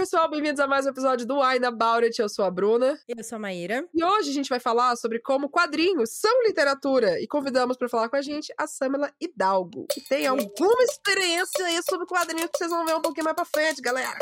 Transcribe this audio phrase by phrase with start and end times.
[0.00, 2.22] pessoal, bem-vindos a mais um episódio do Wine About It.
[2.22, 2.98] Eu sou a Bruna.
[3.06, 3.86] Eu sou a Maíra.
[3.92, 7.20] E hoje a gente vai falar sobre como quadrinhos são literatura.
[7.20, 11.82] E convidamos para falar com a gente a Samela Hidalgo, que tem alguma experiência aí
[11.82, 14.18] sobre quadrinhos que vocês vão ver um pouquinho mais pra frente, galera.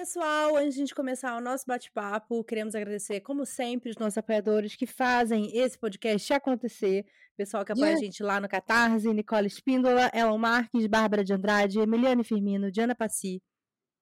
[0.00, 4.16] Pessoal, antes de a gente começar o nosso bate-papo, queremos agradecer, como sempre, os nossos
[4.16, 7.04] apoiadores que fazem esse podcast acontecer.
[7.36, 8.00] Pessoal que apoia yeah.
[8.00, 12.94] a gente lá no Catarse, Nicole Espíndola, Elon Marques, Bárbara de Andrade, Emiliane Firmino, Diana
[12.94, 13.42] Passi,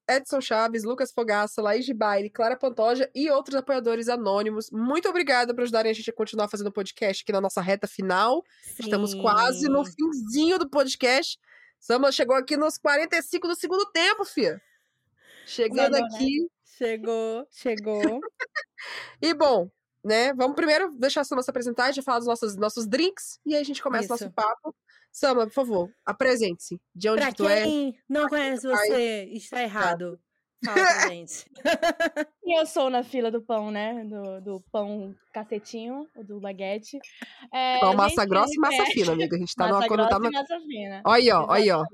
[0.08, 4.70] Edson Chaves, Lucas Fogaça, Laís de Baile, Clara Pantoja e outros apoiadores anônimos.
[4.70, 7.88] Muito obrigada por ajudarem a gente a continuar fazendo o podcast aqui na nossa reta
[7.88, 8.44] final.
[8.62, 8.84] Sim.
[8.84, 11.36] Estamos quase no finzinho do podcast.
[11.80, 14.62] Sama chegou aqui nos 45 do segundo tempo, fia.
[15.48, 16.42] Chegando Chegou, aqui.
[16.42, 16.48] Né?
[16.76, 18.20] Chegou, chegou.
[19.22, 19.70] e bom,
[20.04, 20.34] né?
[20.34, 23.62] Vamos primeiro deixar a Sama se apresentar, já falar dos nossos, nossos drinks e aí
[23.62, 24.76] a gente começa o nosso papo.
[25.10, 26.78] Sama, por favor, apresente-se.
[26.94, 27.62] De onde pra tu é?
[27.62, 30.20] quem não conhece você, está errado.
[30.62, 30.76] Fala
[31.08, 31.46] gente.
[32.44, 34.04] eu sou na fila do pão, né?
[34.04, 36.98] Do, do pão cacetinho, do baguete.
[37.52, 39.34] É, pão massa grossa e massa fina, amiga.
[39.34, 41.02] A gente tá massa numa grossa tá e massa fina.
[41.06, 41.84] Olha aí, ó, olha aí, ó.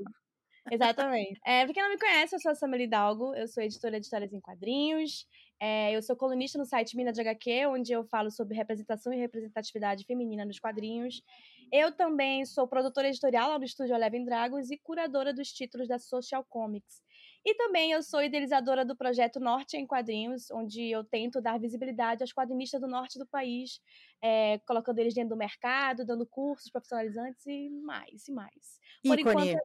[0.70, 1.39] Exatamente.
[1.45, 4.07] É, pra quem não me conhece, eu sou a Samela Hidalgo, eu sou editora de
[4.07, 5.27] histórias em quadrinhos,
[5.61, 9.17] é, eu sou colunista no site Mina de HQ, onde eu falo sobre representação e
[9.17, 11.23] representatividade feminina nos quadrinhos.
[11.71, 15.98] Eu também sou produtora editorial lá no estúdio Eleven Dragons e curadora dos títulos da
[15.98, 17.03] Social Comics.
[17.45, 22.23] E também eu sou idealizadora do projeto Norte em Quadrinhos, onde eu tento dar visibilidade
[22.23, 23.81] aos quadrinistas do norte do país,
[24.23, 28.81] é, colocando eles dentro do mercado, dando cursos profissionalizantes e mais, e mais.
[29.06, 29.53] Por Ícone.
[29.53, 29.59] enquanto,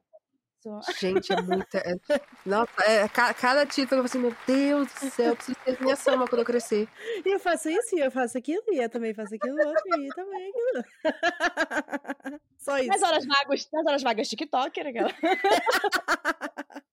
[0.98, 1.78] Gente, é muita.
[1.78, 1.94] É...
[2.44, 6.28] Nossa, é, cada título eu assim, meu Deus do céu, eu preciso ter minha sama
[6.28, 6.86] quando eu crescer.
[7.24, 10.08] E eu faço isso, e eu faço aquilo, e eu também faço aquilo outro, e
[10.08, 10.84] também aquilo.
[12.58, 12.88] Só isso.
[12.88, 15.10] Nas horas vagas, nas horas vagas TikToker, aquela.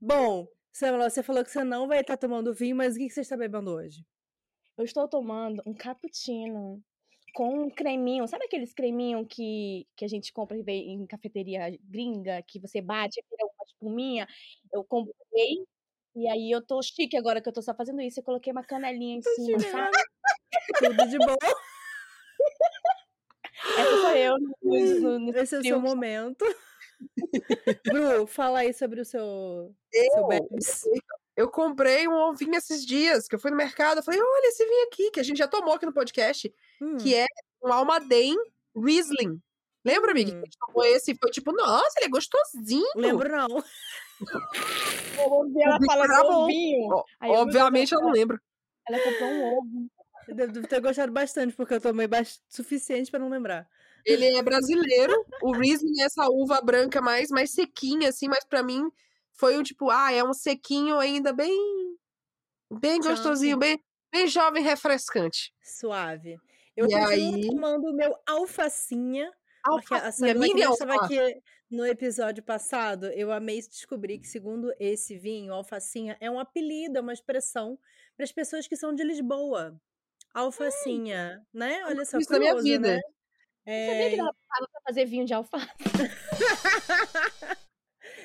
[0.00, 3.36] Bom, você falou que você não vai estar tomando vinho, mas o que você está
[3.36, 4.04] bebendo hoje?
[4.78, 6.82] Eu estou tomando um cappuccino
[7.32, 8.26] com um creminho.
[8.28, 13.24] Sabe aqueles creminho que, que a gente compra em cafeteria gringa, que você bate e
[13.30, 14.26] vira uma espuminha?
[14.72, 15.64] Eu comprei.
[16.14, 18.20] E aí eu tô chique agora que eu tô só fazendo isso.
[18.20, 19.96] Eu coloquei uma canelinha em cima, sabe?
[20.78, 21.36] Tudo de bom.
[23.78, 24.38] Essa sou eu.
[24.38, 26.44] No, no, no Esse é o seu momento.
[27.84, 30.84] Bru, fala aí sobre o seu, eu, seu Bebs.
[31.36, 34.64] Eu comprei um ovinho esses dias, que eu fui no mercado, eu falei, olha esse
[34.66, 36.98] vinho aqui, que a gente já tomou aqui no podcast, hum.
[36.98, 37.26] que é
[37.62, 38.36] um Almaden
[38.76, 39.40] Riesling.
[39.84, 40.30] Lembra, amiga?
[40.30, 40.34] Hum.
[40.34, 42.86] Que a gente tomou esse e foi tipo, nossa, ele é gostosinho.
[42.94, 43.64] Lembro não.
[45.60, 47.04] ela fala do vinho.
[47.22, 48.40] Obviamente ela não lembra.
[48.88, 49.90] Ela comprou um ovo.
[50.28, 53.68] Eu devo ter gostado bastante, porque eu tomei bastante, suficiente para não lembrar.
[54.04, 55.24] Ele é brasileiro.
[55.42, 58.90] o Riesling é essa uva branca mais, mais sequinha, assim, mas para mim
[59.34, 61.52] foi um tipo, ah, é um sequinho ainda bem
[62.80, 63.78] bem gostosinho, bem,
[64.10, 65.52] bem jovem, refrescante.
[65.62, 66.38] Suave.
[66.76, 67.46] Eu e aí...
[67.48, 69.30] tomando o meu alfacinha.
[69.64, 71.18] Alfacinha, mini estava aqui
[71.70, 77.00] no episódio passado, eu amei descobrir que, segundo esse vinho, alfacinha é um apelido, é
[77.00, 77.78] uma expressão
[78.16, 79.80] para as pessoas que são de Lisboa.
[80.34, 81.58] Alfacinha, hum.
[81.58, 81.82] né?
[81.86, 82.96] Olha só, Isso curioso, da minha vida.
[82.96, 83.00] Né?
[83.64, 83.86] É...
[83.86, 84.34] Sabia que dava
[84.70, 85.66] pra fazer vinho de alface?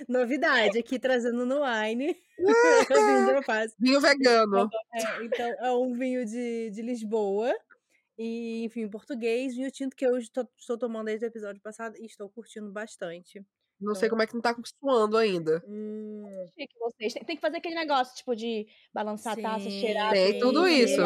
[0.08, 2.16] Novidade aqui trazendo no wine.
[3.80, 4.69] vinho, vegano.
[4.94, 7.53] É, então, é um vinho de, de Lisboa.
[8.18, 12.06] E, enfim, português, vinho tinto que eu estou, estou tomando desde o episódio passado e
[12.06, 13.46] estou curtindo bastante.
[13.80, 15.64] Não sei como é que não tá suando ainda.
[15.68, 16.24] Hum.
[16.58, 17.14] Chique vocês.
[17.14, 20.12] Tem, que fazer aquele negócio, tipo, de balançar sim, a taça, cheirar.
[20.12, 21.02] Tem tudo isso.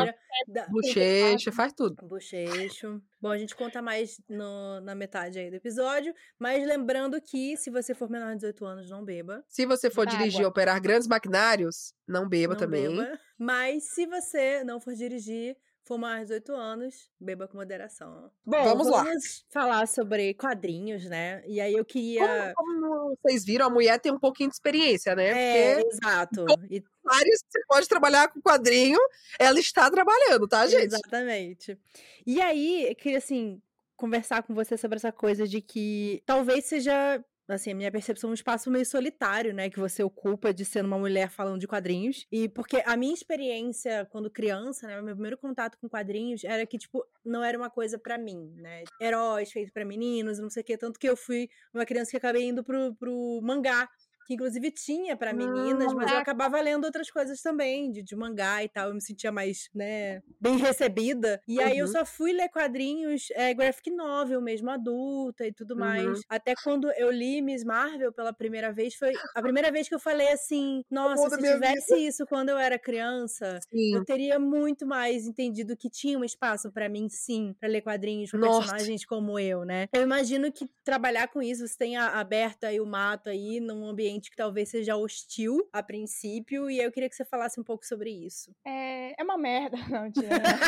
[0.69, 1.95] Bochecha, faz tudo.
[2.07, 3.01] Bochecho.
[3.19, 6.13] Bom, a gente conta mais no, na metade aí do episódio.
[6.39, 9.43] Mas lembrando que, se você for menor de 18 anos, não beba.
[9.47, 12.87] Se você for dirigir ou operar grandes maquinários, não beba não também.
[12.87, 13.19] Beba.
[13.37, 15.57] Mas se você não for dirigir,
[15.97, 18.31] mais de 18 anos, beba com moderação.
[18.45, 19.05] Bom, vamos, vamos lá.
[19.49, 21.43] falar sobre quadrinhos, né?
[21.47, 22.53] E aí eu queria.
[22.55, 25.27] Como, como, vocês viram, a mulher tem um pouquinho de experiência, né?
[25.27, 26.45] É, Porque exato.
[26.69, 26.83] E...
[27.03, 28.99] Vários, você pode trabalhar com quadrinho,
[29.39, 30.93] ela está trabalhando, tá, gente?
[30.93, 31.77] Exatamente.
[32.25, 33.59] E aí, eu queria, assim,
[33.95, 38.31] conversar com você sobre essa coisa de que talvez seja assim, a minha percepção é
[38.31, 42.25] um espaço meio solitário, né, que você ocupa de ser uma mulher falando de quadrinhos.
[42.31, 46.77] E porque a minha experiência quando criança, né, meu primeiro contato com quadrinhos era que
[46.77, 48.83] tipo não era uma coisa para mim, né?
[48.99, 52.17] Heróis feitos para meninos, não sei o quê, tanto que eu fui uma criança que
[52.17, 53.89] acabei indo pro, pro mangá
[54.31, 56.19] que inclusive tinha para meninas, mas eu Ah.
[56.19, 58.87] acabava lendo outras coisas também, de, de mangá e tal.
[58.89, 61.41] Eu me sentia mais, né, bem recebida.
[61.47, 61.87] E aí eu Uhum.
[61.87, 65.77] só fui ler quadrinhos é, graphic novel, mesmo adulta e tudo Uhum.
[65.77, 66.23] mais.
[66.29, 69.99] Até quando eu li Miss Marvel pela primeira vez, foi a primeira vez que eu
[69.99, 73.93] falei assim: nossa, se tivesse isso quando eu era criança, Sim.
[73.93, 78.31] eu teria muito mais entendido que tinha um espaço pra mim, sim, pra ler quadrinhos
[78.31, 78.73] com Nossa.
[78.77, 79.87] personagens como eu, né?
[79.93, 84.20] Eu imagino que trabalhar com isso, você tenha aberto aí o mato aí num ambiente
[84.29, 88.11] que talvez seja hostil a princípio, e eu queria que você falasse um pouco sobre
[88.11, 88.53] isso.
[88.65, 89.77] É, é uma merda.
[89.89, 90.61] Não, mentira.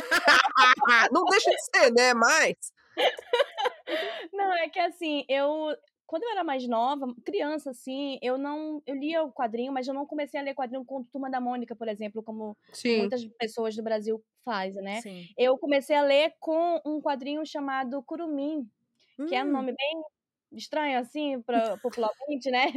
[1.12, 2.14] Não deixa de ser, né?
[2.14, 2.56] Mas.
[4.32, 5.76] Não, é que assim, eu.
[6.06, 8.82] Quando eu era mais nova, criança, assim, eu não.
[8.86, 11.76] Eu lia o quadrinho, mas eu não comecei a ler quadrinho com Turma da Mônica,
[11.76, 12.98] por exemplo, como Sim.
[12.98, 15.02] muitas pessoas do Brasil fazem, né?
[15.02, 15.28] Sim.
[15.38, 18.70] Eu comecei a ler com um quadrinho chamado Curumim,
[19.28, 20.04] que é um Hum, nome bem
[20.56, 22.68] estranho, assim, pra, popularmente, né?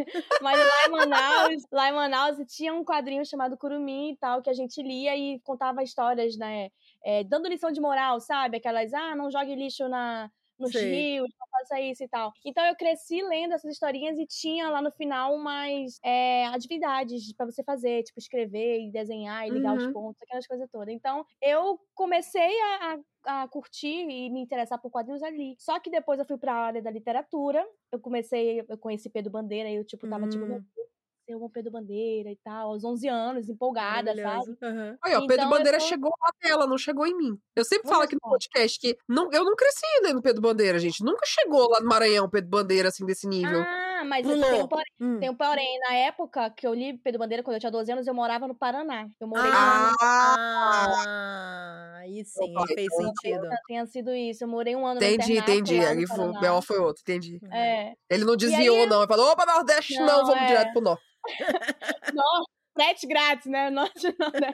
[0.40, 4.50] Mas lá em Manaus, lá em Manaus tinha um quadrinho chamado Curumim e tal, que
[4.50, 6.70] a gente lia e contava histórias, né?
[7.04, 8.56] É, dando lição de moral, sabe?
[8.58, 10.80] Aquelas, ah, não jogue lixo na, nos Sei.
[10.80, 12.32] rios, não faça isso e tal.
[12.44, 17.46] Então eu cresci lendo essas historinhas e tinha lá no final umas é, atividades pra
[17.46, 19.92] você fazer, tipo escrever e desenhar e ligar os Uhum.
[19.92, 20.94] pontos, aquelas coisas todas.
[20.94, 22.98] Então eu comecei a, a
[23.28, 25.56] a curtir e me interessar por quadrinhos ali.
[25.58, 29.68] Só que depois eu fui pra área da literatura, eu comecei, eu conheci Pedro Bandeira,
[29.68, 30.64] e eu, tipo, tava, tipo, Hum.
[31.28, 34.56] Eu amo Pedro Bandeira e tal, aos 11 anos, empolgada, sabe?
[35.02, 37.38] Aí, ó, Pedro Então, eu Bandeira tô- chegou lá nela, não chegou em mim.
[37.54, 40.78] Eu sempre falo Olha aqui no podcast que não, eu não cresci lendo Pedro Bandeira,
[40.78, 41.02] gente.
[41.04, 43.60] Nunca chegou lá no Maranhão Pedro Bandeira, assim, desse nível.
[43.60, 45.18] Ah, mas tem um, porém, Hum.
[45.18, 45.78] tem um porém.
[45.80, 48.54] Na época que eu li Pedro Bandeira, quando eu tinha 12 anos, eu morava no
[48.54, 49.08] Paraná.
[49.20, 50.94] Eu morei Ah, um ano.
[50.96, 53.48] Ah, aí sim, aí fez então- sentido.
[53.66, 54.44] Tenha sido isso.
[54.44, 55.78] Eu morei um ano no entendi, entendi.
[55.80, 57.40] no Aí foi, o foi outro, entendi.
[57.52, 57.92] É.
[58.10, 58.98] Ele não desviou, aí- não.
[59.00, 60.46] Ele falou, opa, Nordeste, não, Não, vamos é.
[60.46, 61.02] direto pro Norte.
[62.14, 63.70] Nossa, frete grátis, né?
[63.70, 64.52] Norte né?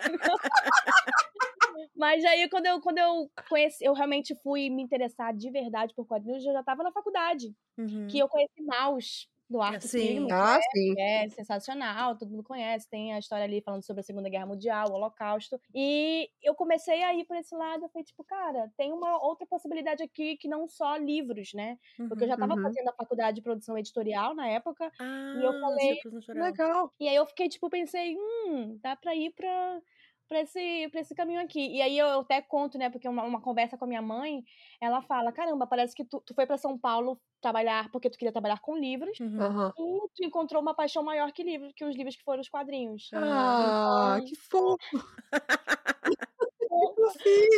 [1.96, 6.06] Mas aí, quando eu, quando eu conheci, eu realmente fui me interessar de verdade por
[6.06, 7.54] quadrinhos, eu já tava na faculdade.
[7.78, 8.06] Uhum.
[8.08, 9.88] Que eu conheci Maus, do Arthur Sim.
[9.88, 10.96] Spiegelman, Ah, sim.
[10.96, 14.90] é sensacional, todo mundo conhece, tem a história ali falando sobre a Segunda Guerra Mundial,
[14.90, 15.58] o Holocausto.
[15.74, 19.46] E eu comecei a ir por esse lado, eu falei, tipo, cara, tem uma outra
[19.46, 21.78] possibilidade aqui que não só livros, né?
[22.08, 22.62] Porque eu já tava Uhum.
[22.62, 26.54] fazendo a faculdade de produção editorial na época, Ah, eu falei, tipo, natural.
[26.54, 26.92] Legal.
[27.00, 29.80] e aí eu fiquei, tipo, pensei, hum, dá pra ir pra,
[30.28, 31.60] pra, esse, pra esse caminho aqui.
[31.76, 34.42] E aí eu até conto, né, porque uma, uma conversa com a minha mãe,
[34.80, 38.32] ela fala, caramba, parece que tu, tu foi pra São Paulo trabalhar porque tu queria
[38.32, 39.68] trabalhar com livros, Uhum.
[39.68, 43.10] E tu encontrou uma paixão maior que livros, que os livros que foram os quadrinhos.
[43.14, 44.78] Ah, Então, que fofo.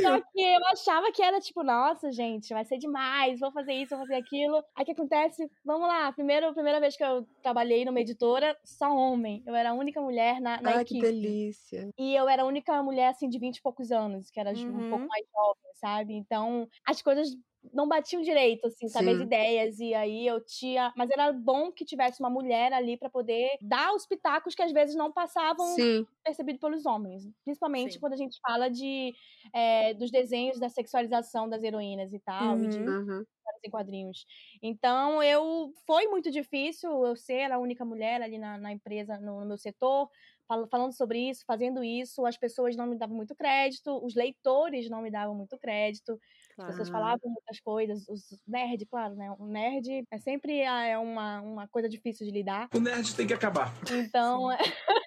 [0.03, 3.97] Só que eu achava que era tipo, nossa, gente, vai ser demais, vou fazer isso,
[3.97, 4.57] vou fazer aquilo.
[4.75, 5.49] Aí o que acontece?
[5.65, 9.43] Vamos lá, primeiro, primeira vez que eu trabalhei numa editora, só homem.
[9.47, 11.13] Eu era a única mulher na, na Ai, que equipe.
[11.13, 11.89] delícia.
[11.97, 14.55] E eu era a única mulher, assim, de 20 e poucos anos, que era um
[14.55, 14.91] Uhum.
[14.91, 16.15] pouco mais jovem, sabe?
[16.15, 17.29] Então, as coisas
[17.73, 19.11] não batiam direito, assim, sabe?
[19.11, 19.21] As Sim.
[19.21, 19.79] ideias.
[19.79, 20.93] E aí eu tinha.
[20.97, 24.73] Mas era bom que tivesse uma mulher ali pra poder dar os pitacos que às
[24.73, 26.07] vezes não passavam Sim.
[26.25, 27.25] percebido pelos homens.
[27.45, 28.01] Principalmente Sim.
[28.01, 29.13] quando a gente fala de
[29.55, 33.09] é, dos desenhos da sexualização das heroínas e tal, e de Uhum.
[33.09, 33.27] Uhum.
[33.65, 34.27] em quadrinhos.
[34.63, 39.41] Então, eu foi muito difícil eu ser a única mulher ali na, na empresa, no,
[39.41, 40.09] no meu setor,
[40.47, 42.25] falando sobre isso, fazendo isso.
[42.27, 46.19] As pessoas não me davam muito crédito, os leitores não me davam muito crédito.
[46.59, 47.05] As pessoas Claro.
[47.05, 49.35] falavam muitas coisas, os nerd, claro, né?
[49.39, 52.69] O nerd é sempre ah, é uma, uma coisa difícil de lidar.
[52.75, 53.73] O nerd tem que acabar.
[53.91, 54.49] Então,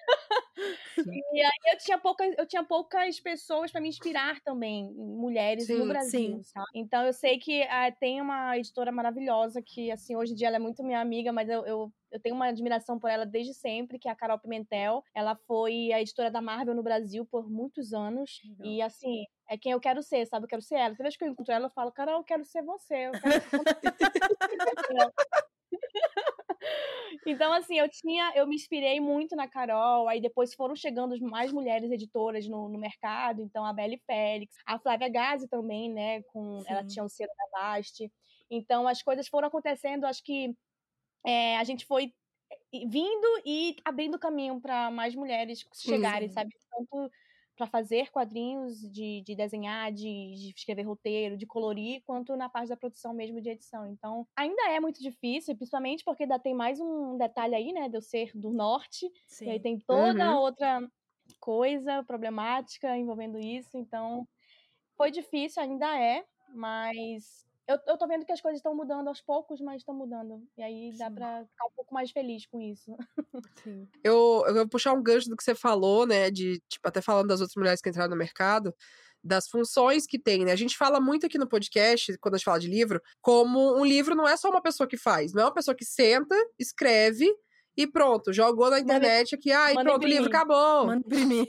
[1.32, 5.78] e aí eu tinha poucas, eu tinha poucas pessoas para me inspirar também, mulheres Sim,
[5.78, 6.52] no Brasil, sim.
[6.74, 10.56] Então eu sei que ah, tem uma editora maravilhosa que assim hoje em dia ela
[10.56, 13.98] é muito minha amiga, mas eu, eu eu tenho uma admiração por ela desde sempre,
[13.98, 15.04] que é a Carol Pimentel.
[15.14, 18.40] Ela foi a editora da Marvel no Brasil por muitos anos.
[18.44, 18.66] Legal.
[18.66, 20.44] E assim, é quem eu quero ser, sabe?
[20.44, 20.94] Eu quero ser ela.
[20.94, 23.08] Toda vez que eu encontro ela, eu falo, Carol, eu quero ser você.
[23.08, 23.50] Eu quero ser
[27.26, 31.52] Então, assim, eu tinha, eu me inspirei muito na Carol, aí depois foram chegando mais
[31.52, 36.62] mulheres editoras no, no mercado, então a Belle Félix, a Flávia Gazi também, né, com,
[36.66, 36.88] ela Sim.
[36.88, 38.10] tinha o selo da Bast.
[38.50, 40.54] Então, as coisas foram acontecendo, acho que
[41.26, 42.12] é, a gente foi
[42.72, 46.34] vindo e abrindo caminho para mais mulheres chegarem, sim.
[46.34, 46.50] sabe?
[46.70, 47.10] Tanto
[47.58, 50.04] para fazer quadrinhos, de, de desenhar, de,
[50.36, 53.86] de escrever roteiro, de colorir, quanto na parte da produção mesmo de edição.
[53.86, 57.96] Então, ainda é muito difícil, principalmente porque ainda tem mais um detalhe aí, né, de
[57.96, 59.10] eu ser do norte,
[59.44, 59.60] e aí Sim.
[59.60, 60.38] tem toda Uhum.
[60.38, 60.80] outra
[61.40, 63.76] coisa problemática envolvendo isso.
[63.76, 64.28] Então,
[64.96, 66.24] foi difícil, ainda é,
[66.54, 70.42] mas eu, eu tô vendo que as coisas estão mudando aos poucos, mas estão mudando.
[70.56, 72.96] E aí dá pra ficar um pouco mais feliz com isso.
[73.62, 73.86] Sim.
[74.02, 76.30] Eu, eu vou puxar um gancho do que você falou, né?
[76.30, 78.74] De, tipo, até falando das outras mulheres que entraram no mercado
[79.22, 80.52] das funções que tem, né?
[80.52, 83.84] A gente fala muito aqui no podcast, quando a gente fala de livro, como um
[83.84, 87.28] livro não é só uma pessoa que faz, não é uma pessoa que senta, escreve
[87.76, 90.86] e pronto, jogou na internet aqui, ah, e pronto, o livro acabou.
[90.86, 91.48] Manda imprimir.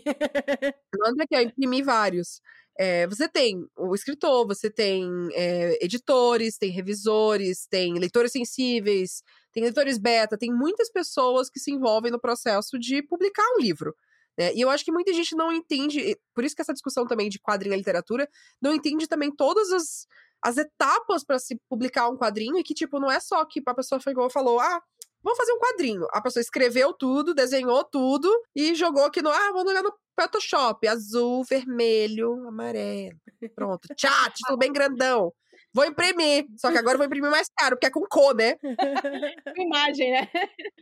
[1.00, 2.42] Manda aqui, ó, imprimir vários.
[2.82, 9.22] É, você tem o escritor, você tem é, editores, tem revisores, tem leitores sensíveis,
[9.52, 13.94] tem leitores beta, tem muitas pessoas que se envolvem no processo de publicar um livro.
[14.38, 14.54] Né?
[14.54, 17.38] E eu acho que muita gente não entende, por isso que essa discussão também de
[17.38, 18.26] quadrinho e literatura,
[18.62, 20.08] não entende também todas as,
[20.42, 23.76] as etapas para se publicar um quadrinho, e que, tipo, não é só que a
[23.76, 24.82] pessoa chegou e falou, ah,
[25.24, 26.08] vamos fazer um quadrinho.
[26.12, 30.88] A pessoa escreveu tudo, desenhou tudo e jogou aqui no, ah, vamos olhar no Photoshop,
[30.88, 33.18] azul, vermelho, amarelo.
[33.56, 35.34] Pronto, chat, tudo bem grandão.
[35.74, 38.56] Vou imprimir, só que agora eu vou imprimir mais caro, porque é com cor, né?
[39.56, 40.28] Imagem, né?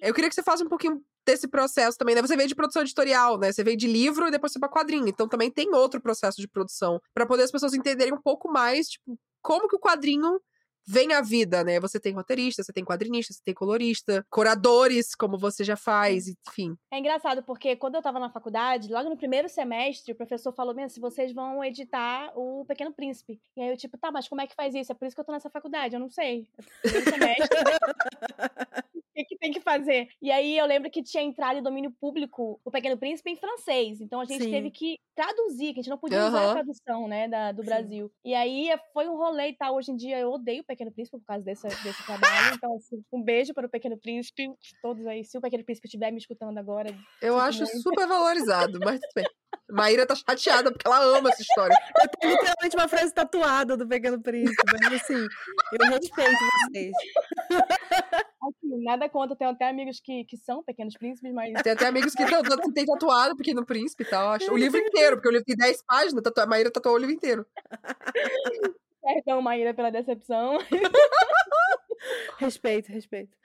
[0.01, 2.21] Eu queria que você faça um pouquinho desse processo também, né?
[2.21, 3.51] Você veio de produção editorial, né?
[3.51, 5.07] Você veio de livro e depois você para quadrinho.
[5.09, 8.87] Então também tem outro processo de produção para poder as pessoas entenderem um pouco mais,
[8.87, 10.39] tipo, como que o quadrinho
[10.87, 11.79] vem a vida, né?
[11.79, 16.75] Você tem roteirista, você tem quadrinista, você tem colorista, curadores, como você já faz, enfim.
[16.91, 20.73] É engraçado, porque quando eu tava na faculdade, logo no primeiro semestre, o professor falou
[20.73, 23.39] mesmo, se vocês vão editar o Pequeno Príncipe.
[23.55, 24.91] E aí eu, tipo, tá, mas como é que faz isso?
[24.91, 26.47] É por isso que eu tô nessa faculdade, eu não sei.
[26.57, 27.47] É primeiro semestre.
[29.17, 30.07] que, que tem que fazer?
[30.21, 33.99] E aí eu lembro que tinha entrado em domínio público o Pequeno Príncipe em francês.
[33.99, 34.51] Então a gente Sim.
[34.51, 36.27] teve que traduzir, que a gente não podia uhum.
[36.27, 37.69] usar a tradução, né, da, do Sim.
[37.69, 38.11] Brasil.
[38.23, 39.75] E aí foi um rolê e tal.
[39.75, 42.55] Hoje em dia eu odeio o Pequeno Príncipe por causa desse, desse trabalho.
[42.55, 44.47] Então, assim, um beijo para o Pequeno Príncipe,
[44.81, 45.23] todos aí.
[45.23, 46.95] Se o Pequeno Príncipe estiver me escutando agora.
[47.21, 47.81] Eu acho muito.
[47.81, 49.25] super valorizado, mas tudo bem.
[49.69, 51.75] Maíra tá chateada porque ela ama essa história.
[52.01, 55.27] Eu tenho literalmente uma frase tatuada do Pequeno Príncipe, mas assim,
[55.73, 56.91] eu respeito vocês.
[58.47, 61.53] Assim, nada contra, tenho até amigos que, que são pequenos príncipes, mas.
[61.61, 62.23] Tem até amigos que
[62.73, 64.29] têm tatuado Pequeno Príncipe e tal.
[64.31, 64.51] Acho.
[64.51, 67.45] O livro inteiro, porque o livro tem 10 páginas, a Maíra tatuou o livro inteiro.
[69.01, 70.57] Perdão, Maíra, pela decepção.
[72.37, 73.35] respeito, respeito.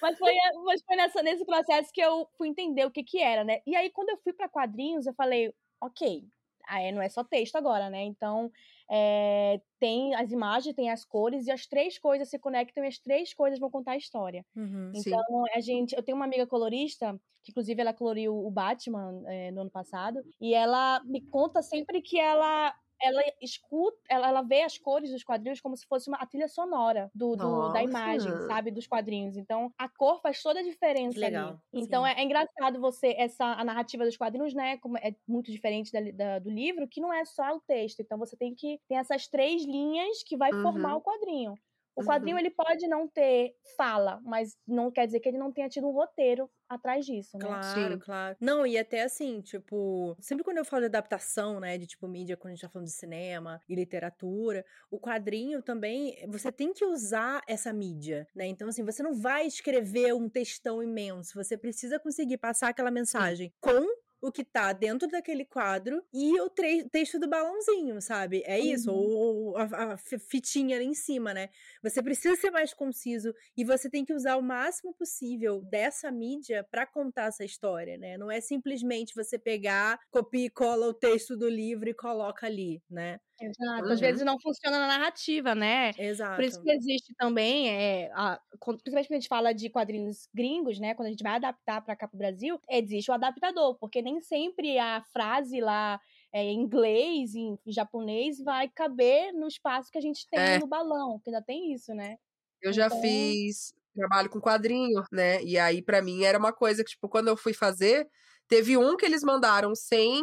[0.00, 3.44] Mas foi, mas foi nessa, nesse processo que eu fui entender o que que era,
[3.44, 3.60] né?
[3.66, 6.24] E aí, quando eu fui para quadrinhos, eu falei, ok,
[6.66, 8.02] aí não é só texto agora, né?
[8.02, 8.50] Então,
[8.90, 12.98] é, tem as imagens, tem as cores, e as três coisas se conectam e as
[12.98, 14.44] três coisas vão contar a história.
[14.56, 15.52] Uhum, então, sim.
[15.54, 15.94] a gente.
[15.94, 20.20] Eu tenho uma amiga colorista, que inclusive ela coloriu o Batman é, no ano passado,
[20.40, 25.24] e ela me conta sempre que ela ela escuta, ela, ela vê as cores dos
[25.24, 29.36] quadrinhos como se fosse uma trilha sonora do, do da imagem, sabe, dos quadrinhos.
[29.36, 31.48] Então, a cor faz toda a diferença Legal.
[31.48, 31.58] ali.
[31.72, 35.92] Então, é, é, engraçado você essa a narrativa dos quadrinhos, né, como é muito diferente
[35.92, 38.00] da, da, do livro, que não é só o texto.
[38.00, 40.62] Então, você tem que ter essas três linhas que vai uhum.
[40.62, 41.54] formar o quadrinho.
[42.00, 42.40] O quadrinho uhum.
[42.40, 45.92] ele pode não ter fala, mas não quer dizer que ele não tenha tido um
[45.92, 47.46] roteiro atrás disso, né?
[47.46, 47.98] Claro, Sim.
[47.98, 48.36] claro.
[48.40, 52.36] Não, e até assim, tipo, sempre quando eu falo de adaptação, né, de tipo mídia,
[52.36, 56.84] quando a gente tá falando de cinema e literatura, o quadrinho também, você tem que
[56.84, 58.46] usar essa mídia, né?
[58.46, 63.52] Então, assim, você não vai escrever um textão imenso, você precisa conseguir passar aquela mensagem
[63.60, 63.84] com
[64.20, 66.50] o que tá dentro daquele quadro e o
[66.90, 68.42] texto do balãozinho, sabe?
[68.44, 68.98] É isso, uhum.
[68.98, 71.48] ou a, a, fitinha ali em cima, né?
[71.82, 76.66] Você precisa ser mais conciso e você tem que usar o máximo possível dessa mídia
[76.70, 78.18] para contar essa história, né?
[78.18, 82.82] Não é simplesmente você pegar, copia e cola o texto do livro e coloca ali,
[82.90, 83.20] né?
[83.40, 83.86] Exato.
[83.86, 83.92] Uhum.
[83.92, 85.92] Às vezes não funciona na narrativa, né?
[85.98, 86.36] Exato.
[86.36, 90.78] Por isso que existe também, é, a, principalmente quando a gente fala de quadrinhos gringos,
[90.78, 90.94] né?
[90.94, 94.78] Quando a gente vai adaptar para cá pro Brasil, existe o adaptador, porque nem sempre
[94.78, 95.98] a frase lá
[96.32, 100.58] é, em inglês, em japonês, vai caber no espaço que a gente tem é.
[100.58, 102.16] no balão, que ainda tem isso, né?
[102.60, 103.00] Eu já então...
[103.00, 105.42] fiz trabalho com quadrinho, né?
[105.42, 108.06] E aí, para mim, era uma coisa que, tipo, quando eu fui fazer,
[108.46, 110.22] teve um que eles mandaram sem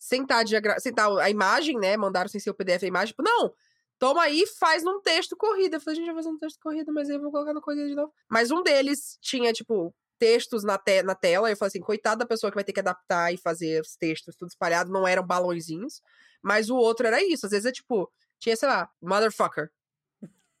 [0.00, 0.80] sentar, diagra...
[0.80, 1.96] sentar a imagem, né?
[1.96, 3.08] Mandaram sem ser o PDF a imagem.
[3.08, 3.52] Tipo, não,
[3.98, 5.76] toma aí faz num texto corrida.
[5.76, 7.86] Eu falei, gente, vai fazer um texto corrida, mas aí eu vou colocar no corrida
[7.86, 8.12] de novo.
[8.28, 11.50] Mas um deles tinha, tipo, textos na, te na tela.
[11.50, 14.34] Eu falei assim, coitada da pessoa que vai ter que adaptar e fazer os textos
[14.34, 14.90] tudo espalhado.
[14.90, 16.02] Não eram balãozinhos.
[16.42, 17.44] Mas o outro era isso.
[17.44, 19.70] Às vezes é tipo, tinha, sei lá, motherfucker.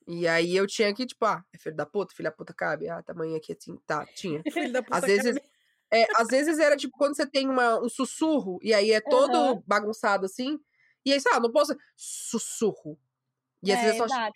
[0.06, 2.88] E aí eu tinha que, tipo, ah, é filho da puta, filho da puta cabe.
[2.88, 4.42] Ah, tamanho aqui assim, tá, tinha.
[4.52, 5.34] filho da puta Às vezes.
[5.34, 5.49] Cabe.
[5.92, 9.36] É, às vezes era tipo quando você tem uma, um sussurro e aí é todo
[9.36, 9.62] uhum.
[9.66, 10.58] bagunçado assim.
[11.04, 11.76] E aí, sei lá, não posso.
[11.96, 12.98] Sussurro.
[13.62, 14.30] E às é, vezes é só.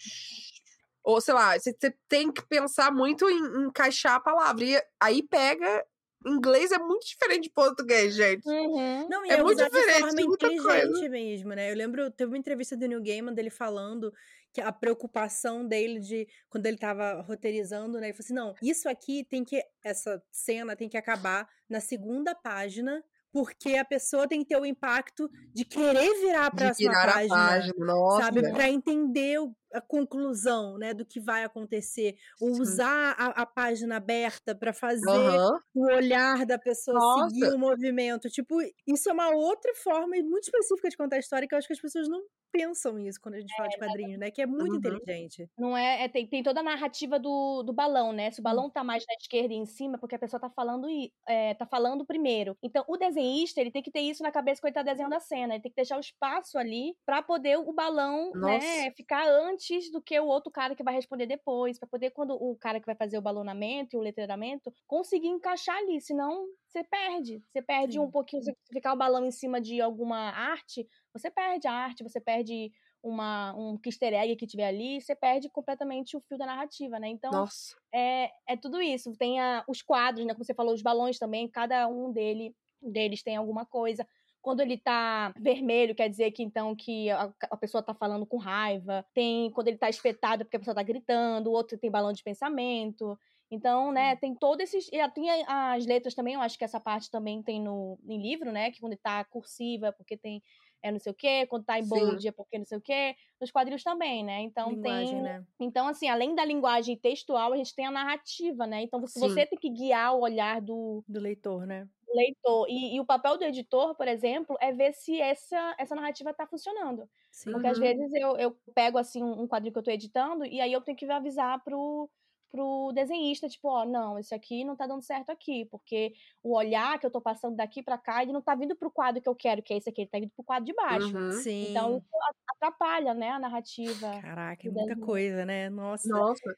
[1.05, 4.65] Ou sei lá, você, você tem que pensar muito em, em encaixar a palavra.
[4.65, 5.85] E aí pega
[6.27, 8.49] inglês é muito diferente de português, gente.
[8.49, 9.09] Uhum.
[9.09, 11.09] Não, e É é, muito usar de diferente, forma inteligente coisa.
[11.11, 11.71] mesmo, né?
[11.71, 14.13] Eu lembro, teve uma entrevista do Neil Gaiman dele falando
[14.55, 18.07] que a preocupação dele de quando ele tava roteirizando, né?
[18.07, 19.61] Ele falou assim: não, isso aqui tem que.
[19.85, 24.65] Essa cena tem que acabar na segunda página, porque a pessoa tem que ter o
[24.65, 27.35] impacto de querer virar a De próxima virar a página.
[27.37, 28.23] página, nossa.
[28.23, 32.61] Sabe, pra entender o- a conclusão, né, do que vai acontecer, ou Sim.
[32.63, 35.59] usar a, a página aberta pra fazer Aham.
[35.75, 37.29] o olhar da pessoa Nossa.
[37.31, 38.29] seguir o movimento.
[38.31, 41.67] Tipo, isso é uma outra forma muito específica de contar a história que eu acho
[41.67, 44.31] que as pessoas não pensam isso quando a gente fala de quadrinhos, né?
[44.31, 44.77] Que é muito Uhum.
[44.77, 45.49] inteligente.
[45.59, 48.31] Não é, é- tem, tem toda a narrativa do, do balão, né?
[48.31, 50.49] Se o balão tá mais na esquerda e em cima, é porque a pessoa tá
[50.49, 50.87] falando
[51.29, 52.57] é, tá falando primeiro.
[52.63, 55.21] Então, o desenhista, ele tem que ter isso na cabeça quando ele tá desenhando a
[55.21, 55.55] cena.
[55.55, 58.55] Ele tem que deixar o espaço ali pra poder o balão, né,
[58.85, 58.93] Nossa.
[58.97, 62.57] ficar antes do que o outro cara que vai responder depois, Pra poder quando o
[62.57, 67.43] cara que vai fazer o balonamento e o letreiramento conseguir encaixar ali, senão você perde.
[67.53, 68.01] Você perde Sim.
[68.01, 72.03] um pouquinho, se ficar o balão em cima de alguma arte, você perde a arte,
[72.03, 72.71] você perde
[73.03, 77.09] uma, um easter egg que tiver ali, você perde completamente o fio da narrativa, né?
[77.09, 77.77] Então, Nossa.
[77.93, 79.13] é, é tudo isso.
[79.17, 80.33] Tem a- os quadros, né?
[80.35, 84.07] Como você falou, os balões também, cada um dele, deles tem alguma coisa.
[84.45, 88.37] Quando ele tá vermelho, quer dizer que então que a, a pessoa tá falando com
[88.37, 89.03] raiva.
[89.15, 91.49] Tem quando ele tá espetado, é porque a pessoa tá gritando.
[91.49, 93.19] O outro tem balão de pensamento.
[93.51, 94.91] Então, né, tem todos esses.
[94.93, 98.53] E tem as letras também, eu acho que essa parte também tem no em livro,
[98.53, 98.71] né?
[98.71, 100.43] Que quando tá cursiva, é porque tem
[100.83, 103.17] é não sei o quê, quando tá em bold é porque não sei o quê.
[103.41, 104.43] Nos quadrinhos também, né?
[104.43, 105.23] Então Linguagem, tem.
[105.23, 105.43] né?
[105.59, 108.83] Então, assim, além da linguagem textual, a gente tem a narrativa, né?
[108.83, 111.89] Então, você, você tem que guiar o olhar do Do leitor, né?
[112.15, 112.67] Leitor.
[112.69, 116.47] E, e o papel do editor, por exemplo, é ver se essa, essa narrativa tá
[116.47, 117.09] funcionando.
[117.31, 117.53] Sim.
[117.53, 117.85] Porque às Uhum.
[117.85, 120.97] vezes eu, eu pego, assim, um quadrinho que eu tô editando e aí eu tenho
[120.97, 122.09] que avisar pro,
[122.51, 126.99] pro desenhista, tipo, ó, não, esse aqui não tá dando certo aqui, porque o olhar
[127.01, 129.35] que eu tô passando daqui pra cá, ele não tá vindo pro quadro que eu
[129.35, 131.17] quero, que é esse aqui, ele tá vindo pro quadro de baixo.
[131.17, 131.33] Uhum.
[131.33, 131.71] Sim.
[131.71, 134.21] Então, isso a- atrapalha, né, a narrativa.
[134.21, 135.07] Caraca, é muita desenho.
[135.07, 135.69] coisa, né?
[135.69, 136.09] Nossa.
[136.09, 136.57] Nossa.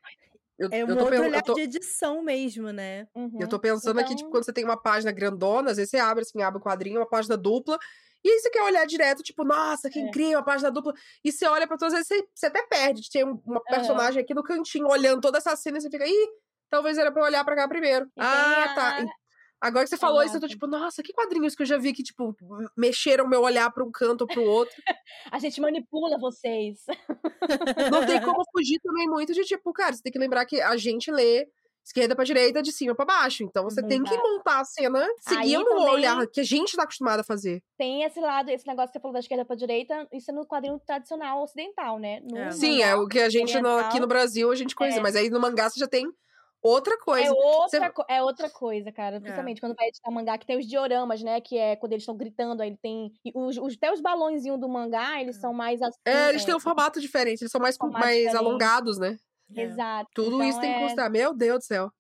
[0.59, 3.07] Eu, É eu um tô, outro olhar eu tô- de edição mesmo, né?
[3.15, 3.39] Uhum.
[3.41, 5.99] Eu tô pensando aqui, tipo, Então- quando você tem uma página grandona, às vezes você
[5.99, 7.79] abre assim, abre o quadrinho, uma página dupla,
[8.25, 10.03] e aí você quer olhar direto, tipo, nossa, que É.
[10.03, 10.95] incrível, a página dupla.
[11.23, 13.63] E você olha pra todas, às vezes você, você até perde de ter um- uma
[13.63, 16.29] personagem aqui no cantinho olhando toda essa cena e você fica, ih,
[16.71, 18.07] talvez era pra eu olhar pra cá primeiro.
[18.07, 19.07] E tem ah, a- tá.
[19.61, 21.93] Agora que você falou isso, eu tô tipo, nossa, que quadrinhos que eu já vi
[21.93, 22.37] que, tipo,
[22.77, 24.75] mexeram meu olhar pra um canto ou pro outro.
[25.33, 26.85] A gente manipula vocês.
[27.91, 30.77] Não tem como fugir também muito de, tipo, cara, você tem que lembrar que a
[30.77, 31.47] gente lê
[31.85, 33.45] esquerda pra direita, de cima pra baixo.
[33.45, 37.21] Então você tem que montar a cena seguindo o olhar que a gente tá acostumado
[37.21, 37.63] a fazer.
[37.79, 40.45] Tem esse lado, esse negócio que você falou da esquerda pra direita, isso é no
[40.45, 42.21] quadrinho tradicional ocidental, né?
[42.29, 42.51] No É.
[42.51, 45.03] Sim, é o que a gente no- aqui no Brasil a gente conhece, É.
[45.03, 46.05] mas aí no mangá você já tem
[46.67, 47.27] outra coisa.
[47.27, 49.21] É outra, Você- é outra coisa, cara.
[49.21, 51.41] Principalmente quando vai editar mangá, que tem os dioramas, né?
[51.41, 53.13] Que é quando eles estão gritando, aí ele tem.
[53.35, 55.99] Os, os, até os balãozinhos do mangá, eles são mais assim.
[56.05, 59.19] É, eles é, têm um formato diferente, eles são mais, mais alongados, né?
[59.55, 59.63] É.
[59.63, 60.11] Exato.
[60.15, 61.11] Tudo Então, isso tem que é- considerar.
[61.11, 61.91] Meu Deus do céu.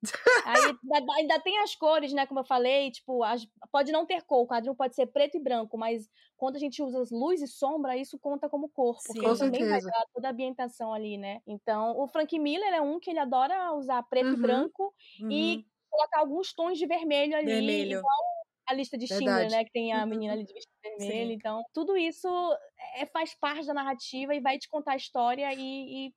[0.44, 0.60] Aí
[1.18, 2.26] ainda, tem as cores, né?
[2.26, 5.40] Como eu falei, tipo, as- pode não ter cor, o quadrinho pode ser preto e
[5.40, 9.38] branco, mas quando a gente usa luz e sombra, isso conta como cor, porque Sim.
[9.44, 9.90] também vai certeza.
[9.90, 11.40] dar toda a ambientação ali, né?
[11.46, 14.42] Então, o Frank Miller é um que ele adora usar preto e Uhum.
[14.42, 15.30] branco Uhum.
[15.30, 17.98] e colocar alguns tons de vermelho ali, Vermelho.
[17.98, 18.36] igual
[18.68, 19.54] a lista de Schindler, Verdade.
[19.54, 19.64] né?
[19.64, 20.06] Que tem a Uhum.
[20.08, 21.28] menina ali de vestido vermelho.
[21.28, 21.32] Sim.
[21.34, 22.28] Então, tudo isso
[22.96, 26.12] é, faz parte da narrativa e vai te contar a história e, e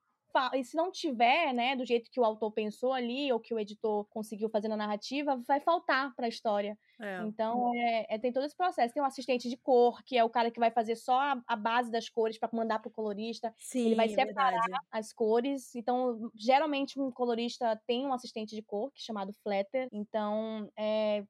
[0.56, 3.60] e se não tiver, né, do jeito que o autor pensou ali, ou que o
[3.60, 6.78] editor conseguiu fazer na narrativa, vai faltar para a história.
[7.02, 7.22] É.
[7.24, 8.94] Então, é, é- tem todo esse processo.
[8.94, 11.56] Tem um assistente de cor, que é o cara que vai fazer só a, a
[11.56, 14.86] base das cores para mandar pro colorista Sim, ele vai é separar verdade.
[14.92, 15.74] as cores.
[15.76, 19.88] Então, geralmente, um colorista tem um assistente de cor, que é chamado flatter.
[19.92, 21.24] Então, é,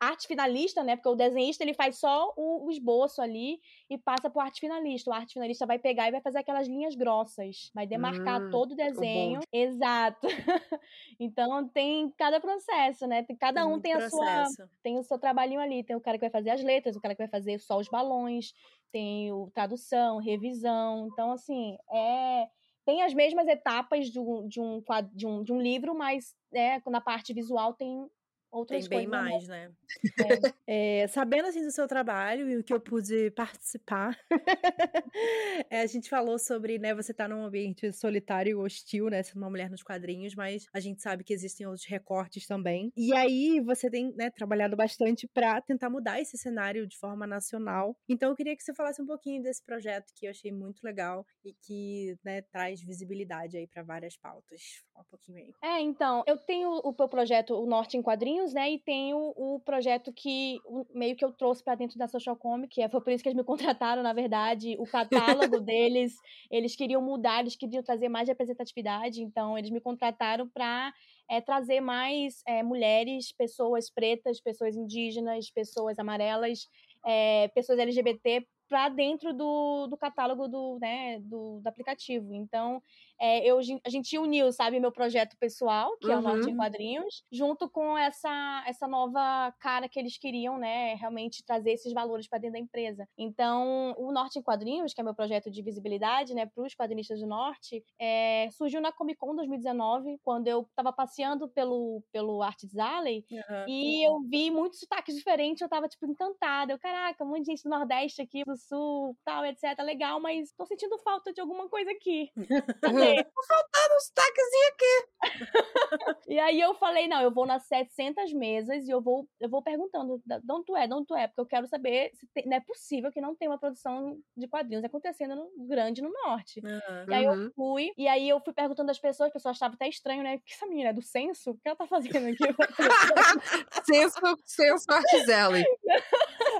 [0.00, 0.96] arte finalista, né?
[0.96, 5.10] Porque o desenhista ele faz só o, o esboço ali e passa pro arte finalista.
[5.10, 8.72] O arte finalista vai pegar e vai fazer aquelas linhas grossas, vai demarcar Hum, todo
[8.72, 9.40] o desenho.
[9.52, 10.26] Exato.
[11.18, 13.24] então tem cada processo, né?
[13.40, 14.44] Cada um tem a sua
[14.82, 15.82] tem o seu trabalhinho ali.
[15.82, 17.88] Tem o cara que vai fazer as letras, o cara que vai fazer só os
[17.88, 18.52] balões,
[18.90, 21.08] tem o tradução, revisão.
[21.12, 22.46] Então, assim, é.
[22.84, 26.80] Tem as mesmas etapas de um, de um, de um, de um livro, mas é,
[26.90, 28.10] na parte visual tem
[28.52, 29.72] outras Tem bem mais, né?
[30.18, 30.40] mais.
[30.68, 34.16] É, sabendo assim do seu trabalho e o que eu pude participar,
[35.70, 39.38] é, a gente falou sobre, né, você tá num ambiente solitário e hostil, né, sendo
[39.38, 42.92] uma mulher nos quadrinhos, mas a gente sabe que existem outros recortes também.
[42.96, 47.96] E aí você tem, né, trabalhado bastante pra tentar mudar esse cenário de forma nacional.
[48.08, 51.26] Então eu queria que você falasse um pouquinho desse projeto que eu achei muito legal
[51.44, 54.82] e que, né, traz visibilidade aí pra várias pautas.
[54.98, 55.54] Um pouquinho aí.
[55.62, 58.70] É, então, eu tenho o meu projeto O Norte em Quadrinhos, né?
[58.70, 60.58] E tenho o projeto que
[60.94, 63.28] meio que eu trouxe para dentro da Social Comic, que é, foi por isso que
[63.28, 64.76] eles me contrataram, na verdade.
[64.78, 66.14] O catálogo deles,
[66.50, 70.92] eles queriam mudar, eles queriam trazer mais representatividade, então eles me contrataram para
[71.28, 76.68] é, trazer mais é, mulheres, pessoas pretas, pessoas indígenas, pessoas amarelas,
[77.04, 82.34] é, pessoas LGBT para dentro do, do catálogo do, né, do, do aplicativo.
[82.34, 82.82] Então,
[83.22, 83.56] é, eu,
[83.86, 86.12] a gente uniu, sabe, meu projeto pessoal, que uhum.
[86.12, 86.56] é o Norte em uhum.
[86.56, 92.26] Quadrinhos, junto com essa, essa nova cara que eles queriam, né, realmente trazer esses valores
[92.26, 93.06] para dentro da empresa.
[93.16, 97.20] Então, o Norte em Quadrinhos, que é meu projeto de visibilidade, né, para os quadrinistas
[97.20, 102.76] do Norte, é, surgiu na Comic Con 2019, quando eu estava passeando pelo, pelo Arts
[102.76, 103.68] Alley, uhum.
[103.68, 106.72] e eu vi muitos sotaques diferentes, eu estava tipo, encantada.
[106.72, 109.78] Eu, caraca, um monte de gente do Nordeste aqui, do Sul, tal, etc.
[109.84, 112.28] Legal, mas tô sentindo falta de alguma coisa aqui.
[112.82, 113.11] Cadê?
[113.16, 115.12] Tá faltando uns taquezinhos aqui.
[116.28, 119.62] e aí eu falei, não, eu vou nas 700 mesas e eu vou, eu vou
[119.62, 122.46] perguntando, de onde tu é, de onde tu é, porque eu quero saber se tem,
[122.46, 126.60] não é possível que não tenha uma produção de quadrinhos acontecendo no, grande no Norte.
[126.64, 127.04] Uhum.
[127.08, 127.50] E aí eu uhum.
[127.54, 130.38] fui, e aí eu fui perguntando às pessoas, as pessoas achavam até estranho, né?
[130.38, 131.50] Que essa menina é do censo?
[131.50, 132.38] O que ela tá fazendo aqui?
[133.84, 135.64] censo, censo Artizelli.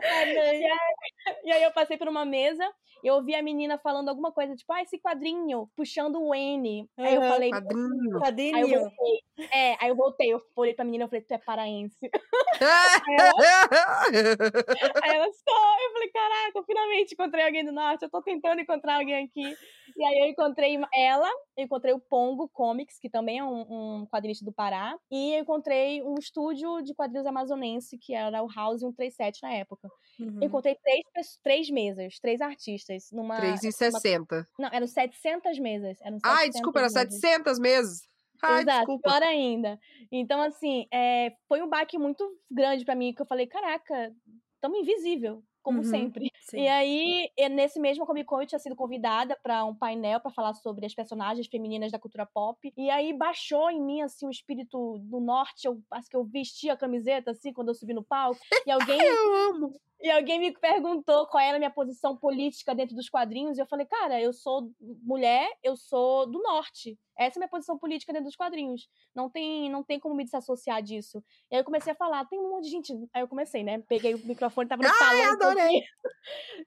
[0.02, 0.62] e, aí,
[1.44, 2.68] e aí eu passei por uma mesa
[3.02, 7.14] eu ouvi a menina falando alguma coisa, tipo, ah, esse quadrinho, puxando o Uhum, aí
[7.14, 8.18] eu falei, quadrinho.
[8.18, 8.56] quadrinho.
[8.56, 9.22] Aí eu voltei.
[9.52, 11.96] É, aí eu voltei, eu falei pra menina, eu falei, tu é paraense.
[12.60, 13.32] aí, ela...
[15.02, 18.96] aí ela só, eu falei, caraca, finalmente encontrei alguém do norte, eu tô tentando encontrar
[18.96, 19.56] alguém aqui.
[19.96, 24.06] E aí eu encontrei ela, eu encontrei o Pongo Comics, que também é um, um
[24.06, 28.80] quadrinista do Pará, e eu encontrei um estúdio de quadrinhos amazonense, que era o House
[28.80, 29.88] 137 na época.
[30.18, 30.38] Uhum.
[30.40, 33.10] Eu encontrei três, três mesas, três artistas.
[33.12, 34.18] Numa, 3,60.
[34.18, 34.48] Numa...
[34.58, 36.00] Não, eram 700 mesas.
[36.00, 38.08] Eram 700 Ai, desculpa, eram 700 mesas.
[38.42, 39.08] Ai, Exato, desculpa.
[39.08, 39.78] pior ainda.
[40.10, 44.12] Então, assim, é, foi um baque muito grande para mim, que eu falei, caraca,
[44.60, 46.30] tamo invisível como uhum, sempre.
[46.42, 46.60] Sim.
[46.60, 50.54] E aí, nesse mesmo Comic Con, eu tinha sido convidada para um painel para falar
[50.54, 52.72] sobre as personagens femininas da cultura pop.
[52.76, 55.66] E aí baixou em mim assim o espírito do norte.
[55.66, 58.40] Eu acho que eu vesti a camiseta assim quando eu subi no palco.
[58.66, 59.72] E alguém eu amo.
[60.02, 63.66] E alguém me perguntou qual era a minha posição política dentro dos quadrinhos, e eu
[63.66, 66.98] falei, cara, eu sou mulher, eu sou do norte.
[67.16, 68.88] Essa é a minha posição política dentro dos quadrinhos.
[69.14, 71.22] Não tem, não tem como me desassociar disso.
[71.50, 72.92] E aí eu comecei a falar, tem um monte de gente.
[73.12, 73.82] Aí eu comecei, né?
[73.88, 75.82] Peguei o microfone, tava no Ai, adorei!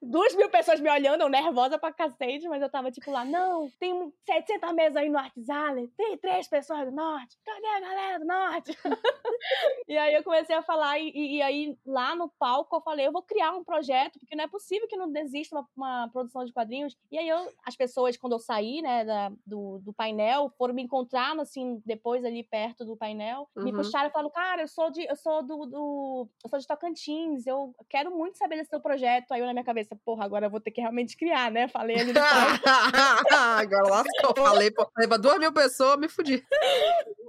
[0.02, 3.70] Duas mil pessoas me olhando, eu nervosa pra cacete, mas eu tava tipo lá, não,
[3.80, 8.26] tem 700 mesas aí no Artzale, tem três pessoas do norte, cadê a galera do
[8.26, 8.78] norte?
[9.88, 13.12] e aí eu comecei a falar, e, e, aí lá no palco eu falei, eu
[13.12, 16.54] vou criar um projeto, porque não é possível que não desista uma, uma produção de
[16.54, 16.98] quadrinhos.
[17.12, 20.82] E aí eu, as pessoas, quando eu saí, né, da, do, do painel, foram me
[20.82, 23.64] encontrar, assim, depois ali perto do painel, uhum.
[23.64, 26.68] me puxaram e falaram, cara, eu sou de, eu sou do, do, eu sou de
[26.68, 29.32] Tocantins, eu quero muito saber desse seu projeto.
[29.32, 31.68] Aí eu na minha cabeça, porra, agora eu vou ter que realmente criar, né?
[31.68, 32.20] Falei ali no
[33.60, 36.46] Agora lascou, falei, pô, leva duas mil pessoas, me fudi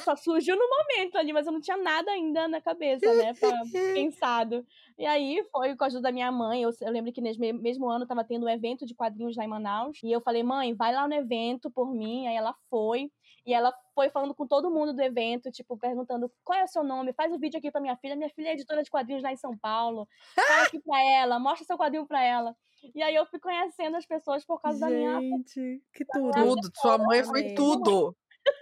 [0.00, 3.34] só surgiu no momento ali, mas eu não tinha nada ainda na cabeça, né?
[3.34, 3.50] Pra,
[3.94, 4.66] pensado.
[4.98, 6.62] E aí foi com a ajuda da minha mãe.
[6.62, 9.48] Eu, eu lembro que nesse mesmo ano tava tendo um evento de quadrinhos lá em
[9.48, 9.98] Manaus.
[10.02, 12.26] E eu falei, mãe, vai lá no evento por mim.
[12.26, 13.10] Aí ela foi.
[13.46, 16.84] E ela foi falando com todo mundo do evento, tipo, perguntando qual é o seu
[16.84, 18.14] nome, faz o um vídeo aqui pra minha filha.
[18.14, 20.06] Minha filha é editora de quadrinhos lá em São Paulo.
[20.34, 22.54] Fala aqui pra ela, mostra seu quadrinho pra ela.
[22.94, 25.20] E aí eu fui conhecendo as pessoas por causa Gente, da minha.
[25.20, 26.32] Gente, que tudo.
[26.32, 26.70] Tudo.
[26.74, 28.16] Sua mãe foi tudo.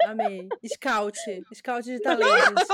[0.07, 0.49] Amei.
[0.67, 1.19] Scout.
[1.55, 2.69] Scout de talentos.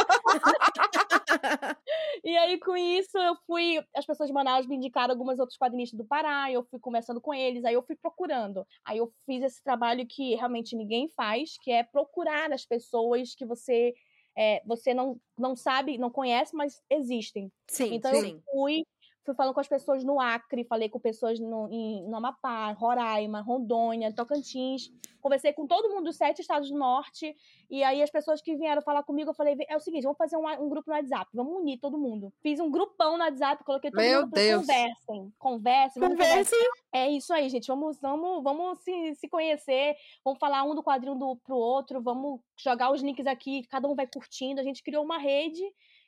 [2.24, 3.83] e aí, com isso, eu fui.
[3.94, 6.50] As pessoas de Manaus me indicaram algumas outros quadrinistas do Pará.
[6.50, 7.64] Eu fui conversando com eles.
[7.64, 8.66] Aí eu fui procurando.
[8.85, 13.44] Aí eu fiz esse trabalho que realmente ninguém faz, que é procurar as pessoas que
[13.44, 13.94] você.
[14.37, 17.53] É, você não, não sabe, não conhece, mas existem.
[17.68, 18.33] Sim, então sim.
[18.33, 18.85] eu fui
[19.24, 23.40] fui falando com as pessoas no Acre, falei com pessoas no, em, no Amapá, Roraima,
[23.40, 24.90] Rondônia, Tocantins.
[25.20, 27.34] Conversei com todo mundo dos sete estados do norte.
[27.70, 30.37] E aí as pessoas que vieram falar comigo, eu falei: é o seguinte, vamos fazer
[30.37, 32.32] um, um grupo no WhatsApp, vamos unir todo mundo.
[32.42, 34.60] Fiz um grupão no WhatsApp, coloquei todo Meu mundo Deus.
[34.60, 35.32] conversem.
[35.38, 36.58] Conversem, conversem.
[36.92, 37.66] É isso aí, gente.
[37.66, 42.40] Vamos, vamos, vamos se, se conhecer, vamos falar um do quadrinho do, pro outro, vamos
[42.56, 44.60] jogar os links aqui, cada um vai curtindo.
[44.60, 45.62] A gente criou uma rede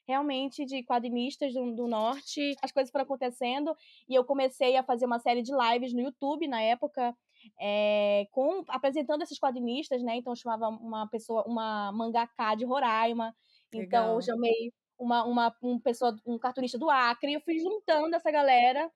[0.06, 2.54] realmente de quadrinistas do, do norte.
[2.62, 3.74] As coisas foram acontecendo
[4.08, 7.16] e eu comecei a fazer uma série de lives no YouTube na época.
[7.60, 10.16] É, com apresentando esses quadrinistas, né?
[10.16, 13.34] Então eu chamava uma pessoa, uma mangaká de Roraima.
[13.72, 13.86] Legal.
[13.86, 18.30] Então eu chamei uma, uma um pessoa, um cartunista do Acre, eu fui juntando essa
[18.30, 18.90] galera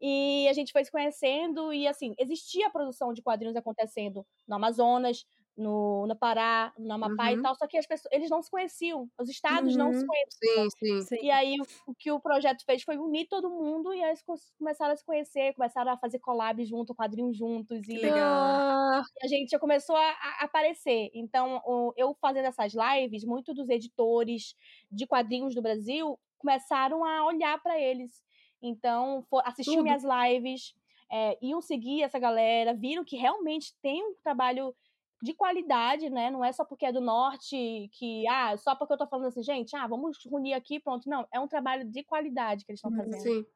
[0.00, 4.56] e a gente foi se conhecendo e assim, existia a produção de quadrinhos acontecendo no
[4.56, 5.24] Amazonas,
[5.56, 7.32] no, no Pará, no Amapá Uhum.
[7.32, 10.06] e tal, só que as pessoas, eles não se conheciam, os estados não se Uhum.
[10.06, 10.30] conheciam.
[10.30, 11.06] Sim, sim.
[11.20, 14.22] E aí o, o que o projeto fez foi unir todo mundo e aí eles
[14.22, 18.64] co- começaram a se conhecer, começaram a fazer collabs junto, quadrinhos juntos e legal.
[18.64, 21.10] Ah, a gente já começou a, a aparecer.
[21.14, 24.54] Então, o- eu fazendo essas lives, muitos dos editores
[24.90, 28.24] de quadrinhos do Brasil começaram a olhar para eles.
[28.60, 30.74] Então, for, assistiam minhas lives,
[31.10, 34.74] é, iam seguir essa galera, viram que realmente tem um trabalho
[35.22, 36.30] de qualidade, né?
[36.30, 39.42] Não é só porque é do norte que, ah, só porque eu tô falando assim,
[39.42, 41.08] gente, ah, vamos unir aqui, pronto.
[41.08, 43.20] Não, é um trabalho de qualidade que eles estão fazendo.
[43.20, 43.46] sim.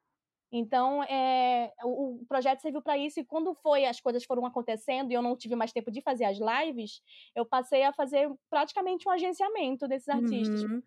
[0.52, 5.10] Então, é, o, o projeto serviu para isso, e quando foi, as coisas foram acontecendo
[5.10, 7.02] e eu não tive mais tempo de fazer as lives,
[7.34, 10.62] eu passei a fazer praticamente um agenciamento desses artistas.
[10.62, 10.82] Uhum.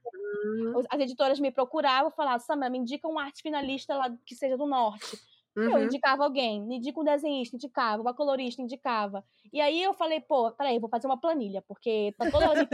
[0.90, 4.66] As editoras me procuravam, falavam, Samara, me indica um arte finalista lá que seja do
[4.66, 5.20] norte.
[5.56, 5.84] Eu Uhum.
[5.84, 9.24] indicava alguém, me indica um desenhista, indicava, uma colorista, indicava.
[9.52, 12.70] E aí eu falei, pô, peraí, vou fazer uma planilha, porque tá toda hora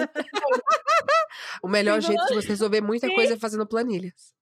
[1.64, 3.16] O melhor Fiz jeito uma- de você resolver muita Sim.
[3.16, 4.34] coisa é fazendo planilhas.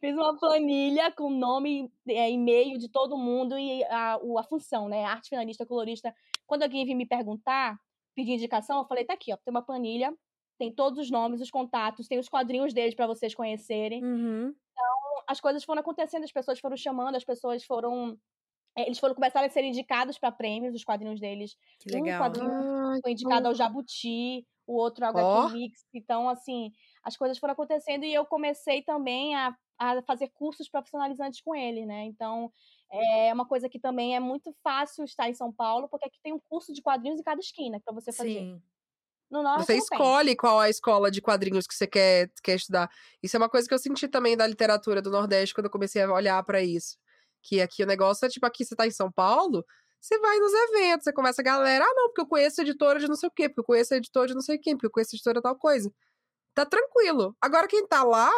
[0.00, 5.04] Fiz uma planilha com nome, é, e-mail de todo mundo e a, a função, né?
[5.04, 6.14] Arte finalista, colorista.
[6.46, 7.76] Quando alguém vinha me perguntar,
[8.14, 10.14] pedir indicação, eu falei, tá aqui, ó, tem uma planilha,
[10.58, 14.02] tem todos os nomes, os contatos, tem os quadrinhos deles para vocês conhecerem.
[14.02, 14.54] Uhum.
[15.28, 18.18] As coisas foram acontecendo, as pessoas foram chamando, as pessoas foram.
[18.76, 21.56] é, eles foram começar a ser indicados para prêmios, os quadrinhos deles.
[21.80, 22.22] Que Um legal.
[22.22, 22.52] quadrinho
[22.92, 25.10] Ai, foi indicado ao Jabuti, o outro ao.
[25.12, 25.86] HQ Mix.
[25.94, 31.40] Então, assim, as coisas foram acontecendo e eu comecei também a, a fazer cursos profissionalizantes
[31.42, 32.04] com ele, né?
[32.04, 32.52] Então,
[32.90, 36.32] é uma coisa que também é muito fácil estar em São Paulo, porque aqui tem
[36.32, 38.40] um curso de quadrinhos em cada esquina para você fazer.
[38.40, 38.62] Sim.
[39.30, 42.88] No norte Você escolhe qual a escola de quadrinhos que você quer, quer estudar.
[43.22, 46.02] Isso é uma coisa que eu senti também da literatura do Nordeste quando eu comecei
[46.02, 46.96] a olhar pra isso.
[47.42, 49.64] Que aqui o negócio é tipo, aqui você tá em São Paulo,
[50.00, 52.98] você vai nos eventos, você começa a galera, ah, não, porque eu conheço a editora
[52.98, 54.86] de não sei o quê, porque eu conheço a editora de não sei quem, porque
[54.86, 55.92] eu conheço a editora de tal coisa.
[56.54, 57.36] Tá tranquilo.
[57.40, 58.30] Agora, quem tá lá,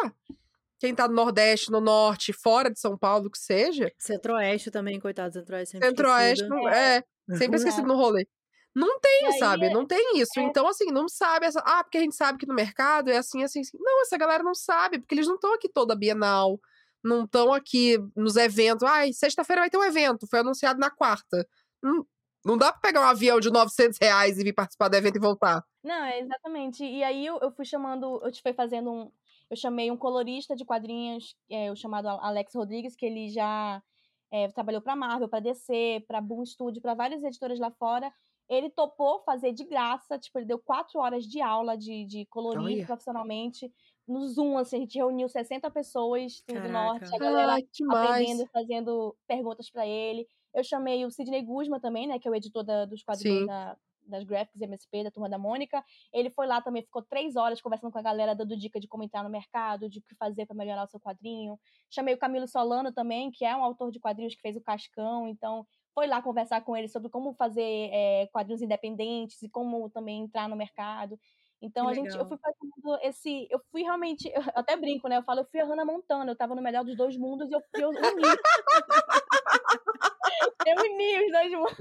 [0.79, 5.33] quem tá no Nordeste, no Norte, fora de São Paulo, que seja, Centro-Oeste também, coitado,
[5.33, 7.03] Centro-Oeste sempre Centro-Oeste, não- é,
[7.37, 8.27] sempre esquecido no rolê.
[8.73, 9.69] Não tem, aí, sabe?
[9.69, 10.39] Não tem isso.
[10.39, 11.59] é- Então, assim, não sabe essa.
[11.65, 13.77] Ah, porque a gente sabe que no mercado é assim, assim, assim.
[13.79, 16.59] Não, essa galera não sabe, porque eles não estão aqui toda Bienal,
[17.03, 18.83] não estão aqui nos eventos.
[18.87, 21.45] Ai, sexta-feira vai ter um evento, foi anunciado na quarta.
[21.83, 22.05] Não,
[22.45, 25.19] não dá pra pegar um avião de 900 reais e vir participar do evento e
[25.19, 25.63] voltar.
[25.83, 26.83] Não, é exatamente.
[26.85, 29.11] E aí eu, eu fui chamando, eu te fui fazendo um.
[29.49, 33.83] Eu chamei um colorista de quadrinhos, é, o chamado Alex Rodrigues, que ele já
[34.31, 38.13] é, trabalhou pra Marvel, pra DC, pra Boom Studio, pra várias editoras lá fora.
[38.51, 42.61] Ele topou fazer de graça, tipo, ele deu quatro horas de aula de, de colorir
[42.79, 42.85] Olha.
[42.85, 43.71] profissionalmente.
[44.05, 46.69] No Zoom, assim, a gente reuniu 60 pessoas do Caraca.
[46.69, 48.09] norte, a galera demais.
[48.09, 50.27] aprendendo, fazendo perguntas pra ele.
[50.53, 53.45] Eu chamei o Sidney Guzman também, né, que é o editor da- dos quadrinhos Sim.
[53.45, 55.81] da, das Graphics MSP, da Turma da Mônica.
[56.11, 59.03] Ele foi lá também, ficou três horas conversando com a galera, dando dica de como
[59.03, 61.57] entrar no mercado, de o que fazer para melhorar o seu quadrinho.
[61.89, 65.25] Chamei o Camilo Solano também, que é um autor de quadrinhos que fez o Cascão,
[65.25, 70.23] então foi lá conversar com ele sobre como fazer é, quadrinhos independentes e como também
[70.23, 71.19] entrar no mercado.
[71.61, 72.25] Então Que a gente, eu legal.
[72.25, 75.17] fui fazendo esse, eu fui realmente, eu até brinco, né?
[75.17, 77.53] Eu falo, eu fui a Hannah Montana, eu tava no melhor dos dois mundos e
[77.53, 77.95] eu, eu uni.
[80.65, 81.77] eu uni os dois mundos.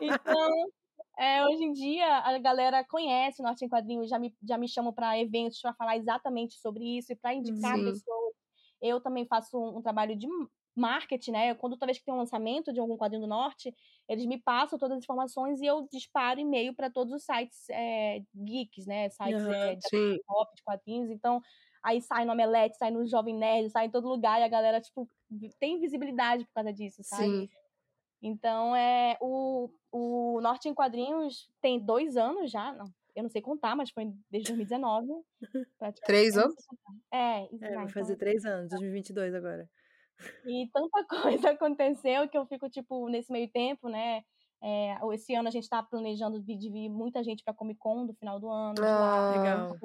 [0.00, 0.72] Então,
[1.18, 4.68] é, hoje em dia, a galera conhece o Norte em Quadrinhos, já me, já me
[4.68, 7.84] chamam para eventos para falar exatamente sobre isso e para indicar Sim.
[7.84, 8.34] pessoas.
[8.80, 10.26] Eu também faço um, um trabalho de
[10.76, 11.54] marketing, né?
[11.54, 13.74] Quando toda vez que tem um lançamento de algum quadrinho do Norte,
[14.08, 18.22] eles me passam todas as informações e eu disparo e-mail para todos os sites é,
[18.34, 19.08] geeks, né?
[19.08, 19.54] Sites Aham.
[19.54, 21.10] é, de pop, de quadrinhos.
[21.10, 21.40] Então,
[21.82, 24.80] aí sai no Omelete, sai no Jovem Nerd, sai em todo lugar e a galera,
[24.80, 25.08] tipo,
[25.58, 27.24] tem visibilidade por causa disso, sabe?
[27.24, 27.48] Sim.
[28.22, 33.40] Então, é, o, o Norte em Quadrinhos tem dois anos já, não, eu não sei
[33.40, 35.06] contar, mas foi desde 2019.
[35.78, 36.54] praticamente, Três anos?
[37.12, 39.68] É, É, vai, vai fazer então- três anos, 2022 agora.
[40.46, 41.04] E tanta
[41.40, 44.22] coisa aconteceu que eu fico, tipo, nesse meio tempo, né?
[44.62, 48.14] É, esse ano a gente tá planejando de vir muita gente pra Comic Con do
[48.14, 48.74] final do ano.
[48.74, 49.28] de lá.
[49.28, 49.76] Ah, Legal.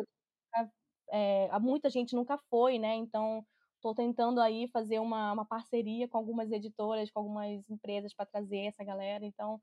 [1.11, 2.95] É, muita gente nunca foi, né?
[2.95, 3.45] Então,
[3.81, 8.67] tô tentando aí fazer uma, uma parceria com algumas editoras, com algumas empresas para trazer
[8.67, 9.25] essa galera.
[9.25, 9.59] Então,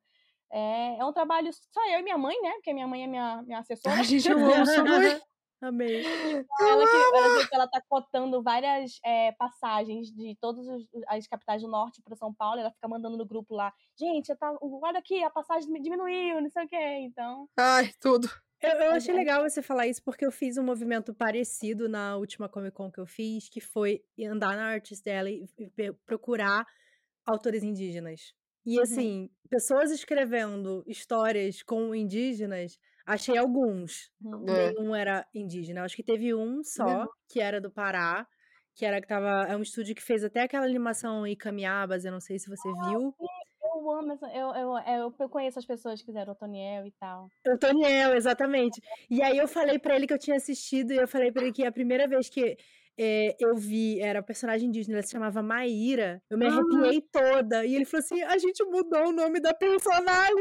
[0.51, 2.53] é, é um trabalho só eu e minha mãe, né?
[2.55, 3.97] Porque minha mãe é minha, minha assessora.
[3.97, 5.21] Ai, gente, eu amo sua mãe.
[5.61, 6.03] Amei.
[6.05, 6.45] ela,
[6.87, 10.67] que, ela, ela tá cotando várias é, passagens de todas
[11.09, 12.61] as capitais do norte para São Paulo.
[12.61, 16.65] Ela fica mandando no grupo lá, gente, tá, olha aqui, a passagem diminuiu, não sei
[16.65, 16.99] o quê.
[17.01, 18.29] Então, Ai, tudo.
[18.61, 22.17] Eu, eu achei é- legal você falar isso porque eu fiz um movimento parecido na
[22.17, 26.67] última Comic Con que eu fiz, que foi andar na Artist Alley e procurar
[27.25, 28.33] autores indígenas.
[28.67, 28.83] E Uhum.
[28.83, 34.11] assim, pessoas escrevendo histórias com indígenas, achei alguns.
[34.23, 34.45] Uhum.
[34.49, 34.73] É.
[34.73, 35.83] Nenhum era indígena.
[35.83, 38.27] Acho que teve um só, que era do Pará,
[38.77, 39.47] que era que tava.
[39.49, 43.15] É um estúdio que fez até aquela animação Icamiabas, eu não sei se você viu.
[43.61, 44.27] Eu amo essa.
[44.27, 47.29] Eu, eu, eu, eu conheço as pessoas que fizeram o Toniel e tal.
[47.47, 48.81] O Toniel, exatamente.
[49.11, 51.53] E aí eu falei pra ele que eu tinha assistido, e eu falei pra ele
[51.53, 52.57] que a primeira vez que
[52.99, 56.49] eh, eu vi, era o personagem indígena, ela se chamava Maíra, eu me Ah.
[56.49, 57.65] arrepiei toda.
[57.65, 60.35] E ele falou assim: a gente mudou o nome da personagem.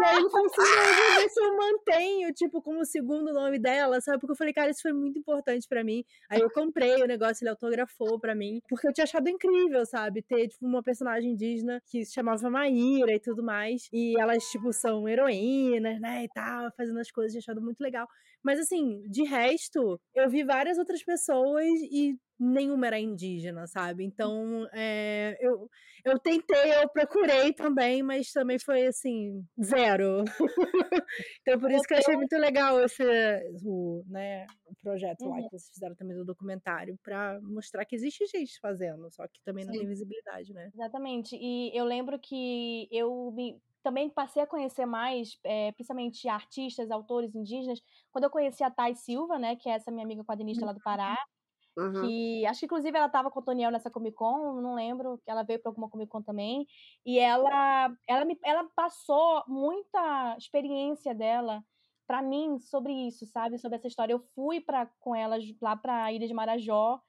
[0.00, 3.32] E aí ele falou assim: não, eu vou ver se eu mantenho, tipo, como segundo
[3.32, 4.18] nome dela, sabe?
[4.20, 6.04] Porque eu falei, cara, isso foi muito importante pra mim.
[6.28, 10.22] Aí eu comprei o negócio, ele autografou pra mim, porque eu tinha achado incrível, sabe?
[10.22, 13.88] Ter, tipo, uma personagem indígena que se chamava Maíra e tudo mais.
[13.92, 16.24] E elas, tipo, são heroínas, né?
[16.24, 18.06] E tal, fazendo as coisas, tinha achado muito legal.
[18.42, 24.02] Mas assim, de resto, eu vi várias outras pessoas e nenhuma era indígena, sabe?
[24.02, 25.68] Então, é, eu,
[26.04, 30.24] eu tentei, eu procurei também, mas também foi assim, zero.
[31.42, 33.02] então, por isso que eu achei muito legal esse
[33.62, 35.42] o, né, o projeto lá Uhum.
[35.42, 39.66] que vocês fizeram também do documentário, pra mostrar que existe gente fazendo, só que também
[39.66, 39.80] não Sim.
[39.80, 40.70] tem visibilidade, né?
[40.72, 41.36] Exatamente.
[41.36, 47.34] E eu lembro que eu me- também passei a conhecer mais, é, principalmente artistas, autores
[47.34, 47.80] indígenas,
[48.12, 50.80] quando eu conheci a Thay Silva, né, que é essa minha amiga quadrinista lá do
[50.80, 51.16] Pará,
[51.76, 52.10] Uhum.
[52.10, 55.30] que acho que inclusive ela estava com o Toniel nessa Comic Con, não lembro, que
[55.30, 56.66] ela veio para alguma Comic Con também,
[57.04, 61.62] e ela ela me ela passou muita experiência dela
[62.06, 63.58] para mim sobre isso, sabe?
[63.58, 64.12] Sobre essa história.
[64.14, 67.00] Eu fui para com ela lá para a Ilha de Marajó,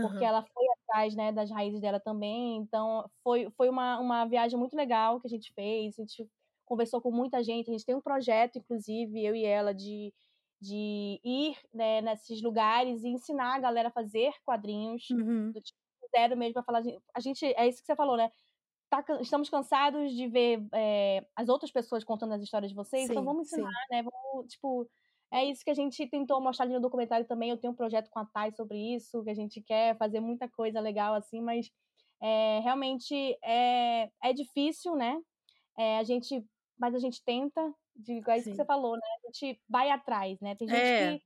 [0.00, 2.56] porque ela foi atrás, né, das raízes dela também.
[2.58, 5.98] Então, foi, foi uma, uma viagem muito legal que a gente fez.
[5.98, 6.28] A gente
[6.64, 7.68] conversou com muita gente.
[7.70, 10.12] A gente tem um projeto, inclusive, eu e ela, de,
[10.60, 15.52] de ir né, nesses lugares e ensinar a galera a fazer quadrinhos Uhum.
[15.52, 15.78] do tipo
[16.16, 16.80] zero mesmo para falar.
[16.82, 18.30] de- A gente, é isso que você falou, né?
[18.88, 23.22] Tá estamos cansados de ver é, as outras pessoas contando as histórias de vocês, então
[23.22, 23.62] Sim, vamos sim.
[23.62, 24.02] ensinar, né?
[24.02, 24.90] Vamos, tipo,
[25.32, 27.50] é isso que a gente tentou mostrar ali no documentário também.
[27.50, 30.48] Eu tenho um projeto com a Thay sobre isso, que a gente quer fazer muita
[30.48, 31.70] coisa legal assim, mas
[32.22, 33.14] é, realmente
[33.44, 35.20] é, é difícil, né?
[35.78, 36.44] É, a gente,
[36.78, 38.56] mas a gente tenta, de, é isso que Sim.
[38.56, 39.00] você falou, né?
[39.24, 40.54] A gente vai atrás, né?
[40.56, 41.18] Tem gente É.
[41.18, 41.22] que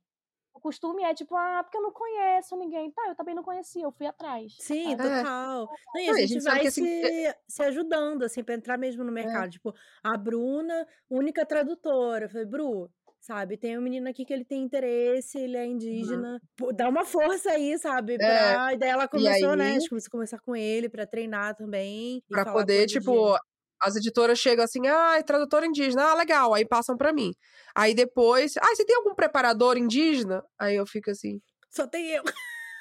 [0.53, 2.91] o costume é tipo, ah, porque eu não conheço ninguém.
[2.91, 4.53] Tá, eu também não conhecia, eu fui atrás.
[4.59, 4.95] Sim, É.
[4.95, 5.69] total.
[5.93, 8.43] Não, e Não, a e a gente gente vai que, assim, se, se ajudando, assim,
[8.43, 9.51] pra entrar mesmo no mercado.
[9.51, 12.25] Tipo, a Bruna, única tradutora.
[12.25, 12.89] Eu falei, Bru,
[13.25, 16.39] sabe, tem um menino aqui que ele tem interesse, ele é indígena.
[16.55, 18.17] Pô, dá uma força aí, sabe?
[18.17, 18.73] Pra...
[18.73, 19.65] E daí ela começou, né?
[19.65, 22.21] A aí- gente começou a conversar com ele pra treinar também.
[22.29, 23.35] Pra poder, de- tipo,
[23.81, 27.31] as editoras chegam assim, ah, tradutor indígena, ah, legal, aí passam pra mim.
[27.75, 30.43] Aí depois, ah, você tem algum preparador indígena?
[30.59, 32.23] Aí eu fico assim, Só tem eu.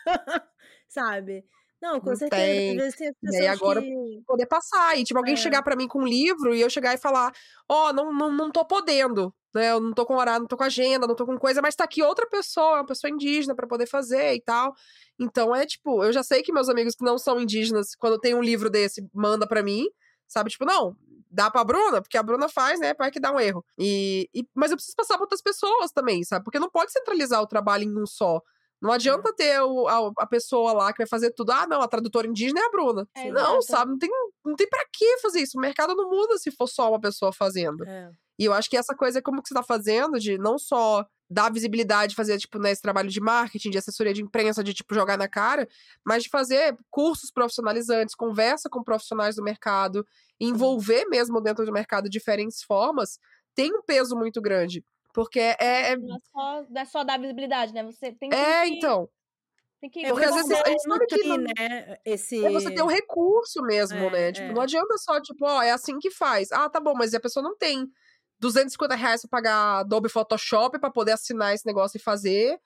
[0.89, 1.45] sabe?
[1.85, 2.43] Não, com Não certeza.
[2.43, 2.71] tem.
[2.71, 4.23] Às vezes tem E agora- que...
[4.27, 4.97] poder passar.
[4.99, 5.37] E, tipo, alguém É.
[5.37, 7.31] chegar pra mim com um livro e eu chegar e falar,
[7.69, 9.73] ó, não, não, não tô podendo, né?
[9.73, 11.85] Eu não tô com horário, não tô com agenda, não tô com coisa, mas tá
[11.85, 14.73] aqui outra pessoa, uma pessoa indígena pra poder fazer e tal.
[15.21, 18.35] Então é tipo, eu já sei que meus amigos que não são indígenas, quando tem
[18.35, 19.85] um livro desse, manda pra mim,
[20.27, 20.49] sabe?
[20.51, 20.97] Tipo, não,
[21.31, 22.95] dá pra Bruna, porque a Bruna faz, né?
[22.95, 23.63] Vai que dá um erro.
[23.79, 26.45] E, e- mas eu preciso passar pra outras pessoas também, sabe?
[26.45, 28.41] Porque não pode centralizar o trabalho em um só.
[28.85, 31.51] Não adianta ter o- a, a pessoa lá que vai fazer tudo.
[31.53, 33.09] Ah, não, a tradutora indígena é a Bruna.
[33.15, 33.93] É, não, sabe?
[33.93, 34.11] Não tem,
[34.45, 35.57] não tem pra que fazer isso.
[35.57, 37.83] O mercado não muda se for só uma pessoa fazendo.
[37.89, 38.11] É.
[38.39, 41.51] E eu acho que essa coisa, como que você tá fazendo, de não só dar
[41.51, 45.17] visibilidade, fazer, tipo, né, esse trabalho de marketing, de assessoria de imprensa, de, tipo, jogar
[45.17, 45.67] na cara,
[46.05, 50.07] mas de fazer cursos profissionalizantes, conversa com profissionais do mercado,
[50.39, 53.19] envolver mesmo dentro do mercado diferentes formas,
[53.55, 54.85] tem um peso muito grande.
[55.15, 55.93] Porque é.
[55.93, 57.83] é- Não é só, não é só dar visibilidade, né?
[57.85, 58.37] Você tem que.
[58.37, 59.09] é, então.
[59.81, 61.99] Tem que É Porque às vezes a gente sabe que nutrir, não- né?
[62.05, 62.45] Esse...
[62.45, 64.33] É você ter um recurso mesmo, É, né?
[64.33, 64.53] Tipo, é.
[64.53, 66.51] não adianta só, tipo, ó, é assim que faz.
[66.53, 67.87] Ah, tá bom, mas a pessoa não tem
[68.41, 72.59] 250 reais pra pagar Adobe Photoshop pra poder assinar esse negócio e fazer.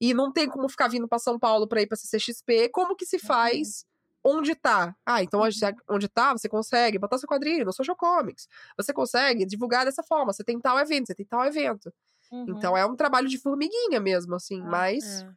[0.00, 2.68] E não tem como ficar vindo pra São Paulo pra ir pra CCXP.
[2.70, 3.86] Como que se faz
[4.24, 4.96] onde tá?
[5.04, 5.58] Ah, então onde
[5.88, 8.48] onde tá, você consegue botar seu quadrinho no Social Comics.
[8.76, 10.32] Você consegue divulgar dessa forma.
[10.32, 11.92] Você tem tal evento, você tem tal evento.
[12.32, 12.46] Uhum.
[12.48, 14.60] Então é um trabalho de formiguinha mesmo, assim.
[14.62, 15.28] Ah, mas É.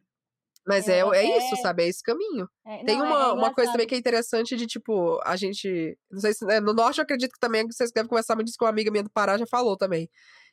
[0.66, 1.82] mas É, é, é é- isso, sabe?
[1.84, 2.48] É esse caminho.
[2.66, 5.36] É, Tem não, é- uma, é uma coisa também que é interessante de, tipo, a
[5.36, 5.98] gente.
[6.10, 6.44] Não sei se.
[6.46, 8.90] né, no norte eu acredito que também vocês devem conversar muito disso que uma amiga
[8.90, 10.08] minha do Pará já falou também.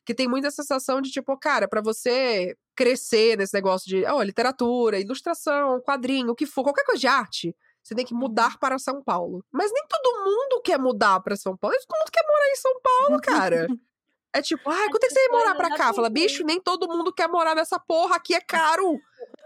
[0.05, 4.99] Que tem muita sensação de, tipo, cara, pra você crescer nesse negócio de ó, literatura,
[4.99, 7.55] ilustração, quadrinho, o que for, qualquer coisa de arte,
[7.85, 8.19] você tem que Uhum.
[8.21, 9.45] mudar para São Paulo.
[9.51, 11.77] Mas nem todo mundo quer mudar pra São Paulo.
[11.87, 13.67] Todo mundo quer morar em São Paulo, cara.
[14.33, 15.93] É tipo, ai, quanto é que você ia morar pra cá?
[15.93, 18.99] Fala, bicho, nem todo mundo quer morar nessa porra, aqui é caro.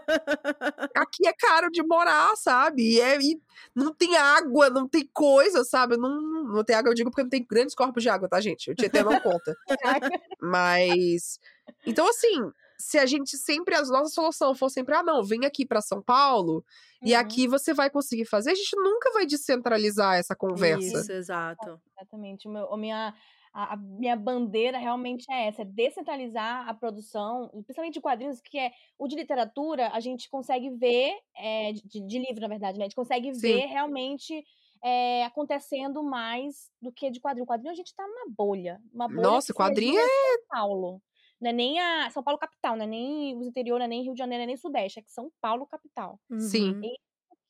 [0.96, 2.94] Aqui é caro de morar, sabe?
[2.96, 3.40] E, é, e
[3.72, 5.96] não tem água, não tem coisa, sabe?
[5.96, 8.72] Não, não tem água, eu digo porque não tem grandes corpos de água, tá, gente?
[8.72, 9.56] O Tietê não conta.
[10.42, 11.38] Mas.
[11.86, 12.50] Então, assim,
[12.80, 13.74] se a gente sempre.
[13.74, 16.64] A nossa solução for sempre, ah, não, vem aqui para São Paulo
[17.02, 17.20] e Uhum.
[17.20, 21.00] aqui você vai conseguir fazer, a gente nunca vai descentralizar essa conversa.
[21.00, 21.80] Isso, exato.
[21.96, 22.48] Exatamente.
[22.48, 23.14] O meu, a, minha,
[23.52, 28.58] a, a minha bandeira realmente é essa: é descentralizar a produção, principalmente de quadrinhos, que
[28.58, 32.84] é o de literatura, a gente consegue ver, é, de, de livro, na verdade, né?
[32.84, 33.40] A gente consegue Sim.
[33.40, 34.44] ver realmente
[34.82, 37.46] é, acontecendo mais do que de quadrinho.
[37.46, 38.80] Quadrinho a gente tá numa bolha.
[38.92, 41.02] Uma bolha Nossa, quadrinho é São Paulo.
[41.40, 44.02] Não é nem a São Paulo capital, não é nem os interior, não é nem
[44.02, 46.74] Rio de Janeiro, não é nem Sudeste, é que São Paulo capital Sim.
[46.74, 46.82] Uhum.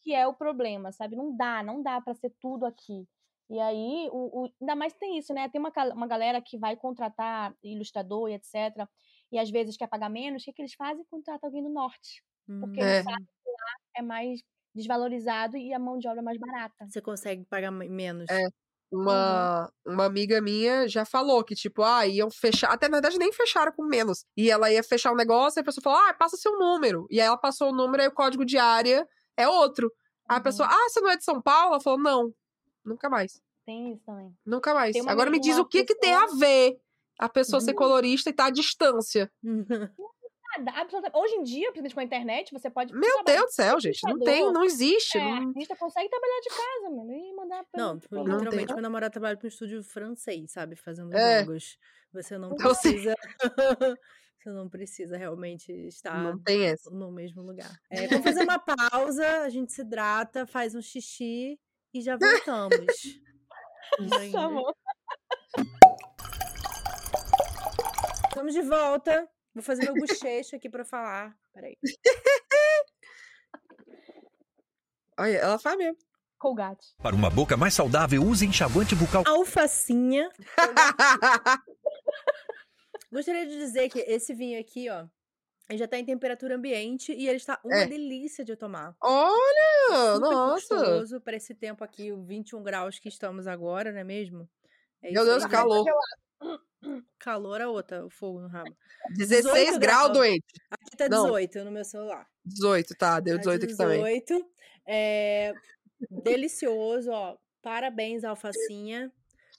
[0.02, 1.16] que é o problema, sabe?
[1.16, 3.06] Não dá, não dá pra ser tudo aqui.
[3.50, 5.48] E aí, o, o- ainda mais tem isso, né?
[5.48, 8.88] Tem uma, uma galera que vai contratar ilustrador e etc.
[9.32, 11.04] E às vezes quer pagar menos, o que, que eles fazem?
[11.10, 12.22] Contrata alguém do norte.
[12.60, 12.86] Porque Uhum.
[12.86, 12.92] É.
[12.96, 14.40] eles sabem que lá é mais
[14.74, 16.86] desvalorizado e a mão de obra é mais barata.
[16.88, 18.26] Você consegue pagar me- menos.
[18.30, 18.38] É.
[18.92, 22.72] Uma, uma amiga minha já falou que, tipo, ah, iam fechar.
[22.72, 24.24] Até na verdade nem fecharam com menos.
[24.36, 27.06] E ela ia fechar o negócio e a pessoa falou, ah, passa seu número.
[27.10, 29.92] E aí ela passou o número e o código de área é outro.
[30.28, 30.42] Aí a Uhum.
[30.42, 31.74] pessoa, ah, você não é de São Paulo?
[31.74, 32.34] Ela falou, não,
[32.84, 33.40] nunca mais.
[33.64, 34.34] Tem isso também.
[34.44, 34.96] Nunca mais.
[35.06, 36.76] Agora me diz o que que tem a ver
[37.18, 37.76] a pessoa ser Uhum.
[37.76, 39.30] colorista e tá à distância.
[40.58, 41.16] Nada, absolutamente.
[41.16, 42.92] Hoje em dia, principalmente com a internet, você pode.
[42.92, 44.00] Meu Deus do céu, gente.
[44.04, 45.16] Não tem, não existe.
[45.18, 47.80] É, não- artista consegue trabalhar de casa, mano, e mandar pra.
[47.82, 48.74] Não, tipo, Não literalmente, tem.
[48.74, 50.76] meu namorado trabalha para um estúdio francês, sabe?
[50.76, 51.40] Fazendo É.
[51.40, 51.78] jogos.
[52.12, 53.14] Você não Então, assim- precisa.
[54.42, 56.90] Você não precisa realmente estar Não tem essa.
[56.90, 57.70] no mesmo lugar.
[57.90, 61.60] É, vamos fazer uma pausa, a gente se hidrata, faz um xixi
[61.92, 62.70] e já voltamos.
[64.00, 64.74] Gente, Amor.
[68.30, 69.28] Estamos de volta.
[69.60, 71.36] Vou fazer meu bochecho aqui pra falar.
[71.52, 71.76] Peraí.
[75.18, 75.98] Olha, ela faz mesmo.
[76.38, 76.94] Colgate.
[77.02, 79.22] Para uma boca mais saudável, use enxaguante bucal.
[79.26, 80.30] Alfacinha.
[83.12, 85.06] Gostaria de dizer que esse vinho aqui, ó,
[85.68, 87.86] ele já tá em temperatura ambiente e ele está uma É.
[87.86, 88.96] delícia de tomar.
[89.02, 90.74] Olha, Super nossa.
[90.76, 94.48] gostoso para esse tempo aqui, o 21 graus que estamos agora, não é mesmo?
[95.02, 95.84] É Meu isso Deus, calor.
[97.18, 98.74] Calor a outra, o fogo no rabo.
[99.10, 100.46] 16 18 graus, doente.
[100.70, 101.24] Aqui tá Não.
[101.24, 102.26] 18 no meu celular.
[102.44, 103.20] 18, tá.
[103.20, 103.98] Deu Tá 18 aqui também.
[103.98, 104.50] 18.
[104.86, 105.52] É,
[106.10, 107.36] delicioso, ó.
[107.62, 109.12] Parabéns, Alfacinha.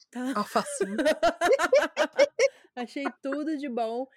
[0.10, 0.34] Tá?
[0.36, 0.96] Alfacinha.
[2.76, 4.08] Achei tudo de bom.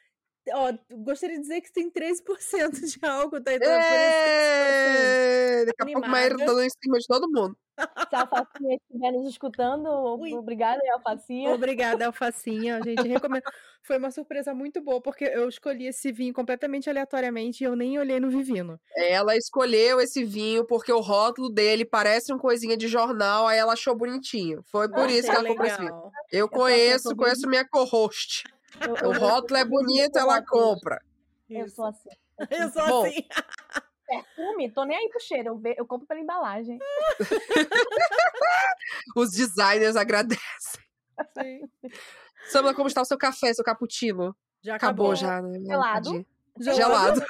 [0.52, 0.72] Ó,
[1.04, 3.52] gostaria de dizer que tem 13% de álcool, tá?
[3.54, 6.52] Então, é por isso que, assim, Daqui a pouco Maíra animada.
[6.52, 7.56] dando em cima de todo mundo.
[8.08, 9.88] Se a Alfacinha estiver nos escutando,
[10.20, 10.32] Ui.
[10.34, 11.50] obrigada, Alfacinha.
[11.52, 12.80] Obrigada, Alfacinha.
[12.82, 13.42] Gente, recomendo.
[13.82, 17.98] Foi uma surpresa muito boa, porque eu escolhi esse vinho completamente aleatoriamente e eu nem
[17.98, 18.80] olhei no Vivino.
[18.96, 23.72] Ela escolheu esse vinho porque o rótulo dele parece uma coisinha de jornal, aí ela
[23.72, 24.62] achou bonitinho.
[24.70, 25.94] Foi por isso que Achei ela comprou esse vinho.
[25.94, 26.12] legal.
[26.30, 28.44] Eu eu conheço, conheço minha co-host.
[28.80, 31.00] Eu, O eu- rótulo é bonito, ela compra.
[31.48, 32.08] Eu sou assim.
[32.50, 33.06] Eu sou Bom.
[33.06, 33.26] assim.
[34.06, 35.48] Perfume, tô nem aí pro cheiro.
[35.50, 36.78] Eu, ve- eu compro pela embalagem.
[39.16, 40.80] Os designers agradecem.
[41.38, 41.60] Sim.
[42.50, 44.36] Samla, como está o seu café, seu cappuccino?
[44.62, 45.16] Já Acabou, acabou.
[45.16, 45.58] já, né?
[45.60, 46.26] Gelado.
[46.58, 46.76] Gelado.
[47.20, 47.24] Gelado.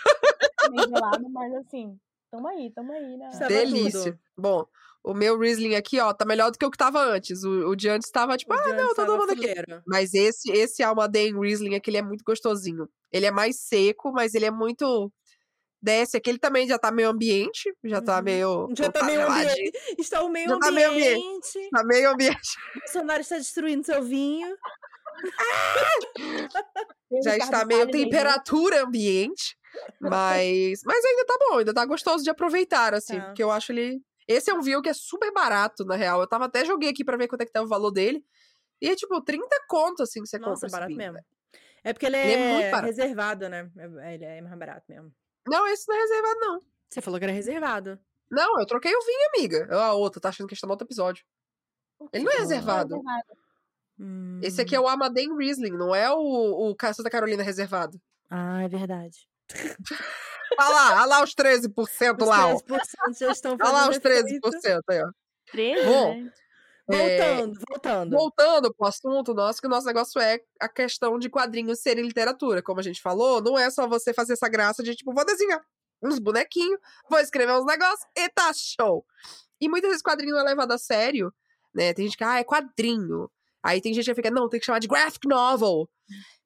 [0.89, 1.99] Gelado, mas assim,
[2.37, 3.29] tamo aí, tamo aí, né?
[3.33, 4.03] Estava Delícia.
[4.13, 4.19] tudo.
[4.37, 4.67] Bom,
[5.05, 7.45] o meu Riesling aqui, ó, tá melhor do que o que tava antes.
[7.45, 9.55] O, o de antes tava tipo, O ah, não, tô tava tomando aqui.
[9.87, 12.89] Mas esse, esse Almaden Riesling aqui, ele é muito gostosinho.
[13.13, 15.13] Ele é mais seco, mas ele é muito.
[15.81, 18.23] Desce aqui, ele também já tá meio ambiente, já tá Uhum.
[18.23, 18.69] meio.
[18.75, 19.71] Já tá meio ambiente.
[19.99, 21.19] Está o meio Já tá meio ambiente.
[21.19, 21.71] ambiente.
[21.71, 22.49] Tá meio ambiente.
[22.75, 24.57] O Bolsonaro está destruindo seu vinho.
[27.11, 29.57] Tem Já Ricardo está meio temperatura ambiente.
[30.01, 33.19] Mas, mas ainda tá bom, ainda tá gostoso de aproveitar, assim.
[33.19, 33.27] Tá.
[33.27, 34.03] Porque eu acho ele.
[34.27, 36.21] Esse é um vinho que é super barato, na real.
[36.21, 38.25] Eu tava até joguei aqui pra ver quanto é que tá o valor dele.
[38.81, 40.67] E é tipo 30 conto, assim, que você Nossa, compra.
[40.67, 41.19] esse barato vinho, mesmo.
[41.83, 42.87] É porque ele Ele é muito é, barato.
[42.87, 43.71] reservado, né?
[43.77, 45.13] É- Ele é mais barato mesmo.
[45.47, 46.61] Não, esse não é reservado, não.
[46.89, 47.99] Você falou que era reservado.
[48.31, 49.69] Não, eu troquei o vinho, amiga.
[49.71, 51.25] Eu, a outra, tá achando que a gente tá no outro episódio.
[52.13, 53.03] Ele não é reservado.
[54.43, 58.01] Esse aqui é o Amaden Riesling, não é o, o Santa Carolina reservado.
[58.29, 59.29] Ah, é verdade.
[60.59, 62.57] Olha lá, olha lá os 13% Os lá, ó.
[62.57, 64.51] 13% já estão Olha lá fazendo os efeito.
[64.51, 65.11] 13% aí, ó.
[65.51, 66.29] 13, Bom?
[66.91, 68.11] É, Voltando, voltando.
[68.11, 72.63] Voltando pro assunto nosso, que o nosso negócio é a questão de quadrinhos serem literatura.
[72.63, 75.65] Como a gente falou, não é só você fazer essa graça de, tipo, vou desenhar
[76.03, 76.79] uns bonequinhos,
[77.09, 79.05] vou escrever uns negócios e tá show.
[79.59, 81.33] E muitas vezes quadrinho não é levado a sério,
[81.75, 81.95] né?
[81.95, 83.31] Tem gente que, ah, é quadrinho.
[83.65, 85.89] Aí tem gente que fica, não, tem que chamar de graphic novel.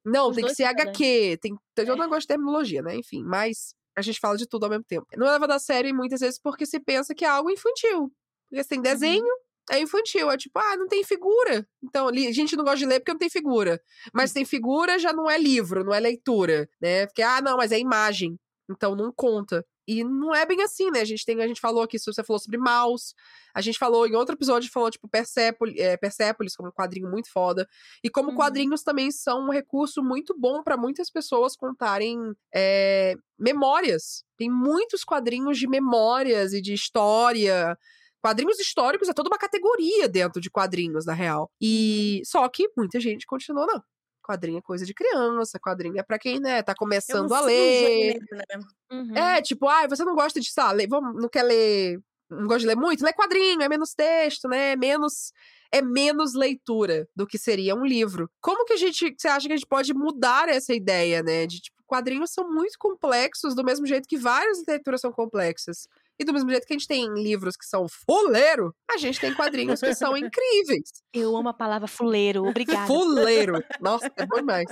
[0.05, 0.83] Não, Os tem que ser podem.
[0.83, 1.37] HQ.
[1.41, 2.95] Tem, tem, eu não gosto de terminologia, né?
[2.95, 5.05] Enfim, mas a gente fala de tudo ao mesmo tempo.
[5.17, 8.09] Não é levado a sério muitas vezes porque se pensa que é algo infantil.
[8.49, 9.75] Porque se tem desenho, uhum.
[9.75, 10.31] é infantil.
[10.31, 11.67] É tipo, ah, não tem figura.
[11.83, 13.81] Então, a gente não gosta de ler porque não tem figura.
[14.13, 17.05] Mas tem figura, já não é livro, não é leitura, né?
[17.05, 18.39] Porque, ah, não, mas é imagem.
[18.69, 19.65] Então não conta.
[19.89, 21.01] E não é bem assim, né?
[21.01, 23.15] A gente tem, a gente falou aqui, você falou sobre Maus,
[23.55, 27.31] a gente falou em outro episódio, falou, tipo, Persepolis, é, Persepolis como um quadrinho muito
[27.31, 27.67] foda.
[28.03, 28.35] E como uhum.
[28.35, 32.19] quadrinhos também são um recurso muito bom para muitas pessoas contarem
[32.53, 34.23] é, memórias.
[34.37, 37.75] Tem muitos quadrinhos de memórias e de história.
[38.21, 41.49] Quadrinhos históricos é toda uma categoria dentro de quadrinhos, na real.
[41.59, 42.25] E uhum.
[42.25, 43.81] só que muita gente continua, não
[44.29, 48.13] quadrinho é coisa de criança, quadrinho é pra quem, né, tá começando a ler.
[48.13, 48.61] Gênero, né?
[48.91, 49.17] Uhum.
[49.17, 51.99] É, tipo, ah, você não gosta de, sabe, vamos, não quer ler,
[52.29, 53.03] não gosta de ler muito?
[53.03, 55.31] Lê quadrinho, é menos texto, né, é menos
[55.71, 58.27] é menos leitura do que seria um livro.
[58.41, 61.61] Como que a gente, você acha que a gente pode mudar essa ideia, né, de
[61.61, 65.87] tipo, quadrinhos são muito complexos, do mesmo jeito que várias literaturas são complexas.
[66.19, 69.33] E do mesmo jeito que a gente tem livros que são fuleiro, a gente tem
[69.33, 70.91] quadrinhos que são incríveis.
[71.13, 72.87] Eu amo a palavra fuleiro, obrigada.
[72.87, 73.63] Fuleiro.
[73.79, 74.67] Nossa, é bom demais.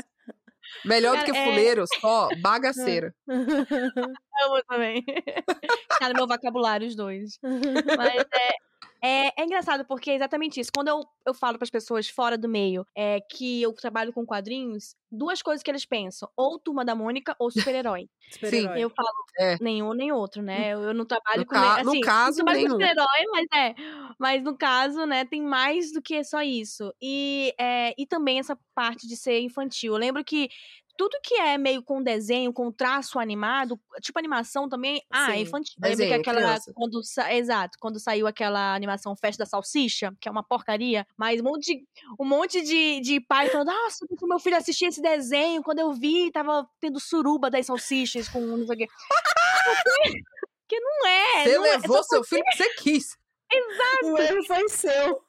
[0.83, 1.45] Melhor Cara, do que é...
[1.45, 3.15] fuleiro, só bagaceira.
[3.27, 5.03] Amo também.
[5.99, 7.39] Tá no meu vocabulário os dois.
[7.41, 8.53] Mas é,
[9.01, 10.71] é, é, engraçado porque é exatamente isso.
[10.75, 14.25] Quando eu, eu falo para as pessoas fora do meio é, que eu trabalho com
[14.25, 18.09] quadrinhos, duas coisas que eles pensam: ou Turma da Mônica ou super-herói.
[18.29, 18.67] Super Sim.
[18.75, 19.07] Eu falo
[19.39, 19.57] é.
[19.61, 20.73] nenhum nem outro, né?
[20.73, 21.53] Eu, eu não trabalho no com.
[21.53, 21.75] Ca...
[21.75, 22.71] Assim, no caso, nenhum.
[22.71, 23.75] super-herói, mas é.
[24.19, 26.93] Mas no caso, né, tem mais do que só isso.
[27.01, 29.93] E, é, e também essa parte de ser infantil.
[29.93, 30.49] Eu lembro que
[30.97, 35.75] tudo que é meio com desenho, com traço animado, tipo animação também, ah, é infantil.
[35.77, 40.31] Desenho, Lembra que aquela quando exato, quando saiu aquela animação Festa da Salsicha, que é
[40.31, 41.87] uma porcaria, mas um monte de,
[42.19, 46.31] um monte de, de pai falando: "Nossa, meu filho assistia esse desenho, quando eu vi,
[46.31, 48.87] tava tendo suruba das salsichas com não sei o quê".
[50.67, 51.43] que não é.
[51.43, 53.17] Você não levou é, seu filho que você quis.
[53.51, 54.13] Exato.
[54.13, 55.26] O erro foi seu.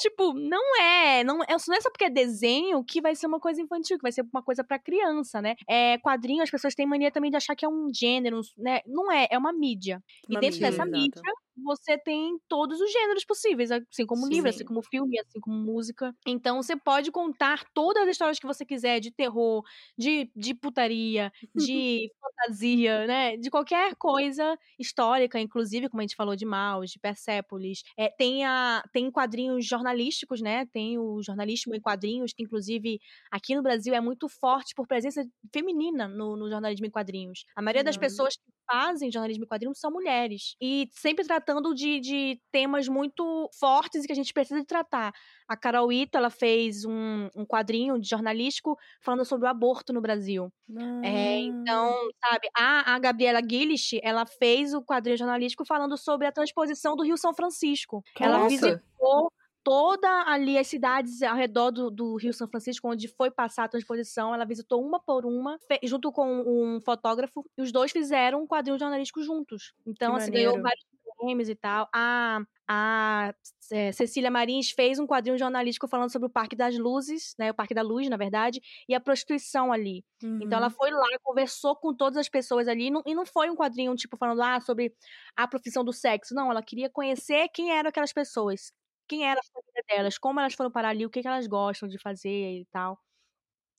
[0.00, 3.38] Tipo, não é, não é, não é só porque é desenho que vai ser uma
[3.38, 5.54] coisa infantil, que vai ser uma coisa para criança, né?
[5.68, 8.80] É, quadrinho, as pessoas têm mania também de achar que é um gênero, né?
[8.86, 10.02] Não é, é uma mídia.
[10.26, 10.90] Uma e dentro mídia, dessa exato.
[10.90, 11.22] mídia,
[11.62, 14.34] você tem todos os gêneros possíveis, assim como Sim.
[14.34, 16.14] livro, assim como filme, assim como música.
[16.26, 19.62] Então você pode contar todas as histórias que você quiser, de terror,
[19.96, 23.36] de, de putaria, de fantasia, né?
[23.36, 27.82] De qualquer coisa histórica, inclusive, como a gente falou de Maus, de Persépolis.
[27.96, 30.66] É, tem, a, tem quadrinhos jornalísticos, né?
[30.66, 33.00] Tem o jornalismo em quadrinhos, que inclusive
[33.30, 37.44] aqui no Brasil é muito forte por presença feminina no, no jornalismo em quadrinhos.
[37.54, 40.54] A maioria das pessoas que fazem jornalismo em quadrinhos são mulheres.
[40.60, 45.12] E sempre tratando de, de temas muito fortes e que a gente precisa de tratar.
[45.48, 50.00] A Carol Ito, ela fez um, um quadrinho de jornalístico falando sobre o aborto no
[50.00, 50.52] Brasil.
[50.76, 51.00] Ah.
[51.04, 51.92] É, então,
[52.24, 57.02] sabe, a, a Gabriela Gillish, ela fez o quadrinho jornalístico falando sobre a transposição do
[57.02, 58.04] Rio São Francisco.
[58.18, 58.24] Nossa.
[58.24, 59.32] Ela visitou
[59.62, 63.68] toda ali as cidades ao redor do, do, Rio São Francisco, onde foi passar a
[63.68, 68.46] transposição, ela visitou uma por uma, junto com um fotógrafo, e os dois fizeram um
[68.46, 69.72] quadrinho jornalístico juntos.
[69.86, 70.52] Então, que assim, maneiro.
[70.52, 70.84] ganhou vários
[71.20, 71.88] prêmios e tal.
[71.94, 73.34] A, a
[73.70, 77.54] é, Cecília Marins fez um quadrinho jornalístico falando sobre o Parque das Luzes, né, o
[77.54, 80.04] Parque da Luz, na verdade, e a prostituição ali.
[80.22, 80.40] Uhum.
[80.42, 80.74] Então ela uhum.
[80.74, 83.94] foi lá, conversou com todas as pessoas ali, e não, e não foi um quadrinho,
[83.94, 84.94] tipo, falando ah, sobre
[85.36, 86.34] a profissão do sexo.
[86.34, 88.72] Não, ela queria conhecer quem eram aquelas pessoas,
[89.10, 91.88] quem era a família delas, como elas foram parar ali, o que, que elas gostam
[91.88, 92.96] de fazer e tal.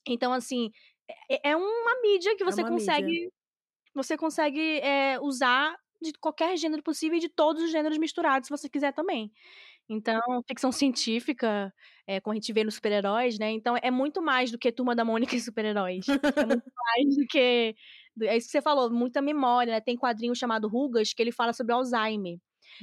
[0.06, 0.70] Então, assim,
[1.30, 3.06] é, é uma mídia que é você é consegue.
[3.06, 3.32] Mídia.
[3.94, 8.50] Você consegue é, usar de qualquer gênero possível e de todos os gêneros misturados, se
[8.50, 9.32] você quiser também.
[9.88, 11.72] Então, ficção científica,
[12.06, 13.50] é, como a gente vê nos super-heróis, né?
[13.50, 16.06] Então, é muito mais do que Turma da Mônica e super-heróis.
[16.08, 17.74] É muito mais do que.
[18.22, 19.80] É isso que você falou, muita memória, né?
[19.80, 22.38] Tem quadrinho chamado Rugas, que ele fala sobre Alzheimer.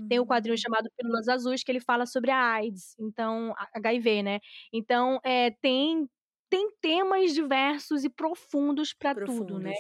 [0.07, 0.61] Tem o quadrinho uhum.
[0.61, 4.39] chamado Pílulas Azuis, que ele fala sobre a AIDS, então, HIV, né?
[4.73, 6.09] Então, é, tem,
[6.49, 9.73] tem temas diversos e profundos para tudo, né?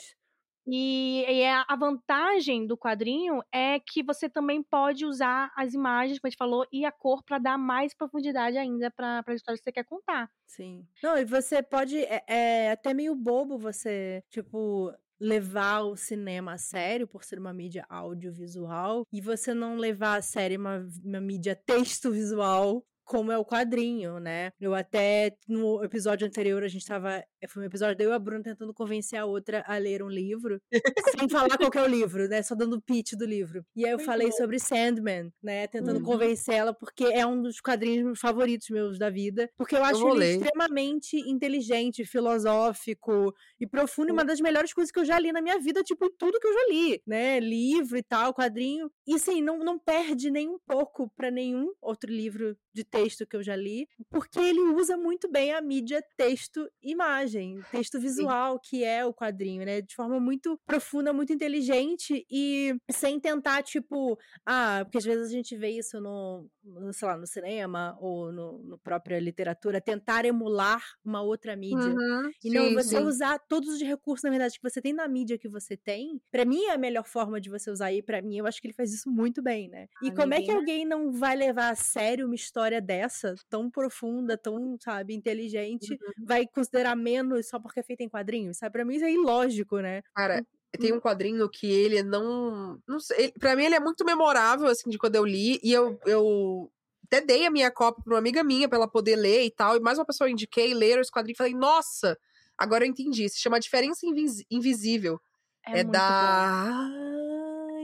[0.71, 6.27] E, e, a vantagem do quadrinho é que você também pode usar as imagens, como
[6.27, 9.63] a gente falou, e a cor para dar mais profundidade ainda para a história que
[9.63, 10.29] você quer contar.
[10.45, 10.85] Sim.
[11.01, 11.97] Não, e você pode.
[12.03, 17.53] É, é até meio bobo você, tipo, levar o cinema a sério por ser uma
[17.53, 23.37] mídia audiovisual e você não levar a sério uma, uma mídia texto visual como é
[23.39, 24.51] o quadrinho, né?
[24.61, 27.23] Eu até, no episódio anterior, a gente tava.
[27.47, 30.07] Foi um episódio da eu e a Bruna tentando convencer a outra a ler um
[30.07, 30.61] livro,
[31.19, 32.43] sem falar qual é o livro, né?
[32.43, 33.65] Só dando pitch do livro.
[33.75, 34.37] E aí eu Muito falei bom.
[34.37, 35.65] sobre Sandman, né?
[35.65, 36.05] Tentando uhum.
[36.05, 39.49] convencer ela, porque é um dos quadrinhos favoritos meus da vida.
[39.57, 44.09] Porque eu acho eu ele extremamente inteligente, filosófico e profundo.
[44.09, 46.47] E uma das melhores coisas que eu já li na minha vida, tipo, tudo que
[46.47, 47.39] eu já li, né?
[47.39, 48.91] Livro e tal, quadrinho.
[49.07, 53.35] E assim, não, não perde nem um pouco para nenhum outro livro de texto que
[53.35, 59.05] eu já li, porque ele usa muito bem a mídia texto-imagem, texto visual, que é
[59.05, 59.81] o quadrinho, né?
[59.81, 65.31] De forma muito profunda, muito inteligente e sem tentar, tipo, ah, porque às vezes a
[65.31, 66.47] gente vê isso no
[66.93, 71.77] sei lá, no cinema ou no, no própria literatura, tentar emular uma outra mídia.
[71.77, 73.03] Uhum, e não, sim, você sim.
[73.03, 76.45] usar todos os recursos, na verdade, que você tem na mídia que você tem, para
[76.45, 77.91] mim é a melhor forma de você usar.
[77.91, 79.87] E para mim, eu acho que ele faz isso muito bem, né?
[80.03, 84.37] E como é que alguém não vai levar a sério uma história dessa, tão profunda,
[84.37, 86.25] tão, sabe, inteligente, uhum.
[86.25, 88.57] vai considerar menos só porque é feita em quadrinhos?
[88.57, 88.73] Sabe?
[88.73, 90.01] Pra mim isso é ilógico, né?
[90.15, 90.41] Cara,
[90.77, 92.79] tem um quadrinho que ele não.
[92.87, 95.59] não sei, pra mim, ele é muito memorável, assim, de quando eu li.
[95.63, 96.71] E eu, eu
[97.05, 99.75] até dei a minha cópia pra uma amiga minha pra ela poder ler e tal.
[99.75, 102.17] E mais uma pessoa eu indiquei, ler esse quadrinho e falei, nossa,
[102.57, 103.27] agora eu entendi.
[103.29, 105.19] Se chama Diferença Invis Invisível.
[105.65, 106.71] É, é da.
[106.71, 107.28] Bom.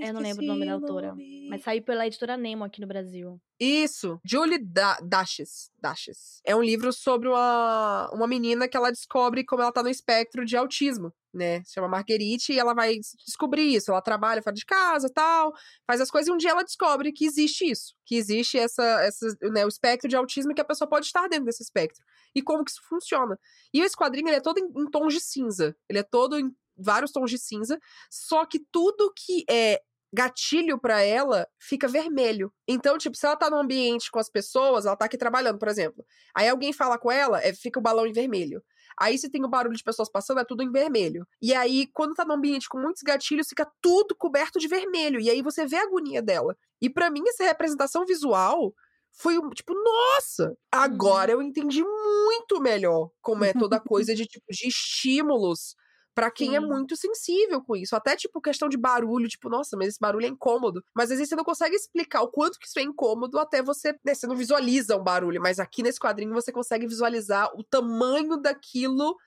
[0.01, 1.15] Eu não lembro o nome da autora.
[1.49, 3.39] Mas saiu pela editora Nemo aqui no Brasil.
[3.59, 5.71] Isso, Julie da Dashes.
[5.79, 6.41] Dashes.
[6.45, 10.43] É um livro sobre uma, uma menina que ela descobre como ela tá no espectro
[10.43, 11.63] de autismo, né?
[11.63, 13.91] Se chama Marguerite e ela vai descobrir isso.
[13.91, 15.53] Ela trabalha fora de casa tal,
[15.87, 17.93] faz as coisas e um dia ela descobre que existe isso.
[18.05, 21.27] Que existe essa, essa né, o espectro de autismo e que a pessoa pode estar
[21.27, 22.03] dentro desse espectro.
[22.35, 23.39] E como que isso funciona.
[23.73, 25.75] E esse quadrinho ele é todo em, em tons de cinza.
[25.89, 29.81] Ele é todo em vários tons de cinza, só que tudo que é
[30.13, 32.51] gatilho para ela fica vermelho.
[32.67, 35.67] Então, tipo, se ela tá num ambiente com as pessoas, ela tá aqui trabalhando, por
[35.67, 36.05] exemplo.
[36.33, 38.63] Aí alguém fala com ela, é, fica o balão em vermelho.
[38.97, 41.27] Aí se tem o barulho de pessoas passando, é tudo em vermelho.
[41.41, 45.19] E aí, quando tá num ambiente com muitos gatilhos, fica tudo coberto de vermelho.
[45.19, 46.55] E aí você vê a agonia dela.
[46.81, 48.73] E para mim, essa representação visual
[49.11, 51.41] foi tipo, nossa, agora uhum.
[51.41, 55.75] eu entendi muito melhor como é toda a coisa de tipo de estímulos
[56.15, 56.65] para quem é Sim.
[56.65, 57.93] é muito sensível com isso.
[57.93, 60.81] Até, tipo, questão de barulho, tipo, nossa, mas esse barulho é incômodo.
[60.95, 63.91] Mas às vezes você não consegue explicar o quanto que isso é incômodo até você,
[64.03, 65.41] né, você não visualiza um barulho.
[65.41, 69.17] Mas aqui nesse quadrinho você consegue visualizar o tamanho daquilo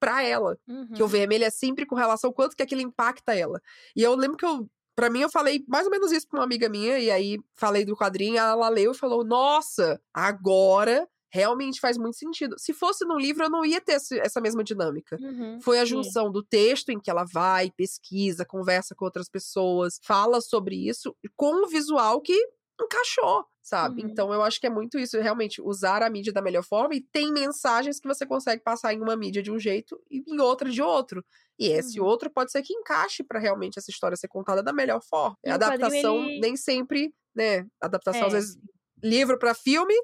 [0.00, 0.58] para ela.
[0.66, 0.92] Uhum.
[0.94, 3.60] Que o vermelho é sempre com relação ao quanto que aquilo impacta ela.
[3.94, 6.44] E eu lembro que eu Pra mim, eu falei mais ou menos isso pra uma
[6.44, 11.98] amiga minha, e aí falei do quadrinho, ela leu e falou: Nossa, agora realmente faz
[11.98, 12.56] muito sentido.
[12.58, 15.18] Se fosse no livro, eu não ia ter essa mesma dinâmica.
[15.20, 16.32] Uhum, Foi a junção sim.
[16.32, 21.64] do texto em que ela vai, pesquisa, conversa com outras pessoas, fala sobre isso, com
[21.64, 22.34] o visual que
[22.80, 24.02] encaixou, sabe?
[24.02, 24.08] Uhum.
[24.08, 27.00] Então eu acho que é muito isso, realmente usar a mídia da melhor forma e
[27.00, 30.70] tem mensagens que você consegue passar em uma mídia de um jeito e em outra
[30.70, 31.24] de outro.
[31.58, 32.06] E esse uhum.
[32.06, 35.36] outro pode ser que encaixe para realmente essa história ser contada da melhor forma.
[35.44, 36.40] E a adaptação ele...
[36.40, 37.66] nem sempre, né?
[37.80, 38.26] Adaptação é.
[38.26, 38.58] às vezes
[39.02, 39.94] livro para filme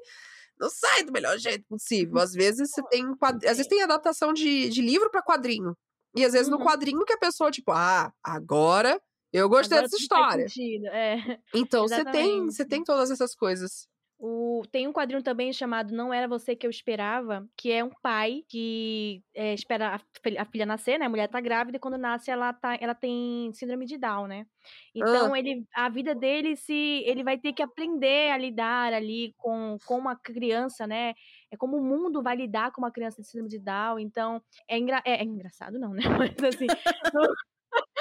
[0.59, 2.19] não sai do melhor jeito possível.
[2.19, 3.35] Às vezes você tem quad...
[3.45, 5.75] às vezes tem adaptação de, de livro para quadrinho.
[6.15, 6.57] E às vezes uhum.
[6.57, 8.99] no quadrinho que a pessoa, tipo, ah, agora
[9.33, 10.45] eu gostei agora dessa história.
[10.93, 11.39] É.
[11.53, 13.87] Então você tem, você tem todas essas coisas.
[14.17, 17.91] O, tem um quadrinho também chamado Não Era Você Que Eu Esperava, que é um
[18.01, 21.05] pai que é, espera a, a, filha nascer, né?
[21.05, 24.47] A mulher tá grávida e quando nasce ela, tá, ela tem síndrome de Down, né?
[24.95, 25.39] Então ah.
[25.39, 29.97] ele, a vida dele se ele vai ter que aprender a lidar ali com, com
[29.97, 31.13] uma criança, né?
[31.51, 33.99] É como o mundo vai lidar com uma criança de síndrome de Down.
[33.99, 36.01] Então é, engra, é, é engraçado não, né?
[36.17, 36.67] Mas assim,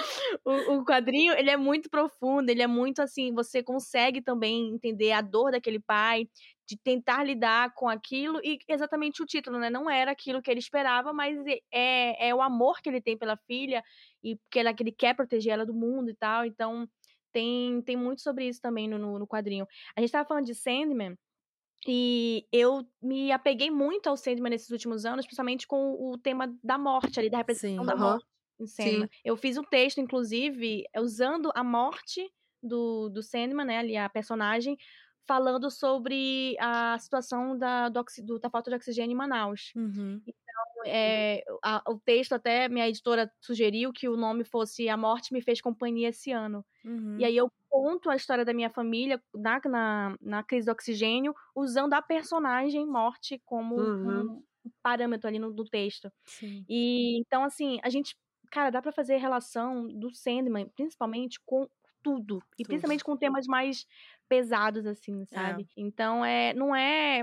[0.45, 5.13] o, o, quadrinho, ele é muito profundo, ele é muito assim, você consegue também entender
[5.13, 6.29] a dor daquele pai,
[6.67, 9.69] de tentar lidar com aquilo, e exatamente o título, né?
[9.69, 11.37] Não era aquilo que ele esperava, mas
[11.73, 13.83] é, é o amor que ele tem pela filha,
[14.23, 16.89] e porque ele, ele quer proteger ela do mundo e tal, então
[17.33, 19.67] tem, tem muito sobre isso também no, no, no quadrinho.
[19.97, 21.17] A gente tava falando de Sandman,
[21.87, 26.79] e eu me apeguei muito ao Sandman nesses últimos anos, principalmente com o tema da
[26.79, 28.27] morte ali, da representação Sim, da morte
[28.59, 29.07] em cena.
[29.07, 29.21] Sim.
[29.25, 32.31] Eu fiz um texto, inclusive, usando a morte
[32.63, 34.77] do, do Sandman, né, ali, a personagem,
[35.27, 39.73] falando sobre a situação da, do, do, da falta de oxigênio em Manaus.
[39.75, 40.21] Uhum.
[40.27, 45.33] Então, é, a, o texto até, minha editora sugeriu que o nome fosse A Morte
[45.33, 46.65] Me Fez Companhia Esse Ano.
[46.85, 47.19] Uhum.
[47.19, 51.35] E aí eu conto a história da minha família na, na, na crise do oxigênio,
[51.55, 54.43] usando a personagem Morte como uhum.
[54.65, 56.11] um parâmetro ali no, do texto.
[56.25, 56.65] Sim.
[56.69, 58.15] E então, assim, a gente
[58.55, 61.69] cara, dá para fazer relação do Sandman, principalmente com
[62.03, 62.43] tudo.
[62.59, 62.67] E Tudo.
[62.67, 63.87] principalmente com temas mais
[64.29, 65.67] pesados, assim, sabe?
[65.77, 67.23] Então, é, não é...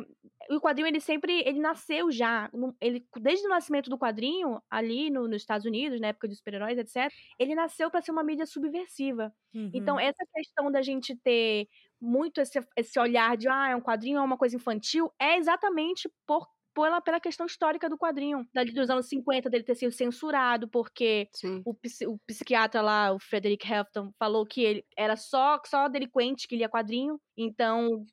[0.50, 2.50] O quadrinho, ele sempre, ele nasceu já,
[2.82, 6.78] ele, desde o nascimento do quadrinho, ali no- nos Estados Unidos, na época dos super-heróis,
[6.80, 9.32] etc., ele nasceu para ser uma mídia subversiva.
[9.74, 10.00] Então, Uhum.
[10.00, 11.68] essa questão da gente ter
[12.02, 16.10] muito esse, esse olhar de, ah, é um quadrinho, é uma coisa infantil, é exatamente
[16.28, 18.46] por, pela, pela questão histórica do quadrinho.
[18.54, 21.28] Dali dos anos 50, dele ter sido censurado, porque
[21.66, 21.72] o,
[22.14, 26.70] o psiquiatra lá, o Frederick Hefton, falou que ele era só, só delinquente que lia
[26.70, 27.20] quadrinho.
[27.38, 28.04] Então,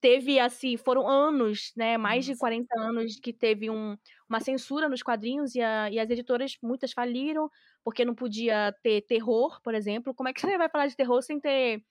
[0.00, 1.96] teve, assim, foram anos, né?
[1.98, 2.40] Mais de Nossa.
[2.40, 3.96] 40 anos que teve um,
[4.28, 7.48] uma censura nos quadrinhos e, a- e as editoras, muitas faliram,
[7.84, 10.14] porque não podia ter terror, por exemplo.
[10.14, 11.82] Como é que você vai falar de terror sem ter,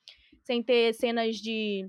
[0.44, 1.88] sem ter cenas de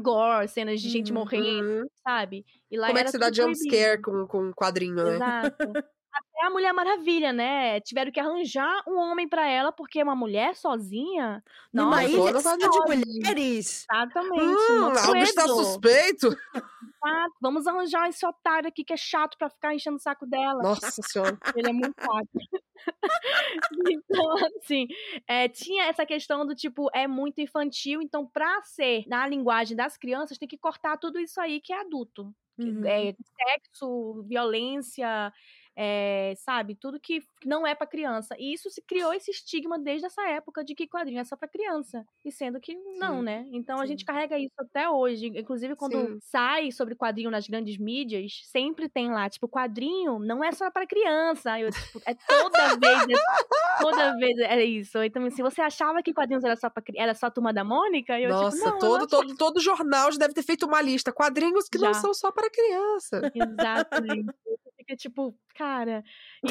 [0.00, 1.18] gore, cenas de gente Uhum.
[1.18, 2.44] morrendo, sabe?
[2.70, 5.14] E lá Como é que você dá jumpscare com, com quadrinho, né?
[5.14, 5.72] Exato.
[6.16, 7.78] Até a Mulher Maravilha, né?
[7.80, 11.42] Tiveram que arranjar um homem pra ela, porque uma mulher sozinha.
[11.72, 13.86] Numa Nossa, ilha de mulheres.
[13.90, 14.42] exatamente.
[14.42, 16.34] Hum, algo está suspeito.
[17.40, 20.62] Vamos arranjar esse otário aqui que é chato pra ficar enchendo o saco dela.
[20.62, 21.38] Nossa senhora.
[21.56, 22.28] Ele é muito chato.
[23.90, 24.86] então, assim,
[25.28, 29.96] é, tinha essa questão do tipo, é muito infantil, então, pra ser na linguagem das
[29.96, 32.34] crianças, tem que cortar tudo isso aí que é adulto.
[32.60, 32.84] que Uhum.
[32.86, 35.32] é, sexo, violência,
[35.76, 36.74] é, sabe?
[36.74, 38.34] Tudo que não é pra criança.
[38.38, 41.46] E isso se criou esse estigma desde essa época de que quadrinho é só pra
[41.46, 42.04] criança.
[42.24, 43.46] E sendo que não, Sim, né?
[43.52, 43.88] Então a sim.
[43.88, 45.26] gente carrega isso até hoje.
[45.26, 46.18] Inclusive, quando Sim.
[46.22, 50.86] sai sobre quadrinho nas grandes mídias, sempre tem lá, tipo, quadrinho não é só pra
[50.86, 51.60] criança.
[51.60, 55.02] Eu, tipo, é toda vez, é, toda vez é isso.
[55.02, 58.18] Então, se você achava que quadrinhos era só, pra, era só a turma da Mônica,
[58.18, 61.12] eu, Nossa, tipo, não, todo, não todo, todo jornal já deve ter feito uma lista.
[61.12, 62.00] Quadrinhos que não Já.
[62.00, 63.32] são só para criança.
[63.34, 64.34] Exatamente.
[64.76, 65.65] Fica tipo, cara.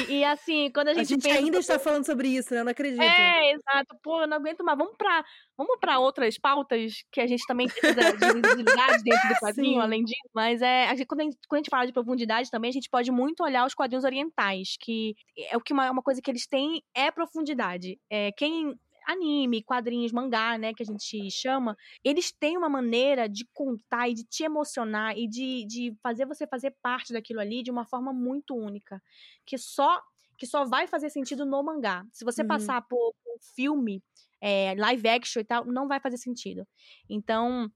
[0.08, 1.38] E, e assim, quando a A gente, gente pensa.
[1.38, 2.60] ainda está falando sobre isso, né?
[2.60, 3.00] Eu não acredito.
[3.02, 3.96] É, exato.
[4.02, 4.78] Pô, eu não aguento mais.
[4.78, 5.24] Vamos pra,
[5.56, 9.80] vamos pra outras pautas que a gente também precisa de visibilidade dentro do quadrinho, Sim.
[9.80, 10.30] além disso.
[10.34, 12.72] Mas é, a gente, quando, a gente, quando a gente fala de profundidade também, a
[12.72, 15.14] gente pode muito olhar os quadrinhos orientais, que
[15.50, 17.98] é o que uma, uma coisa que eles têm é profundidade.
[18.10, 18.74] É, quem
[19.06, 24.14] anime, quadrinhos, mangá, né, que a gente chama, eles têm uma maneira de contar e
[24.14, 28.12] de te emocionar e de, de fazer você fazer parte daquilo ali de uma forma
[28.12, 29.00] muito única,
[29.46, 30.00] que só
[30.38, 32.04] que só vai fazer sentido no mangá.
[32.12, 32.44] Se você Uhum.
[32.44, 34.02] passar por um filme,
[34.40, 36.66] é, live action e tal, não vai fazer sentido.
[37.08, 37.70] Então,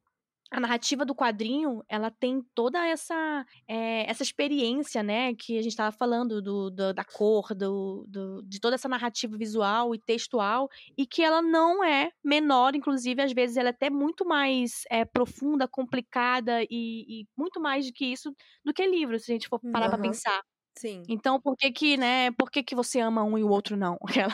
[0.51, 5.73] a narrativa do quadrinho, ela tem toda essa é, essa experiência, né, que a gente
[5.73, 10.69] estava falando do, do- da cor, do, do- de toda essa narrativa visual e textual,
[10.99, 15.05] e que ela não é menor, inclusive, às vezes ela é até muito mais é,
[15.05, 18.33] profunda, complicada e, e muito mais do que isso
[18.65, 19.99] do que livro, se a gente for parar pra Aham.
[19.99, 20.43] pensar.
[20.77, 21.03] Sim.
[21.09, 23.99] Então, por que que, né, por que que você ama um e o outro não?
[24.07, 24.33] Aquela...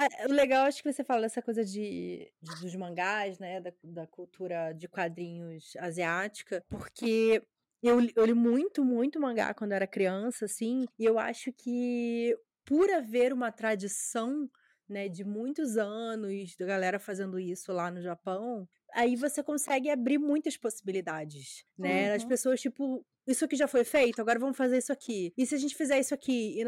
[0.00, 3.60] É, O legal, acho que você fala dessa coisa de, de- dos mangás, né?
[3.60, 7.42] Da, da cultura de quadrinhos asiática, porque
[7.82, 12.36] eu, li- eu li muito, muito mangá quando era criança, assim, e eu acho que
[12.64, 14.48] por haver uma tradição,
[14.88, 20.18] né, de muitos anos da galera fazendo isso lá no Japão, aí você consegue abrir
[20.18, 22.12] muitas possibilidades, né?
[22.14, 22.28] As Uhum.
[22.28, 25.32] pessoas, tipo, isso aqui já foi feito, agora vamos fazer isso aqui.
[25.36, 26.60] E se a gente fizer isso aqui?
[26.60, 26.64] E.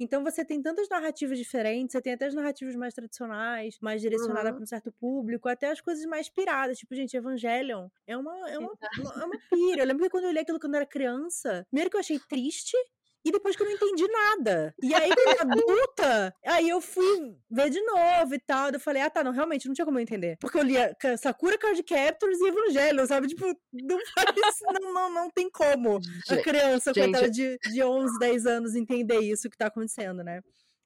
[0.00, 4.50] Então você tem tantas narrativas diferentes, você tem até as narrativas mais tradicionais, mais direcionadas
[4.50, 4.56] Uhum.
[4.56, 8.58] para um certo público, até as coisas mais piradas, tipo, gente, Evangelion é uma, é
[8.58, 9.82] uma, uma- é uma pira.
[9.82, 12.18] Eu lembro que quando eu li aquilo quando eu era criança, primeiro que eu achei
[12.28, 12.76] triste,
[13.24, 14.74] e depois que eu não entendi nada.
[14.82, 18.70] E aí, quando adulta, aí eu fui ver de novo e tal.
[18.70, 20.36] Eu falei, ah, tá, não, realmente, não tinha como eu entender.
[20.40, 23.28] Porque eu lia Sakura Card Captors e Evangelion, sabe?
[23.28, 28.18] Tipo, não faz, não, não, não tem como a criança, gente, coitada de, de 11,
[28.18, 30.42] 10 anos, entender isso que tá acontecendo, né?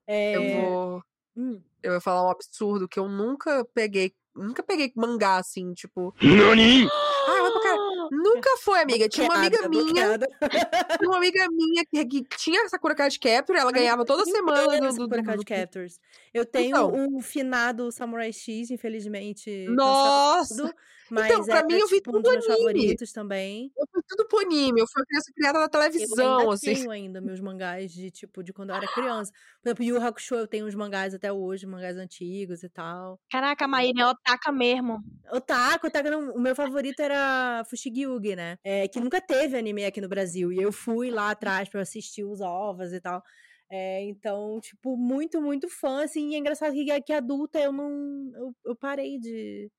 [0.07, 0.37] É...
[0.37, 1.03] Eu vou.
[1.37, 4.13] hum, Eu vou falar um absurdo que eu nunca peguei.
[4.35, 6.15] Nunca peguei mangá assim, tipo.
[7.27, 7.77] Ah, vai pra.
[8.11, 9.09] Nunca foi, amiga.
[9.09, 10.19] Tinha uma amiga minha.
[10.99, 14.87] Tinha uma amiga minha que, que tinha Sakura Card Capture, ela ganhava toda semana do.
[14.87, 16.01] do, Sakura Card Captors.
[16.33, 16.93] Eu tenho Então.
[16.95, 19.67] um finado Samurai X, infelizmente.
[19.69, 20.49] Nossa!
[20.55, 20.75] cancelado,
[21.11, 22.67] Mas Então, pra era, mim, eu vi tipo, um tudo dos meus anime.
[22.67, 23.73] favoritos também.
[23.77, 24.81] Eu tudo pro anime.
[24.81, 26.75] Eu fui uma criança criada na Eu televisão, ainda assim.
[26.75, 29.33] tenho ainda meus mangás de, tipo, de quando eu era criança.
[29.63, 33.19] Por exemplo, Yu Hakusho, eu tenho uns mangás até hoje, mangás antigos e tal.
[33.31, 34.99] Caraca, a Maíra é otaka mesmo.
[35.33, 38.57] Otaku, otaku, não, o meu favorito era Fushigi-Yugi, né?
[38.65, 40.53] É, que nunca teve anime aqui no Brasil.
[40.53, 43.23] E eu fui lá atrás pra assistir os ovos e tal.
[43.71, 46.31] É, então, tipo, muito, muito fã, assim.
[46.31, 47.91] E é engraçado que, que adulta eu não...
[48.35, 49.71] Eu, eu parei de,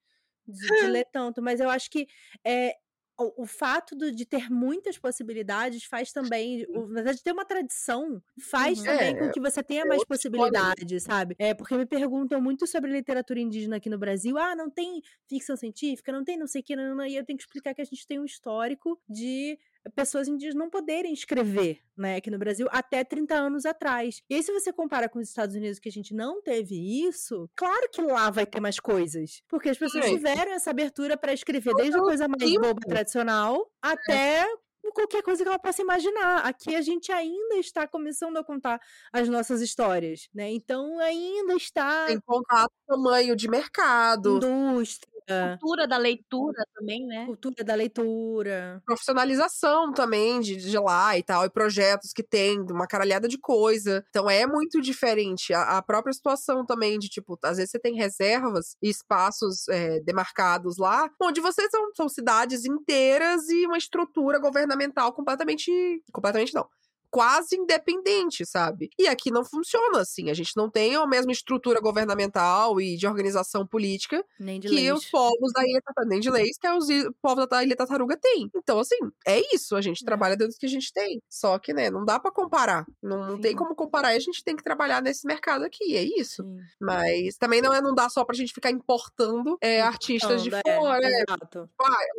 [0.47, 1.41] de, de ler tanto.
[1.41, 2.07] Mas eu acho que
[2.45, 2.73] é,
[3.19, 7.45] o, o fato do- de ter muitas possibilidades faz também, o- na verdade, ter uma
[7.45, 8.85] tradição faz Uhum.
[8.85, 11.35] também É, com que você tenha é mais possibilidades, sabe?
[11.39, 14.37] É, porque me perguntam muito sobre literatura indígena aqui no Brasil.
[14.37, 17.25] Ah, não tem ficção científica, não tem não sei o que, não, não, e eu
[17.25, 19.57] tenho que explicar que a gente tem um histórico de
[19.95, 24.21] pessoas indígenas não poderem escrever, né, aqui no Brasil até 30 anos atrás.
[24.29, 26.75] E aí, se você compara com os Estados Unidos, que a gente não teve
[27.07, 29.41] isso, claro que lá vai ter mais coisas.
[29.47, 30.09] Porque as pessoas É.
[30.09, 34.45] tiveram essa abertura para escrever desde a coisa mais boba tradicional até
[34.93, 36.45] qualquer coisa que ela possa imaginar.
[36.45, 38.79] Aqui a gente ainda está começando a contar
[39.11, 40.49] as nossas histórias, né?
[40.51, 47.25] Então ainda está Tem contato tamanho de mercado, indústria, Cultura da leitura também, né?
[47.25, 48.81] cultura da leitura.
[48.85, 54.05] profissionalização também de, de lá e tal, e projetos que tem, uma caralhada de coisa.
[54.09, 55.53] Então é muito diferente.
[55.53, 59.99] A, a própria situação também de, tipo, às vezes você tem reservas e espaços é,
[60.01, 65.71] demarcados lá, onde vocês são, são cidades inteiras e uma estrutura governamental completamente.
[66.11, 66.67] completamente não.
[67.09, 68.89] Quase independente, sabe?
[68.99, 70.29] E aqui não funciona assim.
[70.29, 74.75] A gente não tem a mesma estrutura governamental e de organização política Nem de que
[74.75, 74.91] leis.
[74.93, 76.85] os povos da Ilha Tartaruga, nem de leis, que os
[77.21, 78.49] povos da Ilha Tartaruga têm.
[78.55, 80.05] Então, assim, é isso, a gente É.
[80.05, 81.21] trabalha dentro do que a gente tem.
[81.29, 82.85] Só que, né, não dá pra comparar.
[83.01, 86.03] Não, não tem como comparar e a gente tem que trabalhar nesse mercado aqui, é
[86.03, 86.43] isso.
[86.43, 86.57] Sim.
[86.79, 90.81] Mas também não, é, não dá só pra gente ficar importando é, artistas de Importando,
[90.81, 91.05] fora.
[91.07, 91.69] É, Exato.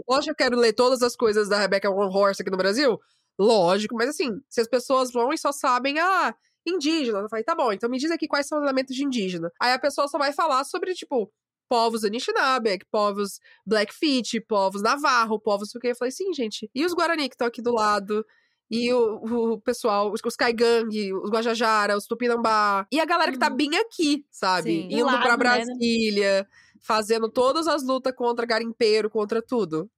[0.09, 2.99] Lógico que eu quero ler todas as coisas da Rebecca Horse aqui no Brasil.
[3.39, 6.35] Lógico, mas assim, se as pessoas vão e só sabem, ah,
[6.67, 9.51] indígena, eu falei, tá bom, então me diz aqui quais são os elementos de indígena.
[9.61, 11.33] Aí a pessoa só vai falar sobre, tipo,
[11.69, 15.89] povos Anishinaabe, povos Blackfeet, povos Navarro, povos o que.
[15.89, 16.69] Eu falei, sim, gente.
[16.75, 18.25] E os Guarani que estão aqui do lado?
[18.71, 22.87] E o, o pessoal, os, os Caigangue, os Guajajara, os Tupinambá.
[22.93, 23.57] E a galera que tá Uhum.
[23.57, 24.83] bem aqui, sabe?
[24.83, 24.89] Sim.
[24.91, 25.37] Do Indo lado, pra né?
[25.37, 26.47] Brasília,
[26.81, 29.91] fazendo todas as lutas contra garimpeiro, contra tudo.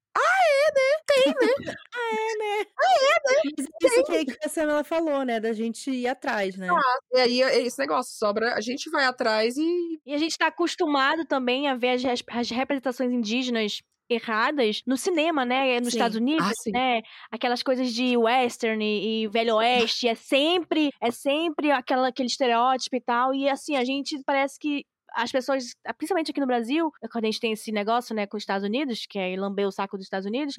[3.83, 5.41] Mas é isso que, que a Samela falou, né?
[5.41, 6.69] Da gente ir atrás, né?
[7.13, 10.01] E aí é esse negócio, sobra, a gente vai atrás e.
[10.07, 15.45] E a gente tá acostumado também a ver as, as representações indígenas erradas no cinema,
[15.45, 15.79] né?
[15.79, 15.97] Nos Sim.
[15.99, 17.03] Estados Unidos, Ah, né?
[17.31, 22.97] Aquelas coisas de western e, e velho oeste, é sempre é sempre aquela aquele estereótipo
[22.97, 23.35] e tal.
[23.35, 24.85] E assim, a gente parece que
[25.15, 28.43] as pessoas, principalmente aqui no Brasil, quando a gente tem esse negócio, né, com os
[28.43, 30.55] Estados Unidos, que é lamber o saco dos Estados Unidos,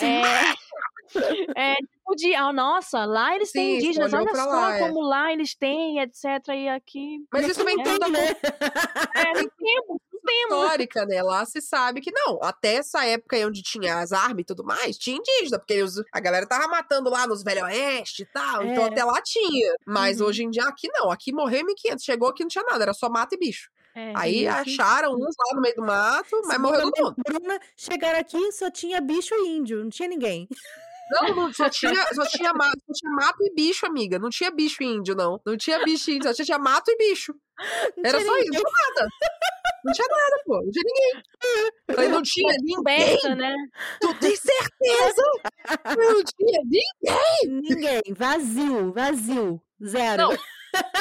[0.02, 4.76] é, é tipo de, ah, nossa, lá eles têm Sim, indígenas, olhou olha só lá,
[4.76, 4.78] é.
[4.80, 6.24] como lá eles têm, etc.
[6.54, 7.18] E aqui.
[7.32, 8.28] Mas isso vem é, tudo da né?
[9.14, 10.64] é, não temos, não temos.
[10.64, 11.22] histórica, né?
[11.22, 12.40] Lá se sabe que não.
[12.42, 16.02] Até essa época aí onde tinha as armas e tudo mais, tinha indígena, porque os-
[16.12, 18.64] a galera tava matando lá nos Velho Oeste e tal.
[18.64, 18.88] Então É.
[18.88, 19.74] até lá tinha.
[19.86, 20.26] Mas Uhum.
[20.26, 21.10] hoje em dia aqui não.
[21.10, 22.04] Aqui morreu em 1500.
[22.04, 23.70] Chegou aqui não tinha nada, era só mato e bicho.
[23.96, 27.16] É, Aí e- acharam uns lá no meio do mato, mas morreu todo mundo.
[27.26, 30.46] Bruna, chegaram aqui só tinha bicho e índio, não tinha ninguém.
[31.12, 34.18] Não, não, só tinha, só tinha, mato, só tinha mato e bicho, amiga.
[34.18, 35.40] Não tinha bicho índio, não.
[35.46, 37.34] Não tinha bicho índio, só tinha mato e bicho.
[37.96, 38.42] Não Era só ninguém.
[38.42, 39.08] isso, não tinha nada.
[39.84, 40.54] Não tinha nada, pô.
[40.62, 41.22] Não tinha ninguém.
[41.96, 42.76] Falei, não tinha ninguém.
[42.76, 43.54] Coberta, né?
[44.00, 45.22] Tu tem certeza?
[45.96, 47.60] Não tinha ninguém.
[47.62, 48.02] Ninguém.
[48.14, 49.62] Vazio, vazio.
[49.82, 50.22] Zero.
[50.22, 50.38] Não.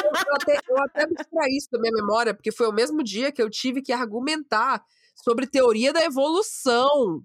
[0.03, 3.41] Eu até, eu até abstraí isso da minha memória, porque foi o mesmo dia que
[3.41, 4.83] eu tive que argumentar
[5.15, 7.21] sobre teoria da evolução.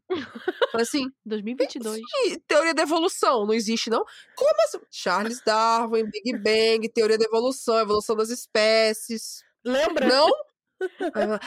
[0.70, 2.00] Falei assim, 2022.
[2.26, 4.04] "Ih, teoria da evolução não existe, não?
[4.36, 4.78] Como assim?
[4.90, 9.42] Charles Darwin, Big Bang, teoria da evolução, evolução das espécies.
[9.64, 10.06] Lembra?
[10.06, 10.28] Não?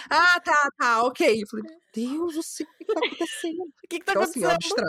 [0.09, 1.41] Ah, tá, tá, ok.
[1.41, 3.61] Eu falei, meu Deus o que que tá acontecendo?
[3.61, 4.85] O que, que tá Então, assim, acontecendo?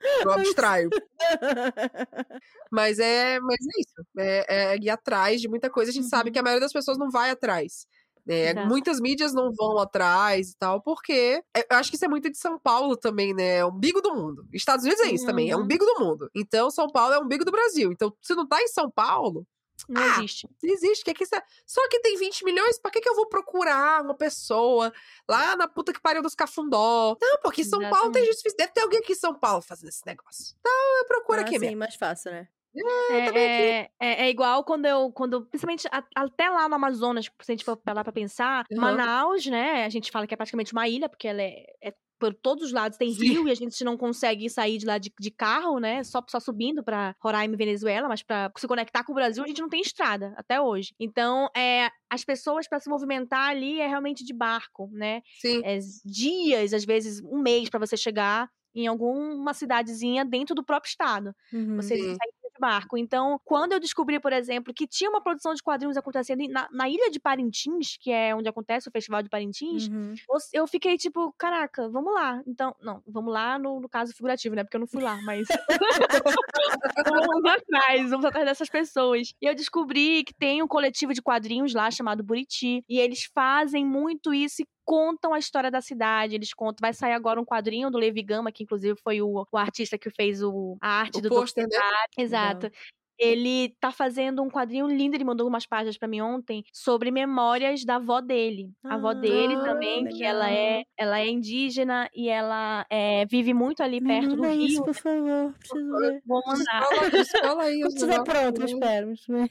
[0.00, 0.90] Eu abstraio.
[2.70, 3.94] Mas é, mas é isso.
[4.18, 5.90] É, é ir atrás de muita coisa.
[5.90, 6.32] A gente sabe Uhum.
[6.32, 7.86] que a maioria das pessoas não vai atrás.
[8.26, 8.50] né?
[8.50, 8.68] Exato.
[8.68, 12.30] muitas mídias não vão atrás e tal, porque é- eu acho que isso é muito
[12.30, 13.56] de São Paulo também, né?
[13.56, 14.46] É o umbigo do mundo.
[14.52, 15.64] Estados Unidos é isso também, é o Uhum.
[15.64, 16.28] umbigo do mundo.
[16.34, 17.90] Então, São Paulo é o umbigo do Brasil.
[17.90, 19.46] Então, se não tá em São Paulo,
[19.88, 20.48] Não Ah, existe.
[20.62, 21.04] não existe.
[21.04, 24.02] Que que isso é- Só que tem 20 milhões, pra que, que eu vou procurar
[24.02, 24.92] uma pessoa
[25.28, 27.16] lá na puta que pariu dos cafundó?
[27.20, 28.56] Não, porque São Paulo tem gente difícil.
[28.56, 30.54] Deve ter alguém aqui em São Paulo fazendo esse negócio.
[30.60, 31.78] Então, eu procuro Ah, aqui sim, mesmo.
[31.78, 32.48] mais fácil, né?
[33.10, 37.52] É, é, é, é igual quando eu, quando, principalmente a- até lá no Amazonas, se
[37.52, 39.00] a gente for pra lá pra pensar, Aham.
[39.00, 42.34] Manaus, né, a gente fala que é praticamente uma ilha, porque ela é, é por
[42.34, 43.34] todos os lados tem Sim.
[43.34, 46.38] rio e a gente não consegue sair de lá de, de carro, né, só, só
[46.40, 49.68] subindo pra Roraima e Venezuela, mas pra se conectar com o Brasil a gente não
[49.68, 50.94] tem estrada, até hoje.
[51.00, 55.62] Então, é, as pessoas pra se movimentar ali é realmente de barco, né, Sim.
[55.62, 60.90] é dias, às vezes um mês pra você chegar em alguma cidadezinha dentro do próprio
[60.90, 61.32] estado.
[61.52, 61.76] Uhum.
[61.76, 62.18] Você Sim.
[62.18, 62.28] sai
[62.58, 62.96] barco.
[62.96, 66.88] Então, quando eu descobri, por exemplo, que tinha uma produção de quadrinhos acontecendo na, na
[66.88, 70.14] ilha de Parintins, que é onde acontece o Festival de Parintins, Uhum.
[70.52, 72.42] eu fiquei tipo, caraca, vamos lá.
[72.46, 74.64] Então, não, vamos lá no, no caso figurativo, né?
[74.64, 75.46] Porque eu não fui lá, mas.
[77.06, 79.32] vamos atrás, vamos atrás dessas pessoas.
[79.40, 82.84] E eu descobri que tem um coletivo de quadrinhos lá chamado Buriti.
[82.88, 86.34] E eles fazem muito isso e contam a história da cidade.
[86.34, 86.78] Eles contam.
[86.80, 90.08] Vai sair agora um quadrinho do Levi Gama, que inclusive foi o, o artista que
[90.08, 91.78] fez o, a arte O do pôster, né?
[92.16, 92.70] Exato.
[93.20, 97.84] Ele tá fazendo um quadrinho lindo, ele mandou umas páginas pra mim ontem sobre memórias
[97.84, 98.70] da avó dele.
[98.84, 100.56] A avó dele Ah, também, que ela legal.
[100.56, 104.84] é, ela é indígena e ela é, vive muito ali perto do manda isso, rio.
[104.84, 105.52] por favor.
[105.58, 106.22] Preciso ver.
[106.24, 106.84] Vou mandar.
[106.86, 109.12] Fala, descola aí Quando estiver pronto, eu espero.
[109.12, 109.50] espero.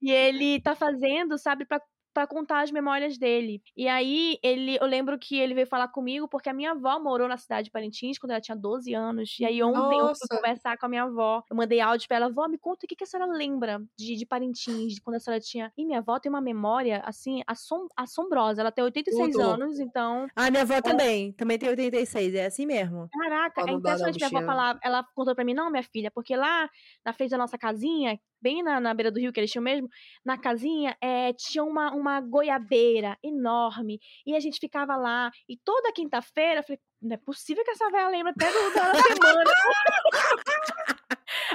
[0.00, 1.80] E ele tá fazendo, sabe, pra,
[2.16, 3.62] pra contar as memórias dele.
[3.76, 7.28] E aí, ele, eu lembro que ele veio falar comigo porque a minha avó morou
[7.28, 9.36] na cidade de Parintins quando ela tinha 12 anos.
[9.38, 10.24] E aí, ontem eu Nossa.
[10.26, 11.42] fui conversar com a minha avó.
[11.50, 14.16] Eu mandei áudio pra ela, avó, me conta o que, que a senhora lembra de,
[14.16, 15.70] de Parintins, de quando a senhora tinha.
[15.76, 18.62] E minha avó tem uma memória, assim, assom assombrosa.
[18.62, 19.42] Ela tem 86 Tudo.
[19.42, 20.26] anos, então.
[20.34, 21.34] Ah, minha avó também.
[21.34, 22.34] Também tem 86.
[22.34, 23.10] É assim mesmo.
[23.12, 24.78] Caraca, Ó, é impressionante minha avó falar.
[24.82, 26.66] Ela contou pra mim, não, minha filha, porque lá
[27.04, 29.88] na frente da nossa casinha, bem na, na beira do rio que eles tinham mesmo,
[30.24, 33.98] na casinha é, tinha uma, uma goiabeira enorme.
[34.26, 35.30] E a gente ficava lá.
[35.48, 38.94] E toda quinta-feira, eu falei, não é possível que essa velha lembra até do, da
[38.94, 39.50] semana.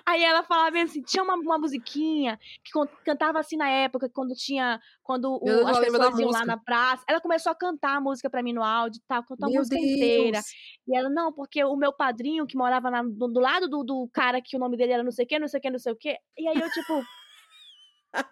[0.05, 2.71] Aí ela falava assim, tinha uma, uma musiquinha que
[3.05, 4.79] cantava assim na época, quando tinha.
[5.03, 7.03] Quando o- Deus, as pessoas iam lá na praça.
[7.07, 9.21] Ela começou a cantar a música pra mim no áudio, tá?
[9.23, 10.31] Cantou a Meu música inteira.
[10.39, 10.45] Deus.
[10.87, 14.09] E ela, não, porque o meu padrinho, que morava na- do, do lado do, do
[14.13, 15.79] cara que o nome dele era não sei o que, não sei o que, não
[15.79, 16.17] sei o que.
[16.37, 17.01] E aí eu, tipo.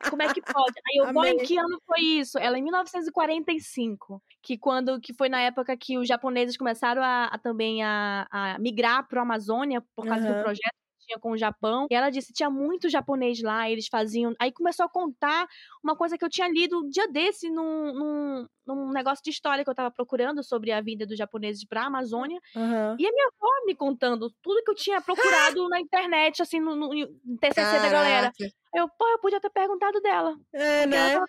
[0.10, 0.74] Como é que pode?
[0.92, 2.38] Aí eu, vó, em que ano foi isso?
[2.38, 4.22] Ela, em 1945.
[4.42, 8.60] Que quando que foi na época que os japoneses começaram a, a também a, a
[8.60, 10.44] migrar pro Amazônia por causa do Aham.
[10.44, 10.74] projeto
[11.10, 11.88] tinha com o Japão.
[11.90, 14.36] E ela disse, tinha muito japonês lá, eles faziam.
[14.40, 15.48] Aí começou a contar
[15.84, 19.64] uma coisa que eu tinha lido um dia desse num, num, num negócio de história
[19.64, 22.40] que eu tava procurando sobre a vinda dos japoneses pra Amazônia.
[22.56, 22.96] Aham.
[23.00, 26.76] E a minha avó me contando tudo que eu tinha procurado na internet, assim, no,
[26.76, 28.32] no, no TCC da galera.
[28.38, 28.56] Caraca.
[28.76, 30.38] Eu, pô, eu podia ter perguntado dela.
[30.54, 31.14] É, Porque ela né?
[31.14, 31.26] tava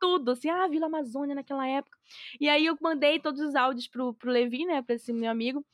[0.00, 1.98] tudo, assim, ah, Vila Amazônia naquela época.
[2.40, 5.64] E aí eu mandei todos os áudios pro, pro Levi, né, pra esse meu amigo.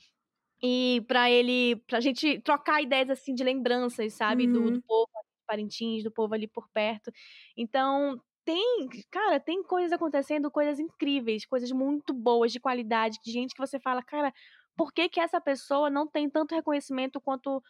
[0.65, 4.47] E pra ele, pra gente trocar ideias, assim, de lembranças, sabe?
[4.49, 4.73] Do, Uhum.
[4.73, 7.13] do povo ali de Parintins, do povo ali por perto.
[7.57, 13.55] Então, tem, cara, tem coisas acontecendo, coisas incríveis, coisas muito boas, de qualidade, de gente
[13.55, 14.33] que você fala, cara,
[14.77, 17.63] por que que essa pessoa não tem tanto reconhecimento quanto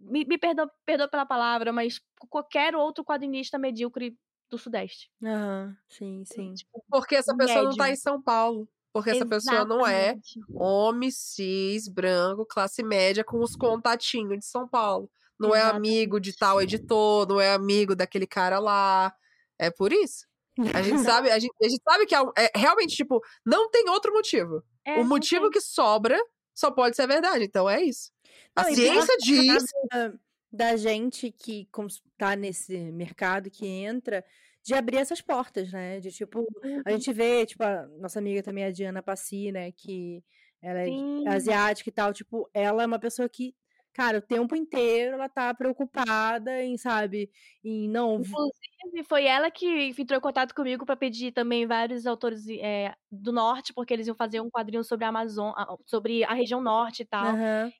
[0.00, 4.16] me, me perdoa, perdoa pela palavra, mas qualquer outro quadrinista medíocre
[4.50, 5.10] do Sudeste.
[5.24, 5.76] Aham.
[5.88, 6.60] Sim, sim.
[6.60, 7.90] Tipo, Porque essa pessoa não tá Médio.
[7.90, 8.68] em São Paulo.
[8.92, 10.40] Porque essa pessoa não é exatamente.
[10.54, 15.10] homem, cis, branco, classe média, com os contatinhos de São Paulo.
[15.38, 19.12] Não é amigo de tal editor, não é amigo daquele cara lá.
[19.58, 20.26] É por isso.
[20.74, 23.88] A gente sabe, a gente, a gente sabe que é, é realmente, tipo, não tem
[23.88, 24.62] outro motivo.
[24.84, 26.18] É, o motivo que sobra
[26.54, 27.44] só pode ser verdade.
[27.44, 28.10] Então é isso.
[28.54, 29.64] A Não, e ciência diz.
[29.88, 30.20] parada
[30.52, 31.88] da gente que como
[32.18, 34.22] tá nesse mercado que entra
[34.64, 36.00] de abrir essas portas, né?
[36.00, 36.46] De tipo,
[36.84, 39.72] a gente vê, tipo, a nossa amiga também, a Diana Passi, né?
[39.72, 40.24] Que
[40.60, 41.24] ela é Sim.
[41.26, 43.54] asiática e tal, tipo, ela é uma pessoa que,
[43.92, 47.30] cara, o tempo inteiro ela tá preocupada em, sabe,
[47.64, 48.20] em não.
[48.20, 49.66] Inclusive, foi ela que
[49.98, 54.14] entrou em contato comigo para pedir também vários autores é, do norte, porque eles iam
[54.14, 55.54] fazer um quadrinho sobre a Amazônia,
[55.86, 57.40] sobre a região norte e tal.
[57.40, 57.72] Aham,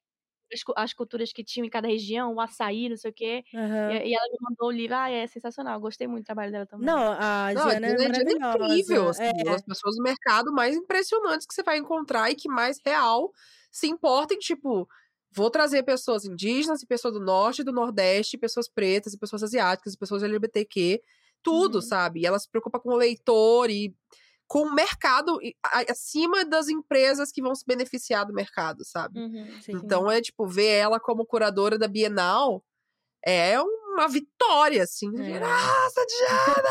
[0.53, 3.45] As, cu- as culturas que tinham em cada região, o açaí, não sei o quê.
[3.55, 3.93] aham.
[3.93, 4.95] E, e ela me mandou o livro.
[4.97, 5.81] Ah, é sensacional.
[5.81, 6.87] Gostei muito do trabalho dela também.
[6.87, 9.09] Não, a Não, Diana é Diana é incrível.
[9.09, 9.45] Assim, É.
[9.45, 13.33] Das pessoas do mercado mais impressionantes que você vai encontrar e que mais real
[13.71, 14.87] se importem, tipo,
[15.31, 19.43] vou trazer pessoas indígenas e pessoas do norte e do nordeste, pessoas pretas e pessoas
[19.43, 21.01] asiáticas e pessoas LGBTQ,
[21.43, 21.81] tudo, Uhum.
[21.83, 22.21] sabe?
[22.21, 23.95] E ela se preocupa com o leitor e
[24.53, 25.57] com o mercado e
[25.89, 29.19] acima das empresas que vão se beneficiar do mercado, sabe?
[29.19, 29.49] Uhum.
[29.67, 32.63] Então é tipo, ver ela como curadora da Bienal
[33.27, 35.09] é uma vitória, assim.
[35.19, 35.41] É.
[35.41, 36.69] Nossa, Diana!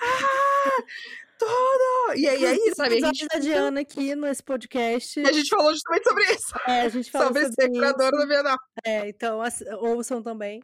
[0.00, 0.82] Ah,
[1.38, 2.16] tudo!
[2.16, 3.04] E aí, aí sabe?
[3.04, 5.20] A gente, da Diana aqui nesse podcast.
[5.20, 6.54] a gente falou justamente sobre isso.
[6.66, 8.58] É, a gente falou Sobre sobre, ser curadora da Bienal.
[8.82, 9.40] É, então
[9.82, 10.62] ouçam também.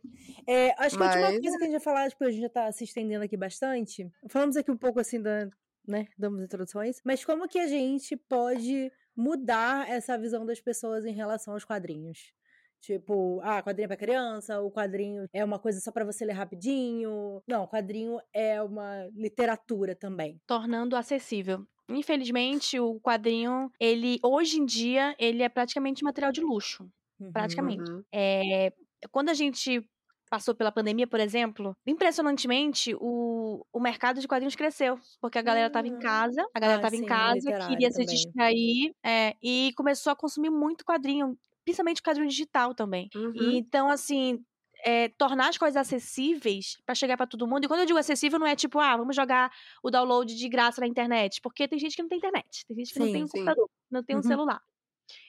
[0.48, 2.40] É, acho que a última Mas- coisa que a gente vai falar, tipo, a gente
[2.40, 4.10] já tá se estendendo aqui bastante.
[4.30, 5.50] Falamos aqui um pouco assim da,
[5.86, 11.12] né, damos introduções, mas como que a gente pode mudar essa visão das pessoas em
[11.12, 12.32] relação aos quadrinhos?
[12.80, 16.34] Tipo, ah, quadrinho é pra criança, o quadrinho é uma coisa só pra você ler
[16.34, 17.42] rapidinho.
[17.48, 20.38] Não, quadrinho é uma literatura também.
[20.46, 21.66] tornando acessível.
[21.88, 26.86] Infelizmente, o quadrinho, ele hoje em dia, ele é praticamente material de luxo.
[27.18, 27.32] Uhum.
[27.32, 27.90] Praticamente.
[27.90, 28.02] Uhum.
[28.12, 28.72] É,
[29.10, 29.82] quando a gente
[30.30, 34.98] passou pela pandemia, por exemplo, impressionantemente o, o mercado de quadrinhos cresceu.
[35.20, 35.98] Porque a galera tava em Hum.
[35.98, 38.04] casa, a galera Ah, tava em casa, queria se também.
[38.04, 43.08] distrair, é, e começou a consumir muito quadrinho, principalmente quadrinho digital também.
[43.14, 43.34] Uhum.
[43.34, 44.38] E, então, assim,
[44.84, 47.64] é, tornar as coisas acessíveis pra chegar pra todo mundo.
[47.64, 49.50] E quando eu digo acessível, não é tipo, ah, vamos jogar
[49.82, 51.40] o download de graça na internet.
[51.42, 53.54] Porque tem gente que não tem internet, tem gente que não Sim, tem um sim.
[53.54, 54.22] computador, não tem um Uhum.
[54.22, 54.60] celular.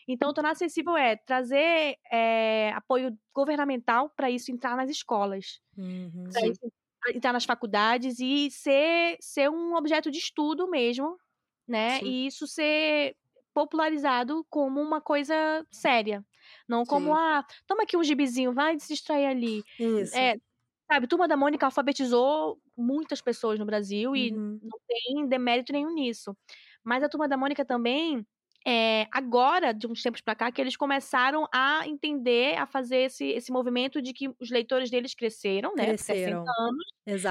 [0.08, 6.34] Então, tornar acessível é trazer é, apoio governamental para isso entrar nas escolas, Uhum.
[6.34, 6.62] para isso
[7.16, 11.18] entrar nas faculdades e ser, ser um objeto de estudo mesmo,
[11.68, 12.00] né?
[12.00, 12.06] Sim.
[12.06, 13.16] E isso ser
[13.54, 16.26] popularizado como uma coisa séria.
[16.70, 17.18] Não como, Sim.
[17.18, 19.66] ah, toma aqui um gibizinho, vai se distrair ali.
[19.80, 20.16] Isso.
[20.16, 20.36] É,
[20.92, 24.62] sabe, Turma da Mônica alfabetizou muitas pessoas no Brasil e Uhum.
[24.62, 26.38] não tem demérito nenhum nisso.
[26.84, 28.26] Mas a Turma da Mônica também,
[28.68, 33.26] é, agora, de uns tempos pra cá, que eles começaram a entender, a fazer esse,
[33.28, 35.86] esse movimento de que os leitores deles cresceram, né?
[35.88, 36.44] Cresceram.
[36.46, 36.86] 60 anos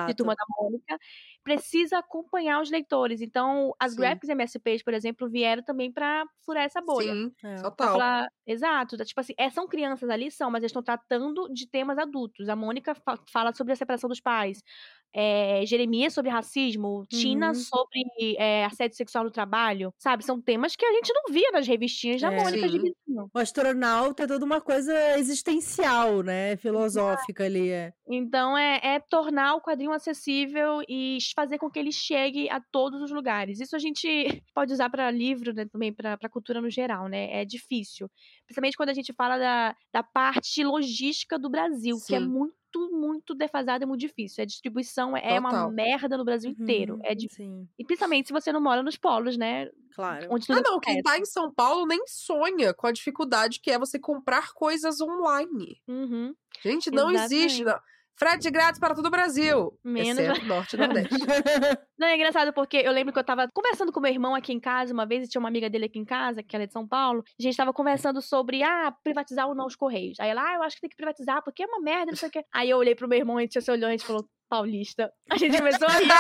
[0.07, 0.14] de Exato.
[0.14, 0.99] Turma da Mônica,
[1.43, 3.20] precisa acompanhar os leitores.
[3.22, 3.97] Então, as Sim.
[3.97, 7.12] graphics MSPs, por exemplo, vieram também pra furar essa bolha.
[7.12, 7.55] Sim, É.
[7.61, 7.93] Pra total.
[7.93, 11.99] falar, exato, tipo assim, é, são crianças ali, são, mas eles estão tratando de temas
[11.99, 12.49] adultos.
[12.49, 14.62] A Mônica fa- fala sobre a separação dos pais,
[15.15, 17.55] é, Jeremias sobre racismo, Tina Uhum.
[17.55, 20.25] sobre é, assédio sexual no trabalho, sabe?
[20.25, 22.37] São temas que a gente não via nas revistinhas da É.
[22.37, 22.79] Mônica de Sim.
[23.07, 23.31] vizinho.
[23.33, 26.57] O astronauta é toda uma coisa existencial, né?
[26.57, 27.71] Filosófica ali.
[27.71, 27.93] É.
[28.09, 33.01] Então, é, é tornar o quadrinho acessível e fazer com que ele chegue a todos
[33.01, 33.61] os lugares.
[33.61, 34.07] Isso a gente
[34.55, 37.41] pode usar para livro, né, também para cultura no geral, né?
[37.41, 38.11] É difícil.
[38.47, 42.27] Principalmente quando a gente fala da, da parte logística do Brasil, que é Sim.
[42.81, 44.43] Muito, muito defasada e muito difícil.
[44.43, 45.70] A distribuição é uma Total.
[45.70, 46.95] merda no Brasil inteiro.
[46.95, 49.68] Uhum, É di- Sim, E principalmente se você não mora nos polos, né?
[49.95, 50.27] claro.
[50.31, 53.79] Onde Ah, não, quem tá em São Paulo nem sonha com a dificuldade que é
[53.79, 55.81] você comprar coisas online.
[55.87, 56.35] Uhum.
[56.62, 57.62] Gente, não existe.
[57.62, 57.64] Exatamente.
[57.64, 57.93] Não.
[58.17, 59.77] Frete grátis para todo o Brasil.
[59.83, 61.15] Menos- Exceto Norte e Nordeste.
[61.99, 64.61] Não, é engraçado porque eu lembro que eu tava conversando com meu irmão aqui em
[64.61, 66.73] casa uma vez, e tinha uma amiga dele aqui em casa, que ela é de
[66.73, 70.19] São Paulo, e a gente tava conversando sobre, ah, privatizar ou não os Correios.
[70.21, 72.29] Aí ela, ah, eu acho que tem que privatizar, porque é uma merda, não sei
[72.29, 72.45] o quê.
[72.53, 75.11] Aí eu olhei pro meu irmão, a gente se olhou, a gente falou, paulista.
[75.31, 76.11] A gente começou a rir.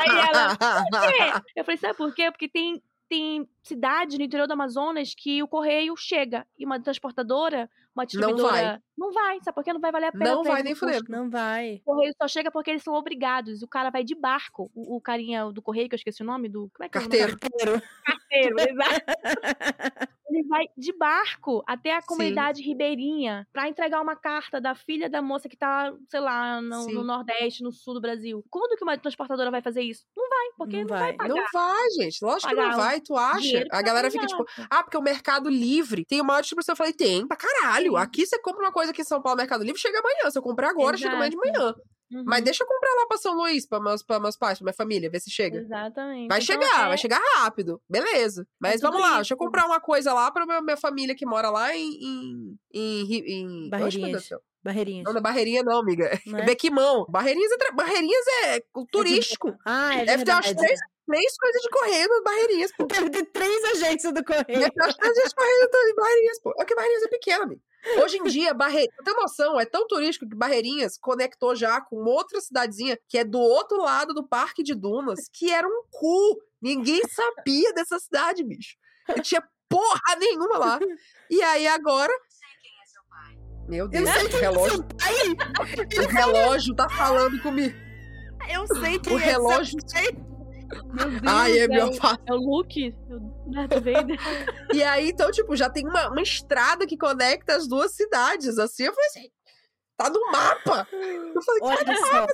[0.00, 0.56] Aí ela,
[0.90, 1.42] por quê?
[1.56, 2.30] Eu falei, sabe por quê?
[2.30, 7.68] Porque tem, tem cidades no interior do Amazonas que o correio chega e uma transportadora,
[7.94, 8.82] uma distribuidora.
[9.00, 9.38] Não vai.
[9.42, 9.72] Sabe por quê?
[9.72, 10.24] Não vai valer a pena.
[10.26, 11.06] Não vai nem o fudendo.
[11.08, 11.80] Não vai.
[11.86, 13.62] O correio só chega porque eles são obrigados.
[13.62, 14.70] O cara vai de barco.
[14.74, 16.70] O, o carinha do correio, que eu esqueci o nome do.
[16.74, 17.16] Como é que é o nome?
[17.18, 17.38] Carteiro.
[17.40, 17.82] Carteiro.
[18.04, 20.10] Carteiro, exato.
[20.28, 22.06] Ele vai de barco até a Sim.
[22.06, 26.82] comunidade ribeirinha pra entregar uma carta da filha da moça que tá, sei lá, no,
[26.82, 26.92] Sim.
[26.92, 28.44] no Nordeste, no sul do Brasil.
[28.48, 30.04] Quando que uma transportadora vai fazer isso?
[30.16, 31.00] Não vai, porque Não não, vai.
[31.00, 31.34] vai pagar.
[31.34, 32.24] Não vai, gente.
[32.24, 33.62] Lógico que não Pagar o vai, tu acha?
[33.62, 34.68] A pra galera fica tipo, pagar.
[34.70, 36.74] ah, porque o Mercado Livre tem uma distribuição.
[36.74, 37.92] Eu falei, tem, pra caralho.
[37.92, 37.98] Sim.
[37.98, 40.30] Aqui você compra uma coisa aqui em São Paulo, Mercado Livre, chega amanhã.
[40.30, 41.58] Se eu comprar agora, chega amanhã de Exato.
[41.58, 41.74] manhã.
[42.12, 42.24] Uhum.
[42.26, 44.74] Mas deixa eu comprar lá pra São Luís, pra meus, pra meus pais, pra minha
[44.74, 45.58] família, ver se chega.
[45.60, 46.26] Exatamente.
[46.28, 47.80] Vai Então, chegar, é- vai chegar rápido.
[47.88, 48.44] Beleza.
[48.60, 49.16] Mas tudo vamos lá, isso.
[49.18, 51.88] deixa eu comprar uma coisa lá pra minha, minha família que mora lá em.
[51.88, 53.46] em, em, em...
[53.60, 54.28] Deus Barreirinhas.
[54.62, 55.04] Barreirinhas.
[55.04, 56.10] Não, na Barreirinha não, amiga.
[56.26, 56.44] Não é?
[56.44, 57.06] Bequimão.
[57.08, 59.54] Barreirinhas é, Barreirinhas é o turístico.
[59.64, 60.66] Ah, é Deve ter umas verdade.
[60.66, 62.86] três, três coisas de correio nas Barreirinhas, pô.
[63.08, 64.44] Deve ter três agências do correio.
[64.48, 66.52] Deve ter umas três vezes correio em Barreirinhas, pô.
[66.60, 67.60] É que Barreirinhas é pequena, amigo.
[68.02, 72.40] Hoje em dia, Barreirinhas, tem noção, é tão turístico que Barreirinhas conectou já com outra
[72.40, 76.38] cidadezinha que é do outro lado do Parque de Dunas, que era um cu.
[76.60, 78.76] Ninguém sabia dessa cidade, bicho.
[79.08, 80.78] Não tinha porra nenhuma lá.
[81.30, 82.12] E aí agora.
[83.68, 86.04] Meu Deus, sei o quem é relógio, seu pai.
[86.04, 87.76] o relógio tá falando comigo.
[88.52, 89.78] Eu sei quem O é seu relógio.
[90.70, 94.18] Meu Deus, Ai, é é, meu é o Luke, o Darth Vader.
[94.74, 98.84] E aí, então, tipo, já tem uma, uma estrada que conecta as duas cidades, assim.
[98.84, 99.30] Eu falei assim,
[99.96, 100.86] tá no mapa.
[100.92, 102.26] Eu falei, Olha só.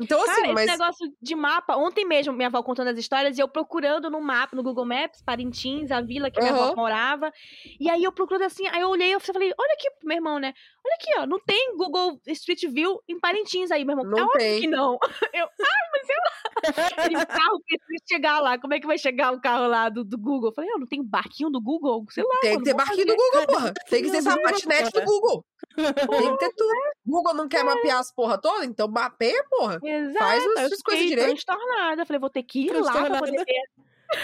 [0.00, 0.66] então assim, Cara, esse mas...
[0.66, 4.54] negócio de mapa, ontem mesmo minha avó contando as histórias e eu procurando no mapa,
[4.54, 6.76] no Google Maps, Parintins, a vila que minha avó Aham.
[6.76, 7.32] morava.
[7.80, 10.52] E aí eu procurando assim, aí eu olhei e falei, olha aqui, meu irmão, né?
[10.84, 14.10] Olha aqui, ó, não tem Google Street View em Parintins aí, meu irmão.
[14.10, 14.60] Não é óbvio tem.
[14.60, 14.98] que não.
[15.32, 17.04] Eu, ai, mas eu...
[17.04, 20.04] Ele, o carro precisa chegar lá, como é que vai chegar o carro lá do,
[20.04, 20.50] do Google?
[20.50, 22.04] Eu falei, eu não tenho barquinho do Google?
[22.10, 23.16] Sei lá, Tem que ter barquinho fazer.
[23.16, 23.74] do Google, porra.
[23.88, 25.06] Tem que ter essa Google, patinete do porra.
[25.06, 25.44] Google.
[25.76, 26.74] Tem que ter tudo.
[27.06, 28.64] Google não quer mapear as porra toda?
[28.64, 29.80] Então mapeia, porra.
[29.82, 31.28] Exato, Faz eu as coisas direito.
[31.28, 32.04] transtornada.
[32.06, 33.62] Falei, vou ter que ir lá pra poder ver.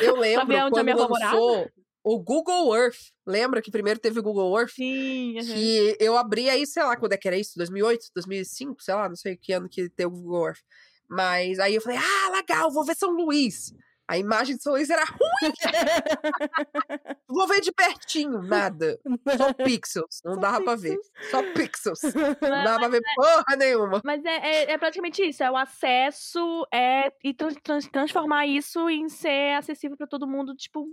[0.02, 1.68] Eu lembro a quando lançou
[2.14, 3.12] o Google Earth.
[3.26, 4.72] Lembra que primeiro teve o Google Earth?
[4.72, 5.54] Sim, aham.
[5.54, 7.52] Que eu abri aí, sei lá, quando é que era isso?
[7.56, 10.60] 2008, 2005, sei lá, não sei que ano que teve o Google Earth.
[11.08, 13.72] Mas aí eu falei, ah, legal, vou ver São Luís.
[14.08, 15.52] A imagem de Solis era ruim.
[17.28, 18.98] Vou ver de pertinho, nada.
[19.36, 20.20] Só pixels.
[20.24, 20.96] Não Só dava pra ver.
[20.96, 21.30] pixels.
[21.30, 22.00] Só pixels.
[22.40, 24.00] Não dava pra ver porra nenhuma.
[24.02, 28.88] Mas é, é, é praticamente isso, é o acesso é, e trans- trans- transformar isso
[28.88, 30.86] em ser acessível pra todo mundo, tipo,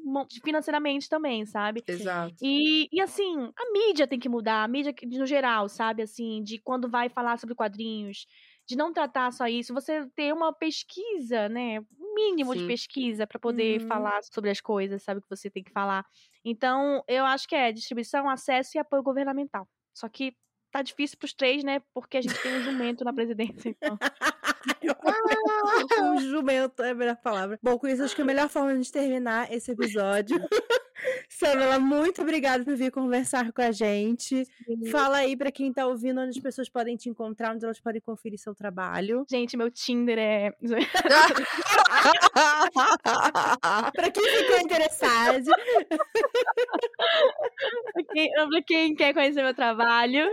[0.43, 1.83] financeiramente também, sabe?
[1.87, 2.35] Exato.
[2.41, 6.03] E, e assim, a mídia tem que mudar, a mídia no geral, sabe?
[6.03, 8.27] Assim, de quando vai falar sobre quadrinhos,
[8.67, 11.79] de não tratar só isso, você ter uma pesquisa, né?
[12.15, 12.65] Mínimo de Sim.
[12.65, 13.87] pesquisa pra poder Uhum.
[13.87, 15.21] falar sobre as coisas, sabe?
[15.21, 16.05] Que você tem que falar.
[16.45, 19.67] Então, eu acho que é distribuição, acesso e apoio governamental.
[19.93, 20.33] Só que
[20.71, 21.81] tá difícil pros três, né?
[21.93, 23.69] Porque a gente tem um jumento na presidência.
[23.69, 23.97] Então.
[26.03, 27.59] um jumento é a melhor palavra.
[27.61, 30.37] Bom, com isso, acho que a melhor forma de terminar esse episódio.
[31.29, 34.47] Samela, muito obrigada por vir conversar com a gente.
[34.91, 38.01] Fala aí pra quem tá ouvindo onde as pessoas podem te encontrar, onde elas podem
[38.01, 39.25] conferir seu trabalho.
[39.29, 40.53] Gente, meu Tinder é.
[43.93, 45.45] Pra quem ficou interessado.
[48.49, 50.25] Pra quem, quer conhecer meu trabalho,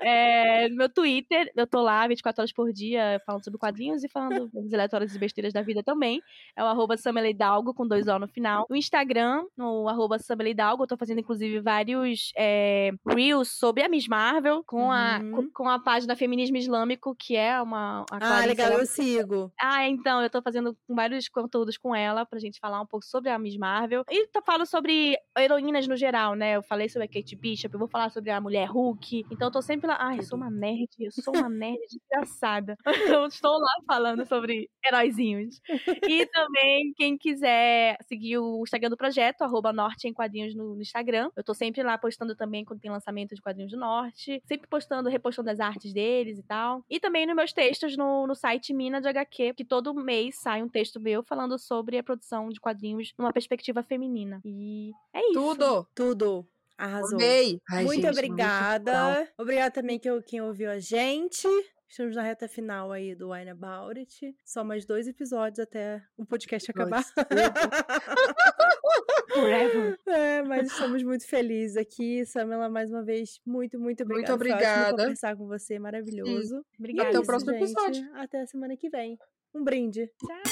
[0.00, 4.50] é, meu Twitter, eu tô lá 24 horas por dia falando sobre quadrinhos e falando
[4.52, 6.22] das aleatórias e besteiras da vida também.
[6.56, 8.66] É o arroba Samela Hidalgo, com dois O no final.
[8.68, 13.88] No Instagram, no arroba Samela Hidalgo, eu tô fazendo inclusive vários é, reels sobre a
[13.88, 15.30] Miss Marvel, com, a, Uhum.
[15.32, 18.00] com, com a página Feminismo Islâmico, que é uma...
[18.10, 19.52] a Ah, Clarice, legal, ela- eu sigo.
[19.60, 23.30] ah, então, eu tô fazendo vários conteúdos com ela pra gente falar um pouco sobre
[23.30, 24.04] a Miss Marvel.
[24.10, 26.56] E falo sobre heroínas no geral, né?
[26.56, 29.26] Eu falei sobre a Kate Bishop, eu vou falar sobre a mulher Hulk.
[29.30, 29.96] Então eu tô sempre lá.
[30.00, 32.76] Ai, eu sou uma nerd, eu sou uma nerd desgraçada.
[33.20, 35.60] Eu estou lá falando sobre heróizinhos.
[36.10, 40.82] E também, quem quiser seguir o Instagram do projeto, arroba Norte em Quadrinhos no, no
[40.82, 41.30] Instagram.
[41.36, 44.40] Eu tô sempre lá postando também quando tem lançamento de quadrinhos do Norte.
[44.46, 46.84] Sempre postando, repostando as artes deles e tal.
[46.88, 50.62] E também nos meus textos no, no site Mina de HQ, que todo mês sai
[50.62, 54.40] um texto meu falando sobre a produção de quadrinhos numa perspectiva feminina.
[54.44, 55.34] E é isso.
[55.34, 55.86] Tudo.
[55.94, 56.46] Tudo.
[56.78, 57.18] Arrasou.
[57.18, 57.60] Amei.
[57.68, 58.92] Ai, muito gente, obrigada.
[58.92, 59.26] legal.
[59.36, 61.46] Obrigada também que, quem ouviu a gente.
[61.90, 64.36] Estamos na reta final aí do Wine About It.
[64.44, 67.02] Só mais dois episódios até o podcast acabar.
[69.34, 69.98] Forever.
[70.06, 72.24] É, mas estamos muito felizes aqui.
[72.24, 74.36] Samela, mais uma vez, muito, muito obrigada.
[74.36, 75.02] Muito Foi obrigada.
[75.02, 76.64] conversar com você, maravilhoso.
[76.78, 77.08] Obrigada.
[77.08, 77.64] Até o próximo gente.
[77.64, 78.08] episódio.
[78.14, 79.18] Até a semana que vem.
[79.52, 80.08] Um brinde.
[80.20, 80.42] Tchau.